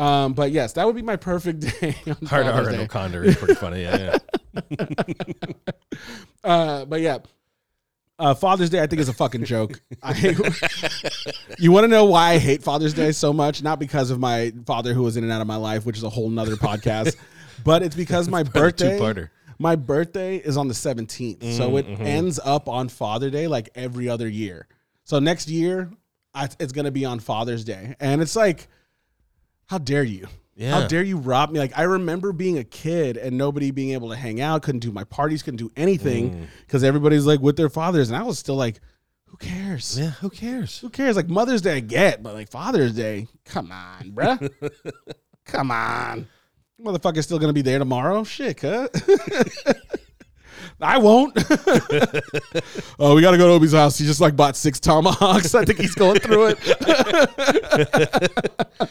[0.00, 1.94] Um, but yes, that would be my perfect day.
[2.26, 3.82] Hard Father's R and Wakanda is pretty funny.
[3.82, 4.18] Yeah,
[4.58, 4.86] yeah.
[6.42, 7.18] Uh, but yeah,
[8.18, 9.78] uh, Father's Day I think is a fucking joke.
[10.02, 10.38] I hate,
[11.58, 13.62] you want to know why I hate Father's Day so much?
[13.62, 16.02] Not because of my father who was in and out of my life, which is
[16.02, 17.14] a whole nother podcast,
[17.62, 18.98] but it's because my birthday.
[19.58, 24.08] My birthday is on the 17th, so it ends up on Father Day like every
[24.08, 24.66] other year.
[25.04, 25.90] So next year,
[26.32, 28.68] I, it's gonna be on Father's Day, and it's like,
[29.70, 30.26] how dare you?
[30.56, 30.80] Yeah.
[30.80, 31.60] How dare you rob me?
[31.60, 34.90] Like I remember being a kid and nobody being able to hang out, couldn't do
[34.90, 36.46] my parties, couldn't do anything mm.
[36.66, 38.80] because everybody's like with their fathers, and I was still like,
[39.26, 39.96] who cares?
[39.96, 40.80] Yeah, who cares?
[40.80, 41.14] Who cares?
[41.14, 44.50] Like Mother's Day, I get, but like Father's Day, come on, bruh.
[45.44, 46.26] come on.
[46.84, 48.24] Motherfucker's still gonna be there tomorrow.
[48.24, 48.90] Shit, cut.
[50.80, 51.32] I won't.
[52.98, 53.98] oh, we gotta go to Obi's house.
[53.98, 55.54] He just like bought six tomahawks.
[55.54, 56.58] I think he's going through it.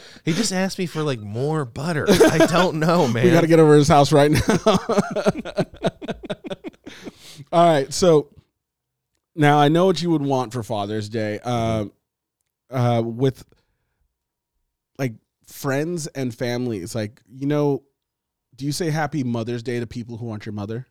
[0.24, 2.06] He just asked me for like more butter.
[2.08, 3.24] I don't know, man.
[3.30, 4.58] We gotta get over his house right now.
[7.52, 8.28] All right, so
[9.34, 11.38] now I know what you would want for Father's Day.
[11.40, 11.92] Um,
[12.70, 13.44] uh, with
[14.98, 15.14] like
[15.46, 17.82] friends and families, like you know,
[18.54, 20.86] do you say Happy Mother's Day to people who aren't your mother?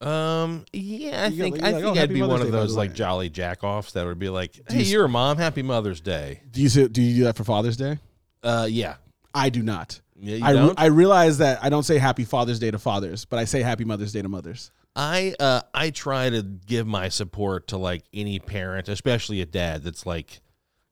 [0.00, 0.64] Um.
[0.72, 2.40] Yeah, I You think gotta- I you're like, think "Oh, I'd Happy be Mother's one
[2.40, 4.78] of Day, by those the like way." jolly jack offs that would be like, "Hey,
[4.82, 5.36] you- you're a mom.
[5.36, 7.98] Happy Mother's Day." Do you say, do you do that for Father's Day?
[8.42, 8.96] Uh, yeah.
[9.34, 10.00] I do not.
[10.18, 10.80] Yeah, you I, re- don't?
[10.80, 13.84] I realize that I don't say Happy Father's Day to fathers, but I say Happy
[13.84, 14.70] Mother's Day to mothers.
[14.96, 19.84] I uh I try to give my support to like any parent, especially a dad
[19.84, 20.40] that's like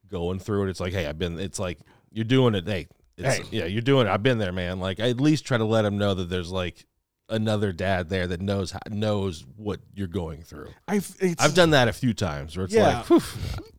[0.09, 0.71] going through it.
[0.71, 1.39] It's like, hey, I've been.
[1.41, 1.79] It's like
[2.13, 2.67] you're doing it.
[2.67, 2.87] Hey,
[3.17, 3.45] it's, Hey.
[3.51, 4.11] yeah, you're doing it.
[4.11, 4.79] I've been there, man.
[4.81, 6.87] Like I at least try to let them know that there's like
[7.29, 10.69] another dad there that knows knows what you're going through.
[10.87, 13.05] I've it's, I've done that a few times where it's Yeah.
[13.09, 13.23] like,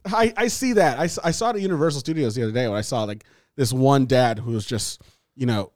[0.06, 1.00] I, I see that.
[1.00, 3.26] I I saw it at Universal Studios the other day when I saw like
[3.56, 5.02] this one dad who was just,
[5.36, 5.72] you know,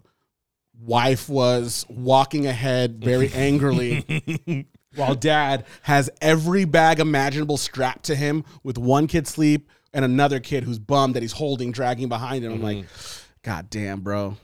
[0.80, 8.44] wife was walking ahead very angrily while dad has every bag imaginable strapped to him
[8.64, 12.54] with one kid sleep and another kid who's bummed that he's holding, dragging behind him.
[12.54, 13.20] I'm like, mm-hmm.
[13.44, 14.38] God damn, bro.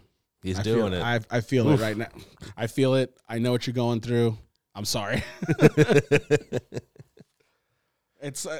[0.44, 1.04] He's I doing feel, it.
[1.04, 2.10] I, I feel it right now.
[2.58, 3.16] I feel it.
[3.28, 4.38] I know what you're going through.
[4.76, 5.24] I'm sorry.
[8.22, 8.60] it's uh,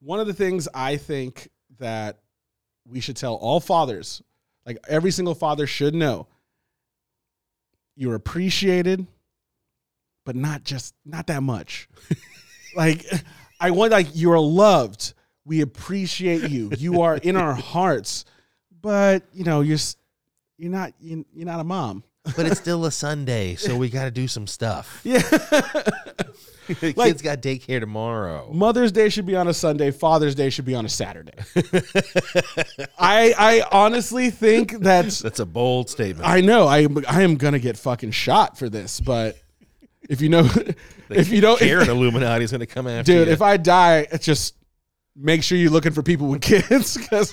[0.00, 2.18] one of the things I think that
[2.86, 4.22] we should tell all fathers,
[4.66, 6.26] like every single father should know.
[7.94, 9.06] You're appreciated,
[10.24, 11.88] but not just not that much.
[12.74, 13.04] like
[13.60, 15.14] I want like you're loved.
[15.44, 16.70] We appreciate you.
[16.78, 18.24] You are in our hearts,
[18.80, 19.96] but you know you're s-
[20.62, 22.04] you're not you're not a mom.
[22.36, 25.00] but it's still a Sunday, so we got to do some stuff.
[25.04, 25.18] Yeah.
[26.68, 28.48] The Like- Kids got daycare tomorrow.
[28.52, 29.90] Mother's Day should be on a Sunday.
[29.90, 31.32] Father's Day should be on a Saturday.
[32.98, 36.26] I I honestly think that's That's a bold statement.
[36.26, 39.36] I know I I am gonna get fucking shot for this, but
[40.08, 40.48] if you know
[41.10, 43.18] if you don't Karen Illuminati is going to come after you.
[43.18, 43.32] dude, you.
[43.34, 44.54] if I die, it's just
[45.14, 47.32] make sure you're looking for people with kids because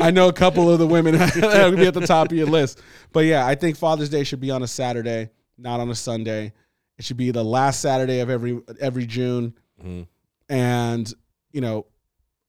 [0.00, 2.46] I know a couple of the women that will be at the top of your
[2.46, 2.82] list.
[3.12, 6.52] But yeah, I think Father's Day should be on a Saturday, not on a Sunday.
[6.98, 10.06] It should be the last Saturday of every every June, Mhm.
[10.48, 11.12] and
[11.52, 11.86] you know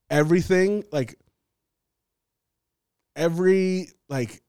[0.09, 1.17] everything like
[3.15, 4.41] every like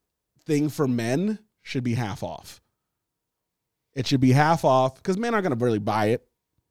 [0.46, 2.60] thing for men should be half off.
[3.94, 6.26] It should be half off because men aren't going to really buy it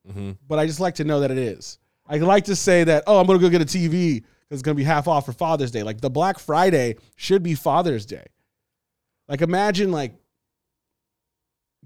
[0.07, 0.38] Mhm.
[0.47, 1.80] but I just like to know that it is.
[2.08, 4.62] I like to say that, oh, I'm going to go get a TV because it's
[4.62, 5.84] going to be half off for Father's Day.
[5.84, 8.26] Like the Black Friday should be Father's Day.
[9.28, 10.14] Like imagine like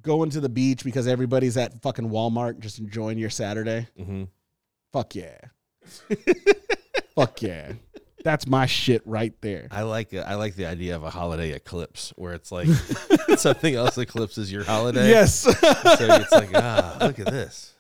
[0.01, 3.88] going to the beach because everybody's at fucking Walmart just enjoying your Saturday.
[3.99, 4.28] Mhm.
[4.91, 5.38] Fuck yeah.
[7.15, 7.74] Fuck yeah.
[8.24, 9.68] That's my shit right there.
[9.72, 10.20] I like it.
[10.22, 12.68] I like the idea of a holiday eclipse where it's like
[13.37, 15.09] something else eclipses your holiday.
[15.09, 15.41] Yes.
[15.41, 17.74] So it's like, ah, look at this.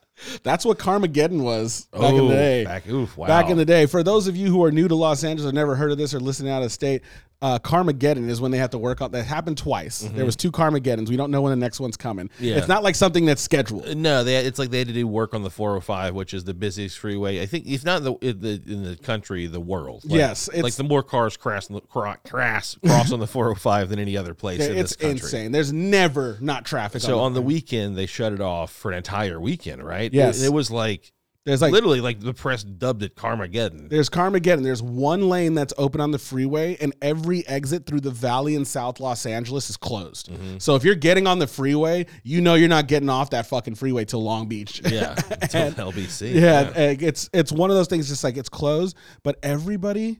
[0.43, 2.63] That's what Carmageddon was back in the day.
[2.63, 3.27] Back, oof, wow.
[3.27, 5.53] Back in the day, for those of you who are new to Los Angeles or
[5.53, 7.03] never heard of this or listening out of state,
[7.41, 9.11] uh, Carmageddon is when they have to work on.
[9.11, 9.99] That happened twice.
[9.99, 11.09] There was two Carmageddons.
[11.09, 12.29] We don't know when the next one's coming.
[12.29, 12.43] Mm-hmm.
[12.43, 12.55] Yeah.
[12.57, 13.95] It's not like something that's scheduled.
[13.95, 16.53] No, they it's like they had to do work on the 405, which is the
[16.55, 17.41] busiest freeway.
[17.41, 20.03] I think if not in the in the, in the country, the world.
[20.05, 23.99] Like, Yes, it's- like the more cars crash on the cross on the 405 than
[23.99, 25.15] any other place in this country.
[25.15, 25.51] It's insane.
[25.51, 27.01] There's never not traffic.
[27.01, 27.47] So on the thing.
[27.47, 30.11] weekend, they shut it off for an entire weekend, right?
[30.11, 30.41] Yes.
[30.41, 31.11] it, it was like
[31.47, 33.87] there's like literally like the press dubbed it Carmageddon.
[33.89, 34.63] there's Carmageddon.
[34.63, 38.65] There's one lane that's open on the freeway, and every exit through the valley in
[38.65, 40.29] South Los Angeles is closed.
[40.29, 40.57] Mm-hmm.
[40.57, 43.75] So if you're getting on the freeway, you know you're not getting off that fucking
[43.75, 44.81] freeway till Long Beach.
[44.83, 45.15] Yeah,
[45.53, 46.33] until LBC.
[46.33, 48.09] yeah, uh, it's it's one of those things.
[48.09, 50.19] Just like it's closed, but everybody,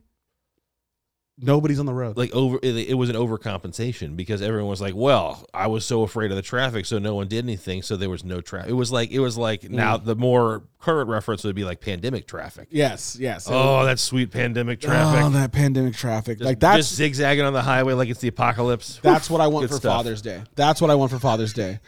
[1.40, 2.16] nobody's on the road.
[2.16, 6.02] like over it, it was an overcompensation because everyone was like well i was so
[6.02, 8.74] afraid of the traffic so no one did anything so there was no traffic it
[8.74, 10.04] was like it was like now Mm.
[10.04, 13.46] the more current reference would be like pandemic traffic yes, yes.
[13.50, 16.38] oh that's sweet pandemic traffic Oh, that pandemic traffic.
[16.38, 19.46] Just- like that's just zigzagging on the highway like it's the apocalypse That's what I
[19.46, 19.96] want Good for stuff.
[19.98, 20.42] Father's Day.
[20.56, 21.80] That's what I want for Father's Day.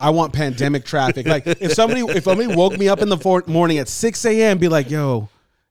[0.00, 1.26] I want pandemic traffic.
[1.26, 4.58] Like if somebody if somebody woke me up in the morning at six a.m.
[4.58, 5.28] be like, "Yo,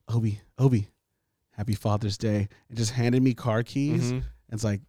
[0.08, 0.88] Obi, Obi,
[1.58, 4.10] happy Father's Day," and just handed me car keys, Mhm.
[4.12, 4.22] and
[4.52, 4.80] it's like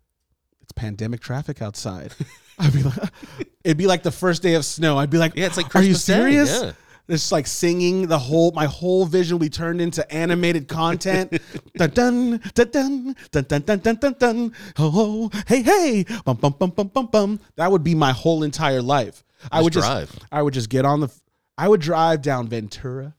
[0.62, 2.14] it's pandemic traffic outside.
[2.60, 2.98] I'd be like,
[3.66, 4.98] it'd be like the first day of snow.
[4.98, 6.14] I'd be like, yeah it's like Are you Christmas Day.
[6.14, 6.62] serious?
[6.64, 6.72] yeah.
[7.12, 11.32] It's like singing the whole my whole vision will be turned into animated content.
[11.76, 14.54] dun, dun, dun, dun, dun, dun, dun, dun, dun, dun.
[14.78, 14.92] Oh,
[15.34, 17.40] oh, hey, hey, bum, bum, bum, bum, bum, bum.
[17.56, 19.24] That would be my whole entire life.
[19.52, 20.12] I would drive.
[20.12, 21.10] just I would just get on the
[21.58, 23.16] I would drive down Ventura.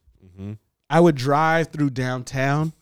[0.88, 2.72] I would drive through downtown.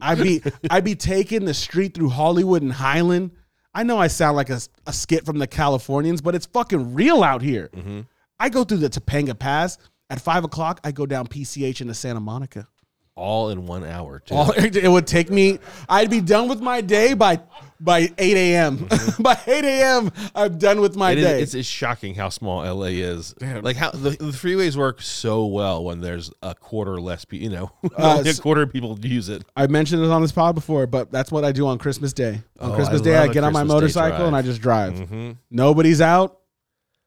[0.00, 3.32] I'd be I'd be taking the street through Hollywood and Highland.
[3.74, 7.22] I know I sound like a, a skit from the Californians, but it's fucking real
[7.22, 7.70] out here.
[7.74, 8.00] Mm-hmm.
[8.40, 9.78] I go through the Topanga Pass
[10.10, 10.80] at five o'clock.
[10.84, 12.66] I go down PCH into Santa Monica.
[13.14, 14.34] All in one hour, too.
[14.34, 15.58] All, it would take me.
[15.88, 17.40] I'd be done with my day by
[17.80, 18.88] by eight a.m.
[19.20, 20.10] by eight a.m.
[20.34, 21.42] I'm done with my It is, day.
[21.42, 23.34] it's, it's shocking how small LA is.
[23.40, 27.44] Like how the, the freeways work so well when there's a quarter less people.
[27.44, 29.44] You know, Uh, only a s- quarter of people use it.
[29.56, 32.42] I mentioned it on this pod before, but that's what I do on Christmas Day.
[32.60, 34.98] On Oh, Christmas I Day, I get on my motorcycle and I just drive.
[34.98, 36.37] hmm Nobody's out.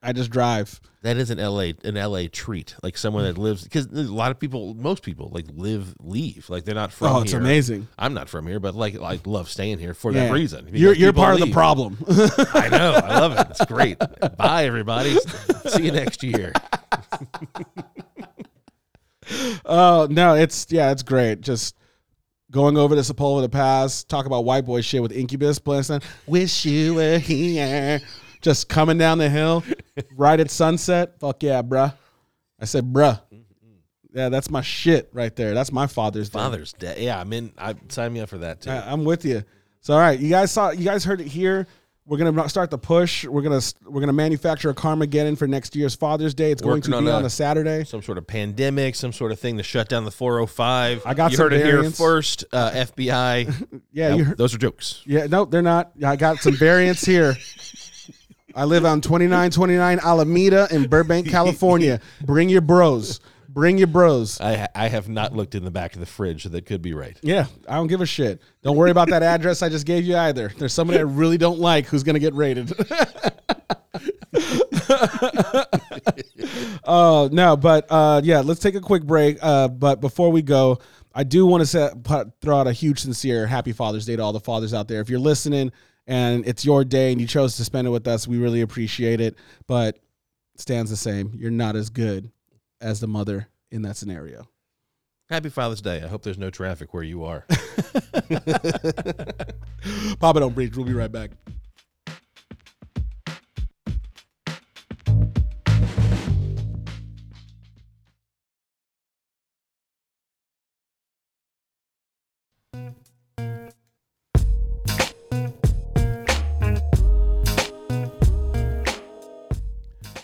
[0.03, 0.81] I just drive.
[1.03, 2.75] That is an LA an LA treat.
[2.81, 6.49] Like someone that lives because a lot of people, most people, like live leave.
[6.49, 7.15] Like they're not from.
[7.15, 7.39] oh, it's here.
[7.39, 7.87] amazing.
[7.99, 10.25] I'm not from here, but like I love staying here for Yeah.
[10.27, 10.69] that reason.
[10.73, 11.97] You're you're part of the problem.
[12.07, 12.91] I know.
[13.03, 13.47] I love it.
[13.51, 13.97] It's great.
[14.37, 15.17] Bye, everybody.
[15.67, 16.53] See you next year.
[19.65, 21.41] Oh no, it's yeah, it's great.
[21.41, 21.75] Just
[22.49, 26.01] going over the Sepulveda Pass, talk about white boy shit with Incubus, blasting.
[26.27, 28.01] Wish you were here.
[28.41, 29.63] Just coming down the hill,
[30.15, 31.19] right at sunset.
[31.19, 31.93] Fuck yeah, bruh.
[32.59, 33.21] I said, bruh.
[34.13, 35.53] Yeah, that's my shit right there.
[35.53, 36.39] That's my Father's Day.
[36.39, 37.05] Father's Day.
[37.05, 37.53] Yeah, I'm in.
[37.57, 38.69] I sign me up for that too.
[38.71, 39.43] I, I'm with you.
[39.79, 41.65] So all right, you guys saw, you guys heard it here.
[42.05, 43.25] We're gonna start the push.
[43.25, 46.51] We're gonna we're gonna manufacture a Carmageddon for next year's Father's Day.
[46.51, 47.85] It's going to on be a- on a Saturday.
[47.85, 51.03] some sort of pandemic, some sort of thing to shut down the 405.
[51.05, 51.97] I got you some heard it here variants.
[51.97, 52.43] first.
[52.51, 53.81] Uh, FBI.
[53.93, 55.03] Yeah, you heard, those are jokes.
[55.05, 55.91] Yeah, no, they're not.
[56.03, 57.35] I got some variants here.
[58.55, 61.99] I live on 2929 Alameda in Burbank, California.
[62.25, 63.19] Bring your bros.
[63.49, 64.39] Bring your bros.
[64.39, 66.93] I I have not looked in the back of the fridge, so that could be
[66.93, 67.17] right.
[67.21, 68.41] Yeah, I don't give a shit.
[68.63, 70.53] Don't worry about that address I just gave you either.
[70.57, 72.71] There's somebody I really don't like who's going to get raided.
[76.83, 79.37] Oh, no, but uh, yeah, let's take a quick break.
[79.41, 80.79] Uh, but before we go,
[81.13, 84.23] I do want to set, put, throw out a huge, sincere Happy Father's Day to
[84.23, 85.01] all the fathers out there.
[85.01, 85.71] If you're listening
[86.11, 89.21] and it's your day and you chose to spend it with us, we really appreciate
[89.21, 89.37] it.
[89.65, 89.95] But
[90.53, 91.31] it stands the same.
[91.37, 92.29] You're not as good
[92.81, 94.49] as the mother in that scenario.
[95.29, 96.03] Happy Father's Day.
[96.03, 97.45] I hope there's no traffic where you are.
[100.19, 100.75] Papa don't breathe.
[100.75, 101.31] We'll be right back.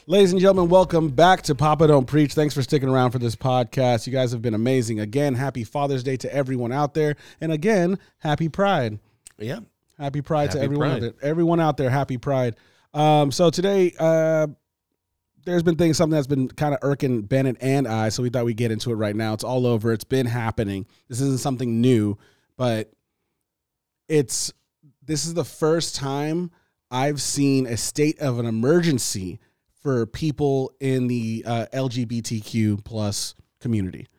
[0.09, 2.33] Ladies and gentlemen, welcome back to Papa Don't Preach.
[2.33, 4.07] Thanks for sticking around for this podcast.
[4.07, 5.01] You guys have been amazing.
[5.01, 7.17] Again, happy Father's Day to everyone out there.
[7.41, 8.99] And again, happy Pride.
[9.37, 9.59] yeah.
[9.97, 11.03] Happy Pride to everyone Pride.
[11.03, 11.29] out there.
[11.29, 12.55] Everyone out there, happy Pride.
[12.93, 14.47] Um, so today, uh,
[15.43, 18.45] there's been things, something that's been kind of irking Bennet and I, so we thought
[18.45, 19.33] we'd get into it right now.
[19.33, 19.91] It's all over.
[19.91, 20.85] It's been happening.
[21.09, 22.17] This isn't something new,
[22.55, 22.93] but
[24.07, 24.53] it's
[25.03, 26.51] this is the first time
[26.89, 29.39] I've seen a state of an emergency
[29.87, 34.09] for people in the uh, LGBTQ plus community.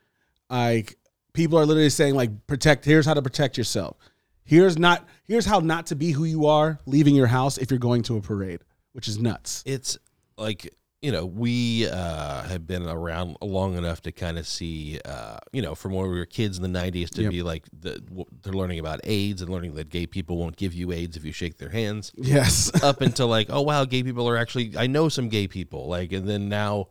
[0.49, 0.97] Like
[1.35, 2.86] people are literally saying like protect.
[2.86, 3.99] Here's how to protect yourself.
[4.45, 5.07] Here's not.
[5.24, 8.16] Here's how not to be who you are leaving your house if you're going to
[8.16, 8.61] a parade,
[8.93, 9.62] which is nuts.
[9.66, 9.99] It's
[10.39, 15.39] like, you know, we uh, have been around long enough to kind of see, uh,
[15.53, 17.31] you know, from when we were kids in the 90s to Yep.
[17.31, 20.75] be like, the, w- they're learning about AIDS and learning that gay people won't give
[20.75, 22.11] you AIDS if you shake their hands.
[22.16, 22.70] Yes.
[22.83, 25.87] up until like, oh wow, gay people are actually I know some gay people.
[25.87, 26.89] Like and then now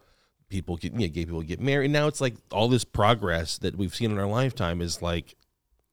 [0.48, 1.92] people get yeah, gay people get married.
[1.92, 5.36] Now it's like all this progress that we've seen in our lifetime is like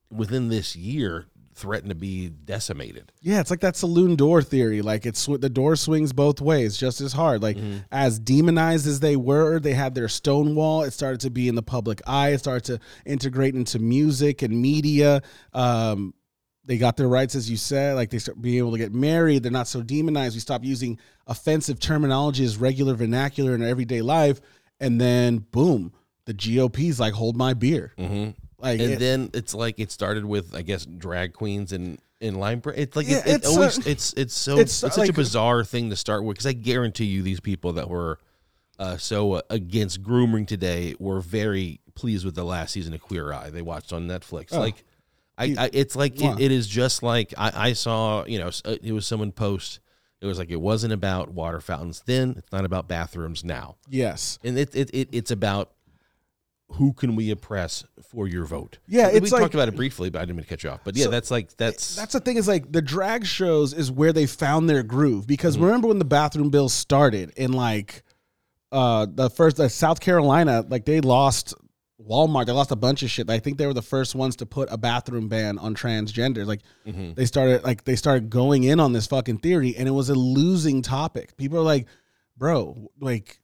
[0.09, 1.25] within this year
[1.55, 3.11] threatened to be decimated.
[3.21, 4.81] Yeah, it's like that saloon door theory.
[4.81, 7.41] Like it's the door swings both ways just as hard.
[7.41, 7.57] Like
[7.91, 10.83] as demonized as they were, they had their stonewall.
[10.83, 12.29] It started to be in the public eye.
[12.29, 15.21] It started to integrate into music and media.
[15.53, 16.13] Um,
[16.65, 17.95] they got their rights, as you said.
[17.95, 19.43] Like they start being able to get married.
[19.43, 20.35] They're not so demonized.
[20.35, 24.41] We stop using offensive terminology as regular vernacular in our everyday life,
[24.79, 25.93] and then boom,
[26.25, 27.93] the GOP's like hold my beer.
[27.97, 28.31] Mm-hmm.
[28.65, 32.35] Like And it- then it's like it started with I guess drag queens and in
[32.35, 32.61] line.
[32.75, 35.09] It's like Yeah, it, it it's, always uh, it's it's so it's, it's, such like-
[35.09, 38.19] a bizarre thing to start with because I guarantee you these people that were
[38.79, 43.31] uh, so uh, against grooming today were very pleased with the last season of Queer
[43.31, 44.47] Eye they watched on Netflix.
[44.51, 44.59] Oh.
[44.59, 44.83] Like,
[45.37, 48.75] I, I it's like it, it is just like I, I saw you know uh,
[48.81, 49.79] it was someone post.
[50.21, 52.35] It It was like it wasn't about water fountains then.
[52.37, 54.39] It's not about bathrooms now, Yes.
[54.43, 55.71] and it, it, it it's about
[56.69, 58.79] who can we oppress for your vote.
[58.87, 60.81] Yeah, we like- talked about it briefly, but I didn't mean to cut you off.
[60.83, 63.91] But yeah, So- that's like that's That's the thing is like the drag shows is
[63.91, 65.27] where they found their groove Mm-hmm.
[65.27, 68.03] because remember when the bathroom bill started in like
[68.71, 71.53] uh the first uh, South Carolina like they lost
[72.03, 74.45] Walmart they lost a bunch of shit I think they were the first ones to
[74.45, 77.13] put a bathroom ban on transgender like Mm-hmm.
[77.13, 80.15] they started like they started going in on this fucking theory and it was a
[80.15, 81.87] losing topic people are like
[82.37, 83.39] bro like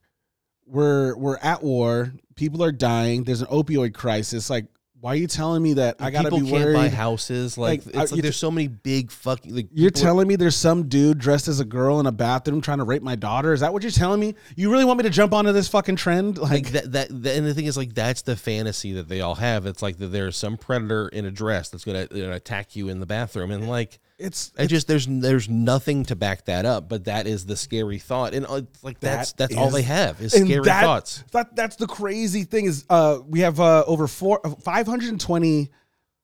[0.66, 4.66] we're we're at war people are dying there's an opioid crisis like
[5.02, 7.58] why are you telling me that I gotta people be can't worried buy houses.
[7.58, 9.52] Like, Like, it's like you there's so many big fucking.
[9.52, 12.60] Like, You're people- telling me there's some dude dressed as a girl in a bathroom
[12.60, 13.52] trying to rape my daughter?
[13.52, 14.36] Is that what you're telling me?
[14.54, 16.38] You really want me to jump onto this fucking trend?
[16.38, 19.22] Like, like that, that, that and the thing is like that's the fantasy that they
[19.22, 22.76] all have it's like that there's some predator in a dress that's gonna, gonna attack
[22.76, 26.64] you in the bathroom and like it's I just there's there's nothing to back that
[26.64, 29.68] up but that is the scary thought and uh, it's like that's That that's all
[29.68, 33.40] is- they have is scary that- thoughts That that's the crazy thing is uh we
[33.40, 35.70] have uh over four 520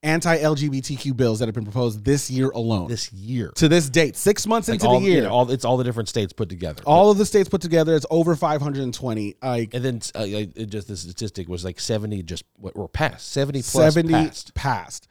[0.05, 2.89] anti-LGBTQ bills that have been proposed this year alone.
[2.89, 5.77] this year to this date, six months like into all, the year, all it's all
[5.77, 9.35] the different states put together all of the states put together, it's over 520.
[9.43, 13.33] Like and then uh, it just the statistic was like 70 just what were passed
[13.33, 15.09] 70 plus 70 passed passed.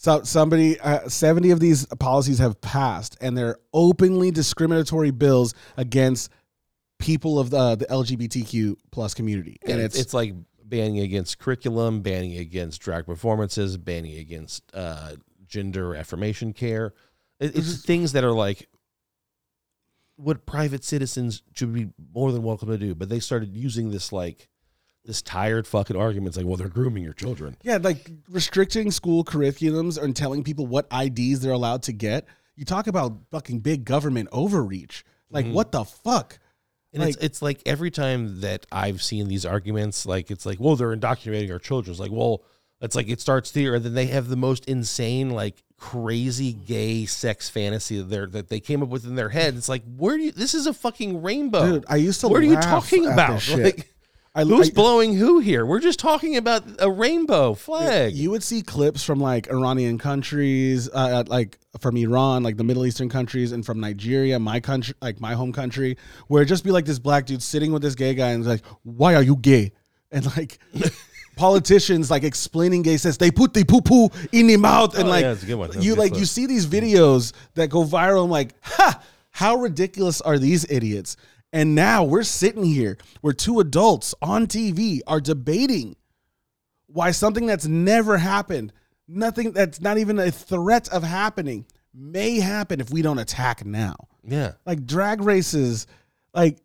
[0.00, 6.30] So somebody, uh, 70 of these policies have passed, and they're openly discriminatory bills against
[7.00, 9.56] people of the, the LGBTQ plus community.
[9.66, 15.16] And it's, it's, it's like banning against curriculum, banning against drag performances, banning against uh,
[15.48, 16.86] gender affirmation care.
[17.40, 17.58] It- Mm-hmm.
[17.58, 18.68] It's things that are like
[20.16, 22.94] what private citizens should be more than welcome to do.
[22.94, 24.48] But they started using this like
[25.08, 26.08] this tired fucking argument.
[26.08, 27.56] arguments like, well, they're grooming your children.
[27.64, 32.26] yeah, like restricting school curriculums and telling people what IDs they're allowed to get.
[32.54, 35.04] You talk about fucking big government overreach.
[35.30, 35.54] Like, Mm-hmm.
[35.54, 36.38] what the fuck?
[36.92, 40.74] And it's it's like every time that I've seen these arguments, like it's like, well,
[40.76, 41.90] they're indoctrinating our children.
[41.92, 42.42] It's like, well,
[42.80, 47.04] it's like it starts there, and then they have the most insane, like crazy gay
[47.06, 49.56] sex fantasy that they that they came up with in their head.
[49.56, 50.32] It's like, where do you?
[50.32, 51.66] This is a fucking rainbow.
[51.72, 53.46] Dude, I used to What are you talking about?
[53.58, 53.86] Like,
[54.34, 55.66] I, who's I- blowing who here?
[55.66, 58.12] We're just talking about a rainbow flag.
[58.14, 62.86] You would see clips from like Iranian countries, uh, like from Iran, like the Middle
[62.86, 65.96] Eastern countries, and from Nigeria, my country, like my home country,
[66.28, 68.64] where it'd just be like this black dude sitting with this gay guy and like,
[68.82, 69.72] "Why are you gay?"
[70.12, 70.58] And like
[71.36, 75.10] politicians like explaining gay sex, they put the poo poo in the mouth, and Oh,
[75.10, 75.34] like yeah.
[75.80, 76.20] You like clip.
[76.20, 78.24] you see these videos that go viral.
[78.24, 79.00] I'm like, ha!
[79.30, 81.16] How ridiculous are these idiots?
[81.52, 85.96] And now we're sitting here where two adults on TV are debating
[86.86, 88.72] why something that's never happened,
[89.06, 93.96] nothing that's not even a threat of happening, may happen if we don't attack now.
[94.22, 95.86] yeah, Like drag races,
[96.34, 96.58] like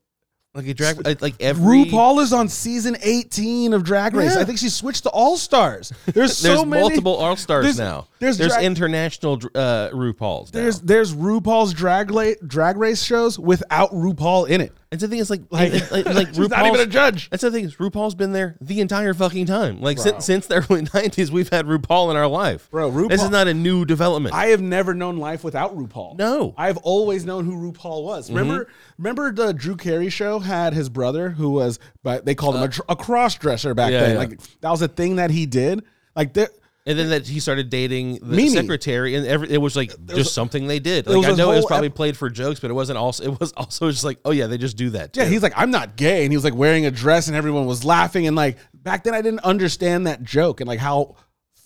[0.55, 4.35] like a drag, like- like every RuPaul is on season 18 of Drag Race.
[4.35, 4.41] Yeah.
[4.41, 5.91] I think she switched to All Stars.
[6.05, 8.07] There's so There's many multiple All Stars there's- now.
[8.19, 10.53] there's There's, drag- international uh, RuPauls.
[10.53, 10.61] Now.
[10.61, 14.73] There's there's RuPaul's drag la- drag race shows without RuPaul in it.
[14.93, 17.29] And the thing is, like, Like, like, like, like she's not even a judge.
[17.31, 19.81] That's the thing is RuPaul's been there the entire fucking time.
[19.81, 23.09] Like since since the early '90s, we've had RuPaul in our life, Bro, RuPaul.
[23.09, 24.35] This is not a new development.
[24.35, 26.17] I have never known life without RuPaul.
[26.19, 26.53] No.
[26.57, 28.29] I've always known who RuPaul was.
[28.29, 28.67] Remember,
[28.99, 32.67] remember the Drew Carey show had his brother who was, but they called him a,
[32.69, 34.11] tr- a cross dresser back Uh, yeah, then.
[34.11, 34.17] yeah.
[34.19, 35.83] Like that was a thing that he did.
[36.15, 36.49] Like there,
[36.85, 38.49] and then that he started dating the Mimi.
[38.49, 41.07] secretary, and every, it was like just something they did.
[41.07, 43.23] Like was I know it was probably ep- played for jokes, but it wasn't also.
[43.23, 45.15] It was also just like, oh yeah, they just do that.
[45.15, 47.65] yeah, he's like, I'm not gay, and he was like wearing a dress, and everyone
[47.65, 51.15] was laughing, and like back then I didn't understand that joke and like how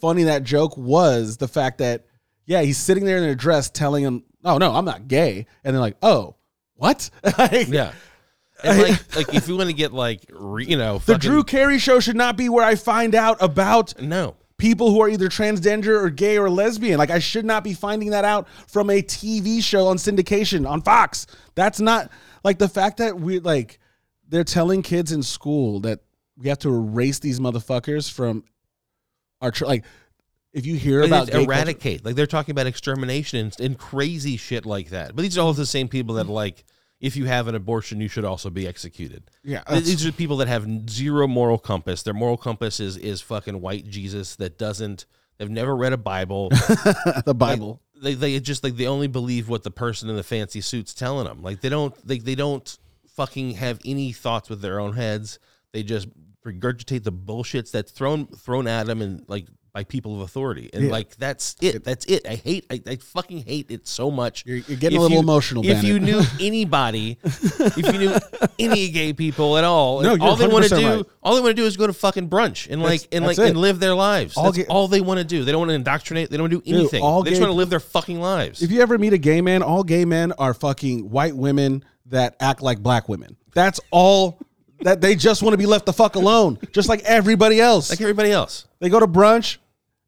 [0.01, 1.37] funny that joke was.
[1.37, 2.05] The fact that
[2.45, 5.75] yeah, he's sitting there in a dress telling him, oh no, I'm not gay, and
[5.75, 6.35] they're like, oh,
[6.75, 7.09] what?
[7.37, 7.91] Like, yeah.
[8.63, 11.77] And like, like if you want to get like, re, you know, The Drew Carey
[11.77, 16.01] show should not be where I find out about no, people who are either transgender
[16.01, 16.97] or gay or lesbian.
[16.97, 20.81] Like I should not be finding that out from a TV show on syndication on
[20.81, 21.27] Fox.
[21.55, 22.09] That's not
[22.43, 23.79] like the fact that we like
[24.27, 25.99] they're telling kids in school that
[26.37, 28.43] we have to erase these motherfuckers from
[29.41, 29.85] our tr- like
[30.53, 32.03] if you hear about gay culture- eradicate.
[32.03, 35.15] Like they're talking about extermination and, and crazy shit like that.
[35.15, 36.65] But these are all the same people that like,
[36.99, 39.29] if you have an abortion, you should also be executed.
[39.43, 42.03] yeah, These are people that have zero moral compass.
[42.03, 45.05] Their moral compass is is fucking white Jesus that doesn't.
[45.37, 46.49] They've never read a Bible.
[47.25, 47.81] the Bible.
[48.01, 51.25] they they just like they only believe what the person in the fancy suit's telling
[51.27, 51.43] them.
[51.43, 52.77] Like they don't they they don't
[53.15, 55.37] fucking have any thoughts with their own heads.
[55.73, 56.07] They just
[56.45, 59.47] regurgitate the bullshits that's thrown thrown at them and like
[59.77, 60.91] by people of authority, and Yeah.
[60.91, 61.83] like that's it.
[61.83, 62.25] That's it.
[62.27, 62.65] I hate.
[62.71, 64.43] I, I fucking hate it so much.
[64.43, 68.15] You're- you're getting a little you- emotional, If you knew anybody, if you knew
[68.57, 71.05] any gay people at all, No, all they want to do, right.
[71.21, 73.55] all they want to do is go to fucking brunch and like and like and
[73.55, 74.35] live their lives.
[74.35, 75.43] All That's gay- all they want to do.
[75.43, 76.31] They don't want to indoctrinate.
[76.31, 77.03] They don't want to do anything.
[77.03, 78.63] all they just want to live their fucking lives.
[78.63, 82.35] If you ever meet a gay man, all gay men are fucking white women that
[82.39, 83.37] act like black women.
[83.53, 84.39] That's all
[84.81, 87.91] that they just want to be left the fuck alone, just like everybody else.
[87.91, 88.65] like everybody else.
[88.79, 89.57] They go to brunch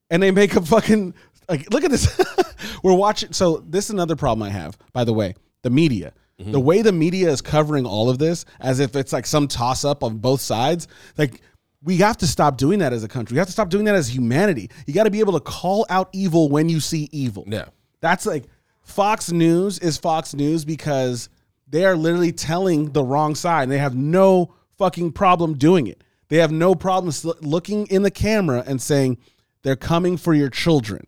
[0.09, 1.13] and they make a fucking
[1.47, 2.19] like look at this.
[2.83, 5.35] We're watching so this is another problem I have, by the way.
[5.63, 6.13] The media.
[6.39, 6.51] Mm-hmm.
[6.51, 9.83] The way the media is covering all of this as if it's like some toss
[9.83, 10.87] up on both sides.
[11.17, 11.41] Like
[11.83, 13.35] we have to stop doing that as a country.
[13.35, 14.69] We have to stop doing that as humanity.
[14.85, 17.43] You got to be able to call out evil when you see evil.
[17.47, 17.65] Yeah.
[18.01, 18.45] That's like
[18.81, 21.29] Fox News is Fox News because
[21.67, 26.03] they are literally telling the wrong side and they have no fucking problem doing it.
[26.29, 29.17] They have no problem looking in the camera and saying
[29.63, 31.07] they're coming for your children.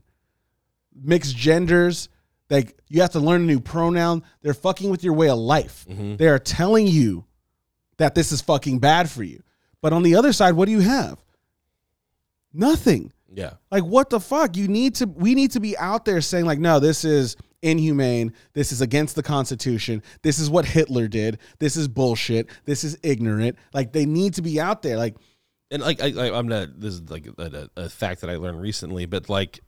[0.93, 2.09] Mixed genders,
[2.49, 4.23] like you have to learn a new pronoun.
[4.41, 5.85] They're fucking with your way of life.
[5.89, 6.17] Mm-hmm.
[6.17, 7.25] They are telling you
[7.97, 9.41] that this is fucking bad for you.
[9.81, 11.19] But on the other side, what do you have?
[12.53, 13.13] Nothing.
[13.33, 13.53] Yeah.
[13.71, 14.57] Like what the fuck?
[14.57, 18.33] You need to we need to be out there saying like no, this is inhumane.
[18.53, 20.03] This is against the constitution.
[20.21, 21.39] This is what Hitler did.
[21.59, 22.49] This is bullshit.
[22.65, 23.57] This is ignorant.
[23.73, 25.15] Like they need to be out there like
[25.71, 26.79] and like I, I, I'm not.
[26.79, 29.61] This is like a, a, fact that I learned recently, but like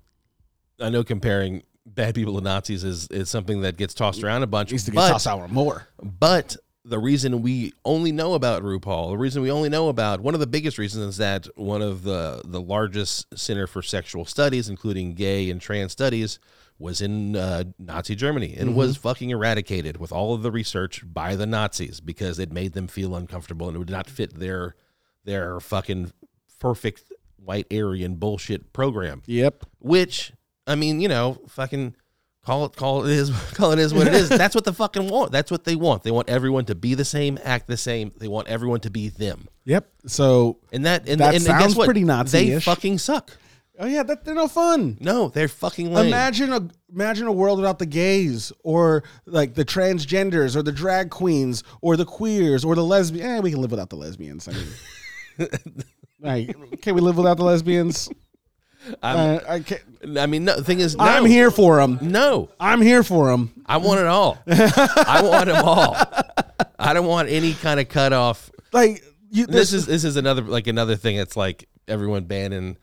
[0.80, 4.48] I know comparing bad people to Nazis is is something that gets tossed around a
[4.48, 4.72] bunch.
[4.72, 5.88] needs to get but, tossed out more.
[6.02, 10.34] but the reason we only know about RuPaul, the reason we only know about one
[10.34, 14.68] of the biggest reasons is that one of the the largest center for sexual studies,
[14.68, 16.40] including gay and trans studies,
[16.78, 21.38] was in uh, Nazi Germany and was fucking eradicated with all of the research by
[21.38, 24.76] the Nazis because it made them feel uncomfortable and it would not fit their
[25.26, 26.12] their fucking
[26.60, 27.04] perfect
[27.38, 29.22] white Aryan bullshit program.
[29.26, 29.66] Yep.
[29.80, 30.32] Which
[30.68, 31.96] I mean, you know, fucking
[32.46, 34.30] call it call it is call it is what it is.
[34.30, 35.32] That's what the fucking want.
[35.32, 36.04] That's what they want.
[36.04, 38.12] They want everyone to be the same, act the same.
[38.18, 39.48] They want everyone to be them.
[39.66, 39.90] Yep.
[40.08, 41.86] So And that and, That and, sounds what?
[41.86, 42.66] pretty They Nazi-ish.
[42.66, 43.38] fucking suck.
[43.80, 44.98] oh yeah, that they're no fun.
[45.02, 46.08] No, they're fucking lame.
[46.08, 51.10] Imagine a imagine a world without the gays or like the transgenders or the drag
[51.10, 53.26] queens or the queers or the lesbians.
[53.28, 54.48] Eh, we can live without the lesbians.
[54.48, 54.68] I mean,
[56.20, 58.10] like, can we live without the lesbians?
[59.02, 59.82] Uh, I can't.
[60.18, 61.04] I mean, no, the thing is, no.
[61.04, 62.00] I'm here for them.
[62.02, 63.64] No, I'm here for them.
[63.66, 64.38] I want it all.
[64.48, 65.96] I want them all.
[66.78, 68.52] I don't want any kind of cutoff.
[68.74, 71.16] Like you, this is this is another like another thing.
[71.16, 72.78] It's like everyone banning.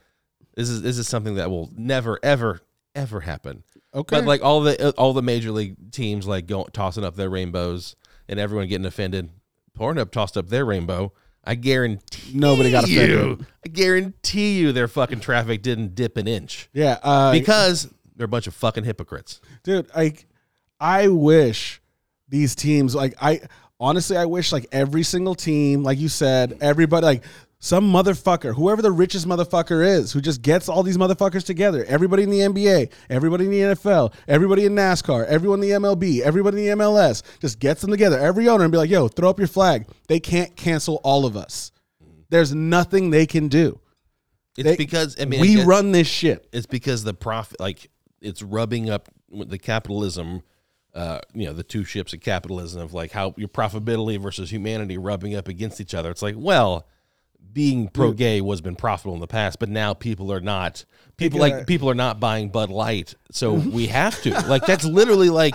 [0.54, 2.60] This is this is something that will never ever
[2.94, 3.62] ever happen.
[3.94, 4.16] okay.
[4.16, 7.94] But like all the all the major league teams like go tossing up their rainbows
[8.26, 9.30] and everyone getting offended.
[9.78, 11.12] Pornhub tossed up their rainbow.
[11.44, 13.46] I guarantee Nobody got you, offended.
[13.64, 18.28] I guarantee you their fucking traffic didn't dip an inch yeah, uh, because they're a
[18.28, 19.40] bunch of fucking hypocrites.
[19.62, 20.26] dude like
[20.78, 21.80] i wish
[22.28, 23.40] these teams like i
[23.78, 27.24] honestly i wish like every single team like you said everybody like
[27.62, 31.84] some motherfucker whoever the richest motherfucker is who just gets all these motherfuckers together.
[31.86, 36.20] Everybody in the nba everybody in the nfl everybody in nascar everyone in the mlb
[36.22, 38.18] everybody in the mls just gets them together.
[38.18, 39.86] Every owner and be like yo throw up your flag.
[40.08, 41.70] They can't cancel all of us.
[42.30, 43.78] There's nothing they can do.
[44.56, 46.48] It's They- because I mean we run this shit.
[46.52, 47.90] It's because the profit, like
[48.22, 50.42] it's rubbing up the capitalism.
[50.92, 54.98] Uh, you know, the two ships of capitalism of like how your profitability versus humanity
[54.98, 56.10] rubbing up against each other.
[56.10, 56.84] It's like, well,
[57.52, 60.84] being pro gay was been profitable in the past, but now people are not.
[61.16, 64.30] People like people are not buying Bud Light, so we have to.
[64.48, 65.54] Like that's literally like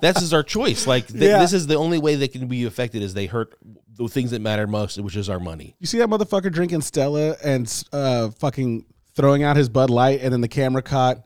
[0.00, 0.86] that's is our choice.
[0.86, 1.38] Like th- Yeah.
[1.38, 3.56] this is the only way they can be affected is they hurt
[3.96, 5.74] the things that matter most, which is our money.
[5.78, 8.84] You see that motherfucker drinking Stella and uh, fucking
[9.14, 11.18] throwing out his Bud Light, and then the camera caught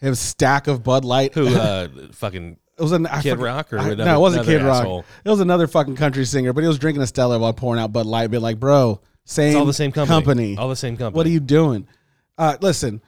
[0.00, 1.34] his stack of Bud Light.
[1.34, 4.20] Who uh, fucking It was an I Kid forget- Rock or I- another- no, it
[4.20, 5.04] wasn't another Kid Rock.
[5.24, 7.92] It was another fucking country singer, but he was drinking a Stella while pouring out
[7.92, 8.26] Bud Light.
[8.30, 10.56] Be like, bro, same, it's all the same company.
[10.56, 11.16] All the same company.
[11.16, 11.86] What are you doing?
[12.36, 13.00] Uh, listen,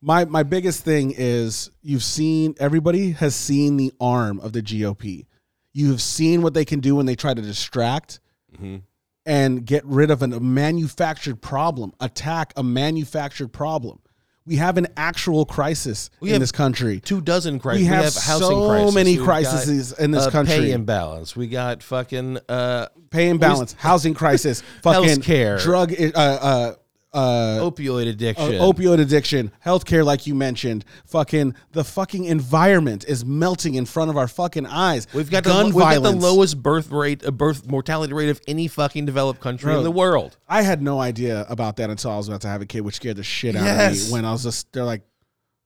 [0.00, 5.26] my my biggest thing is you've seen everybody has seen the arm of the GOP.
[5.72, 8.20] You've seen what they can do when they try to distract
[8.54, 8.76] Mm-hmm.
[9.26, 14.00] and get rid of an, a manufactured problem, attack a manufactured problem.
[14.48, 17.00] We have an actual crisis in this country.
[17.00, 17.82] two dozen crises.
[17.82, 18.94] We have housing so crisis.
[18.94, 20.56] many We've crises in this uh, country.
[20.56, 21.36] Pay imbalance.
[21.36, 25.62] We got fucking uh, pay imbalance, housing crisis, fucking Healthcare.
[25.62, 26.74] drug, uh,
[27.14, 28.56] uh, uh, Opioid addiction.
[28.56, 34.10] uh, opioid addiction, healthcare, like you mentioned, fucking the fucking environment is melting in front
[34.10, 35.06] of our fucking eyes.
[35.14, 38.40] We've got gun the, we've got the lowest birth rate, uh, birth mortality rate of
[38.46, 39.78] any fucking developed country Bro.
[39.78, 40.36] in the world.
[40.48, 42.96] I had no idea about that until I was about to have a kid, which
[42.96, 44.12] scared the shit out of me.
[44.12, 45.02] When I was just, they're like,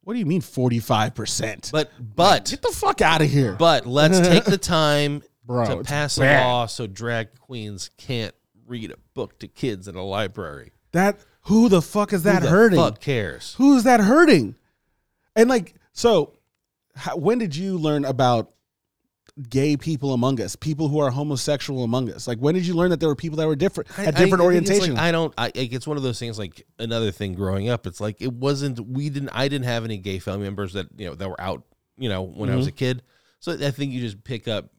[0.03, 1.71] "What do you mean forty five percent?
[1.73, 5.83] But but Get the fuck out of here, but let's take the time Bro, to
[5.83, 8.35] pass a law so drag queens can't
[8.67, 10.71] read a book to kids in a library.
[10.93, 12.79] That who the fuck is that Who the hurting?
[12.79, 13.55] Fuck cares.
[13.59, 14.55] Who is that hurting?
[15.35, 16.35] And like, so
[16.95, 18.51] how, when did you learn about
[19.49, 22.29] gay people among us, people who are homosexual among us?
[22.29, 24.37] Like, when did you learn that there were people that were different, had different I
[24.37, 24.95] it's orientation?
[24.95, 25.35] Like, I don't.
[25.39, 26.39] I, like, it's one of those things.
[26.39, 28.79] Like another thing growing up, it's like it wasn't.
[28.81, 29.31] We didn't.
[29.31, 31.63] I didn't have any gay family members that you know that were out.
[31.97, 32.75] You know, when I was Mm-hmm.
[32.75, 33.03] a kid.
[33.41, 34.71] So I think you just pick up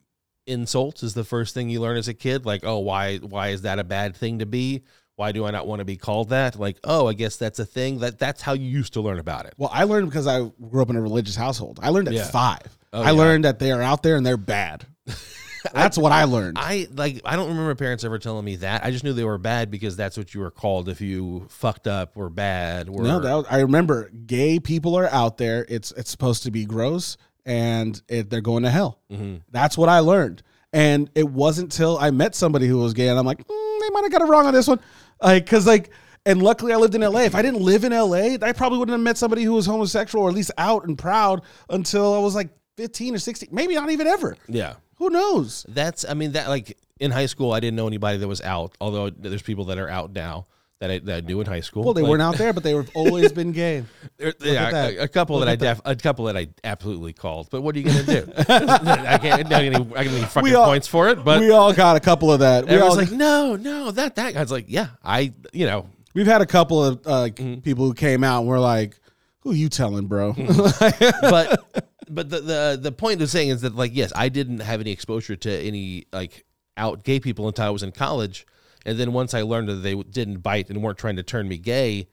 [0.45, 2.45] insults is the first thing you learn as a kid.
[2.45, 3.17] Like, oh, why?
[3.17, 4.83] Why is that a bad thing to be?
[5.15, 6.57] Why do I not want to be called that?
[6.57, 7.99] Like, oh, I guess that's a thing.
[7.99, 9.53] That that's how you used to learn about it.
[9.57, 11.79] well, I learned because I grew up in a religious household.
[11.83, 12.23] I learned at Yeah.
[12.27, 12.77] five.
[12.91, 13.11] Oh, I yeah.
[13.11, 14.85] learned that they are out there and they're bad.
[15.73, 16.57] That's what I learned.
[16.59, 17.21] I like.
[17.23, 18.83] I don't remember parents ever telling me that.
[18.83, 21.87] I just knew they were bad because that's what you were called if you fucked
[21.87, 22.89] up or bad.
[22.89, 25.65] Or No, that was, I remember gay people are out there.
[25.69, 27.15] It's it's supposed to be gross
[27.45, 28.99] and it, they're going to hell.
[29.09, 29.41] Mhm.
[29.51, 30.43] That's what I learned.
[30.73, 33.89] And it wasn't till I met somebody who was gay and I'm like, mm, they
[33.91, 34.79] might have got it wrong on this one.
[35.23, 35.89] Like, cause like,
[36.25, 37.21] and luckily I lived in LA.
[37.21, 40.25] If I didn't live in LA, I probably wouldn't have met somebody who was homosexual
[40.25, 43.89] or at least out and proud until I was like 15 or 16, maybe not
[43.89, 44.37] even ever.
[44.47, 44.75] yeah.
[44.97, 45.65] Who knows?
[45.67, 48.73] That's I mean that like in high school I didn't know anybody that was out.
[48.79, 50.45] Although there's people that are out now
[50.83, 51.85] that I, that I knew in high school.
[51.85, 53.85] Well, they weren't out there, but they have always been gay.
[54.17, 57.49] there- yeah, a, a couple Look that I def, a couple that I absolutely called.
[57.49, 58.31] But what are you gonna do?
[58.37, 59.45] I can't.
[59.47, 61.23] I can any, I can any fucking all- points for it.
[61.23, 62.65] But we all got a couple of that.
[62.65, 66.27] We all, everyone's like, no, no, that that guy's like, yeah, I, you know, We've
[66.27, 67.61] had a couple of uh, Mm-hmm.
[67.61, 68.99] people who came out and were like,
[69.39, 73.73] "Who are you telling, bro?" but but the, the the point of saying is that
[73.75, 76.43] like yes, I didn't have any exposure to any like
[76.77, 78.45] out gay people until I was in college,
[78.85, 81.57] and then once I learned that they didn't bite and weren't trying to turn me
[81.57, 82.07] gay,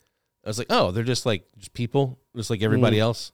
[0.44, 3.32] I was like, oh, they're just like just people, just like everybody else.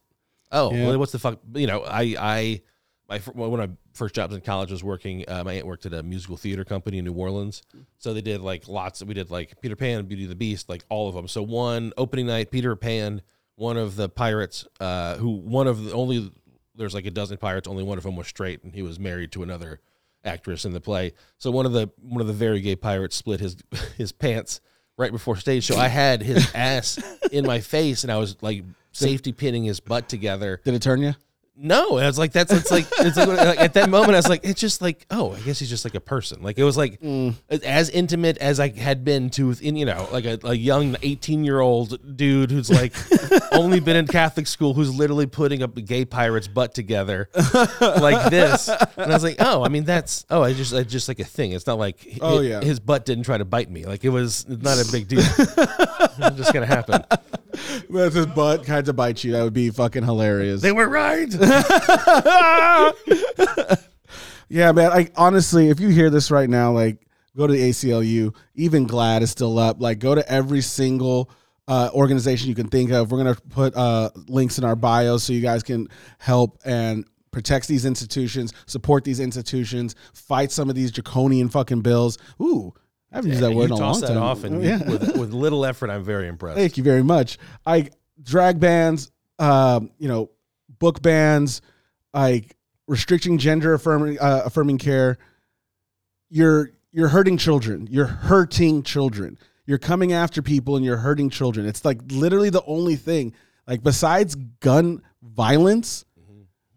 [0.52, 0.86] Oh, Yeah.
[0.86, 1.38] well, what's the fuck?
[1.54, 2.62] You know, I I
[3.08, 5.24] my one of my first jobs in college was working.
[5.28, 7.62] Uh, my aunt worked at a musical theater company in New Orleans,
[7.98, 9.02] so they did like lots.
[9.04, 11.28] We did like Peter Pan, Beauty and the Beast, like all of them.
[11.28, 13.22] So one opening night, Peter Pan,
[13.54, 16.32] one of the pirates, uh, who one of the only
[16.74, 19.30] there's like a dozen pirates, only one of them was straight, and he was married
[19.32, 19.80] to another
[20.26, 21.12] actress in the play.
[21.38, 23.56] So one of the one of the very gay pirates split his
[23.96, 24.60] his pants
[24.98, 25.76] right before stage show.
[25.76, 26.98] I had his ass
[27.30, 30.60] in my face, and I was like safety pinning his butt together.
[30.64, 31.14] Did it turn you?
[31.58, 34.18] No, and I was like, that's it's like it's like, like, at that moment I
[34.18, 36.42] was like, it's just like, oh, I guess he's just like a person.
[36.42, 37.34] Like it was like mm.
[37.48, 41.44] as intimate as I had been to, in you know, like a, a young eighteen
[41.44, 42.92] year old dude who's like
[43.52, 48.30] only been in Catholic school, who's literally putting up a gay pirate's butt together like
[48.30, 48.68] this.
[48.68, 51.24] And I was like, oh, I mean that's oh, I just I just like a
[51.24, 51.52] thing.
[51.52, 52.60] It's not like Oh, yeah.
[52.60, 53.86] his butt didn't try to bite me.
[53.86, 55.20] Like it was not a big deal.
[55.38, 57.02] it's just gonna happen.
[57.88, 60.60] If his butt kind to bite you, that would be fucking hilarious.
[60.60, 61.30] They were right.
[64.48, 64.90] yeah, man.
[64.90, 67.06] Like honestly, if you hear this right now, like
[67.36, 68.34] go to the ACLU.
[68.54, 69.80] Even GLAAD is still up.
[69.80, 71.30] Like go to every single
[71.68, 73.10] uh, organization you can think of.
[73.10, 77.68] We're gonna put uh, links in our bio so you guys can help and protect
[77.68, 82.16] these institutions, support these institutions, fight some of these draconian fucking bills.
[82.40, 82.72] Ooh,
[83.12, 84.18] I haven't used that word in a long that time.
[84.18, 84.88] off, and you- yeah.
[84.88, 86.56] with, with little effort, I'm very impressed.
[86.56, 87.36] Thank you very much.
[87.66, 87.90] I
[88.22, 90.30] drag bands, um, you know,
[90.78, 91.60] book bans,
[92.12, 95.18] like restricting gender affirming uh, affirming care.
[96.28, 97.88] You're you're hurting children.
[97.90, 99.38] You're hurting children.
[99.66, 101.66] You're coming after people and you're hurting children.
[101.66, 103.34] It's like literally the only thing.
[103.66, 106.04] Like besides gun violence,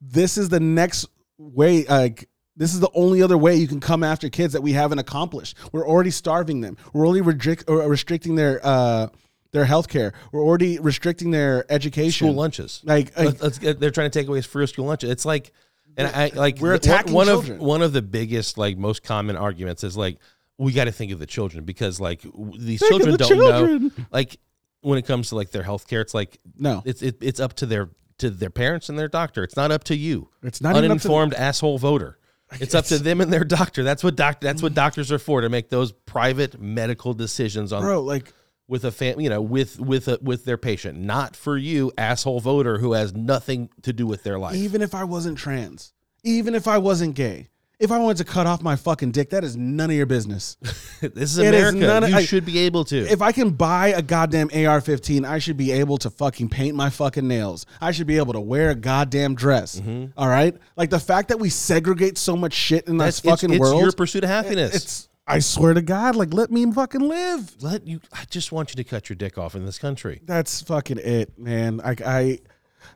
[0.02, 1.08] this is the next
[1.38, 1.86] way.
[1.86, 5.00] Like this is the only other way you can come after kids that we haven't
[5.00, 5.56] accomplished.
[5.72, 6.78] We're already starving them.
[6.92, 9.08] We're already restrict, restricting their uh,
[9.52, 10.14] their health care.
[10.32, 12.28] We're already restricting their education.
[12.28, 12.82] School lunches.
[12.84, 15.10] Like, like Let's- let's get- they're trying to take away free school lunches.
[15.10, 15.52] It's like,
[15.98, 17.58] and I like We're one- attacking one children.
[17.58, 20.18] of one of the biggest like most common arguments is like
[20.58, 22.22] we got to think of the children because like
[22.58, 23.84] these Think children the don't children.
[23.88, 24.38] know like
[24.82, 27.54] when it comes to like their health care it's like no, it's it, it's up
[27.56, 27.90] to their
[28.20, 31.00] to their parents and their doctor it's not up to you it's not even up
[31.00, 32.18] to uninformed asshole voter
[32.60, 35.42] it's up to them and their doctor that's what doc that's what doctors are for
[35.42, 38.02] to make those private medical decisions on bro.
[38.04, 38.32] Like
[38.70, 42.40] with a fam, you know, with with a, with their patient, not for you, asshole
[42.40, 44.56] voter who has nothing to do with their life.
[44.56, 45.92] even if I wasn't trans,
[46.24, 49.44] even if I wasn't gay, If I wanted to cut off my fucking dick, that
[49.46, 50.58] is none of your business.
[51.02, 52.06] this is It is America.
[52.06, 52.98] of- you I- should be able to.
[53.10, 56.90] if I can buy a goddamn AR-15, I should be able to fucking paint my
[56.90, 57.66] fucking nails.
[57.82, 59.80] I should be able to wear a goddamn dress.
[59.80, 60.12] Mm-hmm.
[60.18, 63.42] All right, like the fact that we segregate so much shit in That's this it's,
[63.42, 63.82] fucking it's world.
[63.82, 64.76] your pursuit of happiness.
[64.76, 67.62] it's I swear to God, like let me fucking live.
[67.62, 68.02] Let you.
[68.12, 70.22] I just want you to cut your dick off in this country.
[70.26, 71.80] That's fucking it, man.
[71.84, 72.40] I, I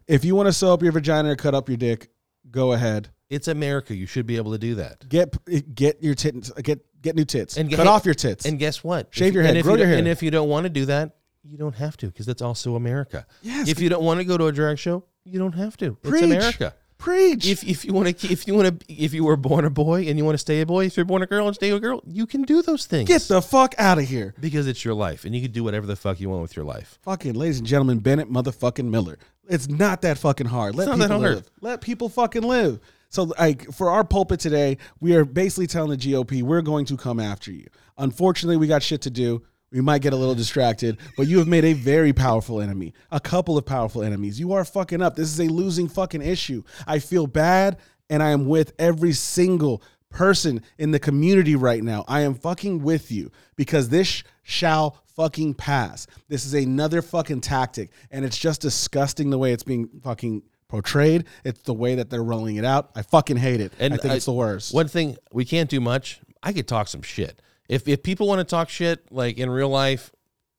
[0.08, 2.10] if you want to sew up your vagina or cut up your dick,
[2.50, 3.10] go ahead.
[3.30, 3.96] It's America.
[3.96, 5.08] You should be able to do that.
[5.08, 5.36] Get
[5.74, 6.52] get your tits.
[6.52, 7.58] Get get new tits.
[7.58, 8.46] And cut get- off your tits.
[8.46, 9.08] And guess what?
[9.12, 10.00] Shave If- your head, And if grow you your don't- hair.
[10.00, 12.76] And if you don't want to do that, you don't have to because that's also
[12.76, 13.26] America.
[13.42, 13.68] Yes.
[13.68, 15.98] If you don't want to go to a drag show, you don't have to.
[16.04, 16.74] It's America.
[17.04, 17.46] Preach.
[17.46, 20.06] If if you want to if you want to if you were born a boy
[20.08, 21.80] and you want to stay a boy, if you're born a girl and stay a
[21.80, 23.10] girl, you can do those things.
[23.10, 24.34] get the fuck out of here.
[24.40, 26.64] because it's your life and you can do whatever the fuck you want with your
[26.64, 27.00] life.
[27.02, 29.18] Fucking ladies and gentlemen, Bennet motherfucking Miller.
[29.50, 30.76] It's not that fucking hard.
[30.76, 31.36] Let not people that hard.
[31.36, 31.52] live.
[31.60, 32.80] Let people fucking live.
[33.10, 36.98] So, like, for our pulpit today, we are basically telling the GOP we're going to
[36.98, 37.68] come after you.
[37.98, 39.44] Unfortunately, we got shit to do.
[39.74, 43.20] We might get a little distracted, but you have made a very powerful enemy, a
[43.20, 44.40] couple of powerful enemies.
[44.40, 45.16] You are fucking up.
[45.16, 46.64] This is a losing fucking issue.
[46.86, 47.78] I feel bad,
[48.08, 49.82] and I am with every single
[50.12, 52.06] person in the community right now.
[52.08, 56.06] I am fucking with you because this shall fucking pass.
[56.30, 61.26] This is another fucking tactic, and it's just disgusting the way it's being fucking portrayed.
[61.44, 62.92] It's the way that they're rolling it out.
[62.96, 63.74] I fucking hate it.
[63.80, 64.72] And I think I- it's the worst.
[64.72, 66.20] One thing we can't do much.
[66.44, 67.42] I could talk some shit.
[67.70, 70.12] If if people want to talk shit like in real life,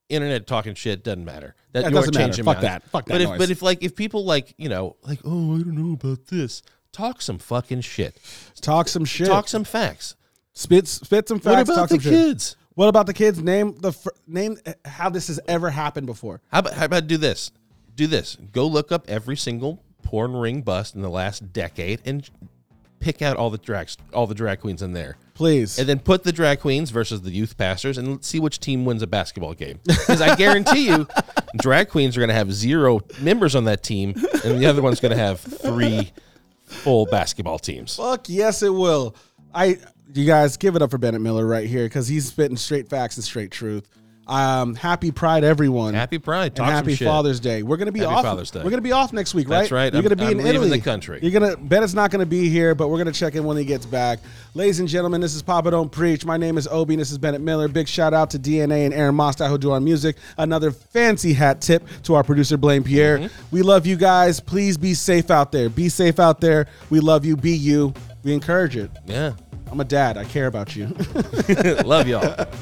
[0.09, 1.55] internet talking shit doesn't matter.
[1.73, 2.43] That, That doesn't matter.
[2.45, 2.83] Fuck that.
[2.85, 3.39] Fuck that But if noise.
[3.39, 6.63] but if like if people like you know like oh I don't know about this,
[6.93, 8.19] talk some fucking shit.
[8.61, 9.27] Talk some shit.
[9.27, 10.17] Talk some facts.
[10.53, 11.47] spit spit some facts.
[11.57, 12.13] What about talk the some shit.
[12.13, 12.57] kids?
[12.75, 13.41] What about the kids?
[13.41, 16.41] Name the fir- name uh, how this has ever happened before.
[16.51, 17.51] How about how about do this?
[17.95, 18.37] Do this.
[18.53, 22.29] Go look up every single porn ring bust in the last decade and
[23.05, 25.19] pick out all the drags, all the drag queens in there.
[25.35, 25.79] Please.
[25.81, 28.85] and then put the drag queens versus the youth pastors and let's see which team
[28.85, 29.79] wins a basketball game.
[29.85, 31.07] Because I guarantee you,
[31.59, 34.15] drag queens are going to have zero members on that team,
[34.45, 36.13] and the other one's going to have three
[36.65, 37.97] full basketball teams.
[37.97, 39.15] Fuck yes, it will.
[39.53, 39.79] I
[40.15, 43.17] you guys give it up for Bennet Miller right here because he's spitting straight facts
[43.17, 43.89] and straight truth.
[44.27, 45.93] Um, happy Pride, everyone.
[45.93, 46.47] Happy Pride.
[46.47, 46.97] and Talk some happy.
[46.97, 47.63] Father's Day.
[47.63, 48.25] We're gonna be Happy off.
[48.25, 48.63] Father's Day.
[48.65, 49.59] We're gonna be off next week, right?
[49.61, 49.93] That's right.
[49.93, 50.71] You're I'm- gonna be I'm in Italy.
[50.71, 51.19] the country.
[51.23, 51.57] You're gonna.
[51.59, 54.21] Bennet's not gonna be here, but we're gonna check in when he gets back.
[54.55, 56.25] Ladies and gentlemen, this is Papa Don't Preach.
[56.25, 56.95] My name is Obi.
[56.95, 57.69] and This is Bennet Miller.
[57.69, 60.17] Big shout out to DNA and Aaron Mostout who do our music.
[60.39, 63.19] Another fancy hat tip to our producer Blaine Pierre.
[63.19, 63.45] Mm-hmm.
[63.51, 64.41] We love you guys.
[64.41, 65.69] Please be safe out there.
[65.69, 66.67] Be safe out there.
[66.89, 67.37] We love you.
[67.37, 67.93] Be you.
[68.23, 68.91] We encourage it.
[69.07, 69.33] Yeah.
[69.71, 70.17] I'm a dad.
[70.17, 70.87] I care about you.
[71.85, 72.47] Love y'all.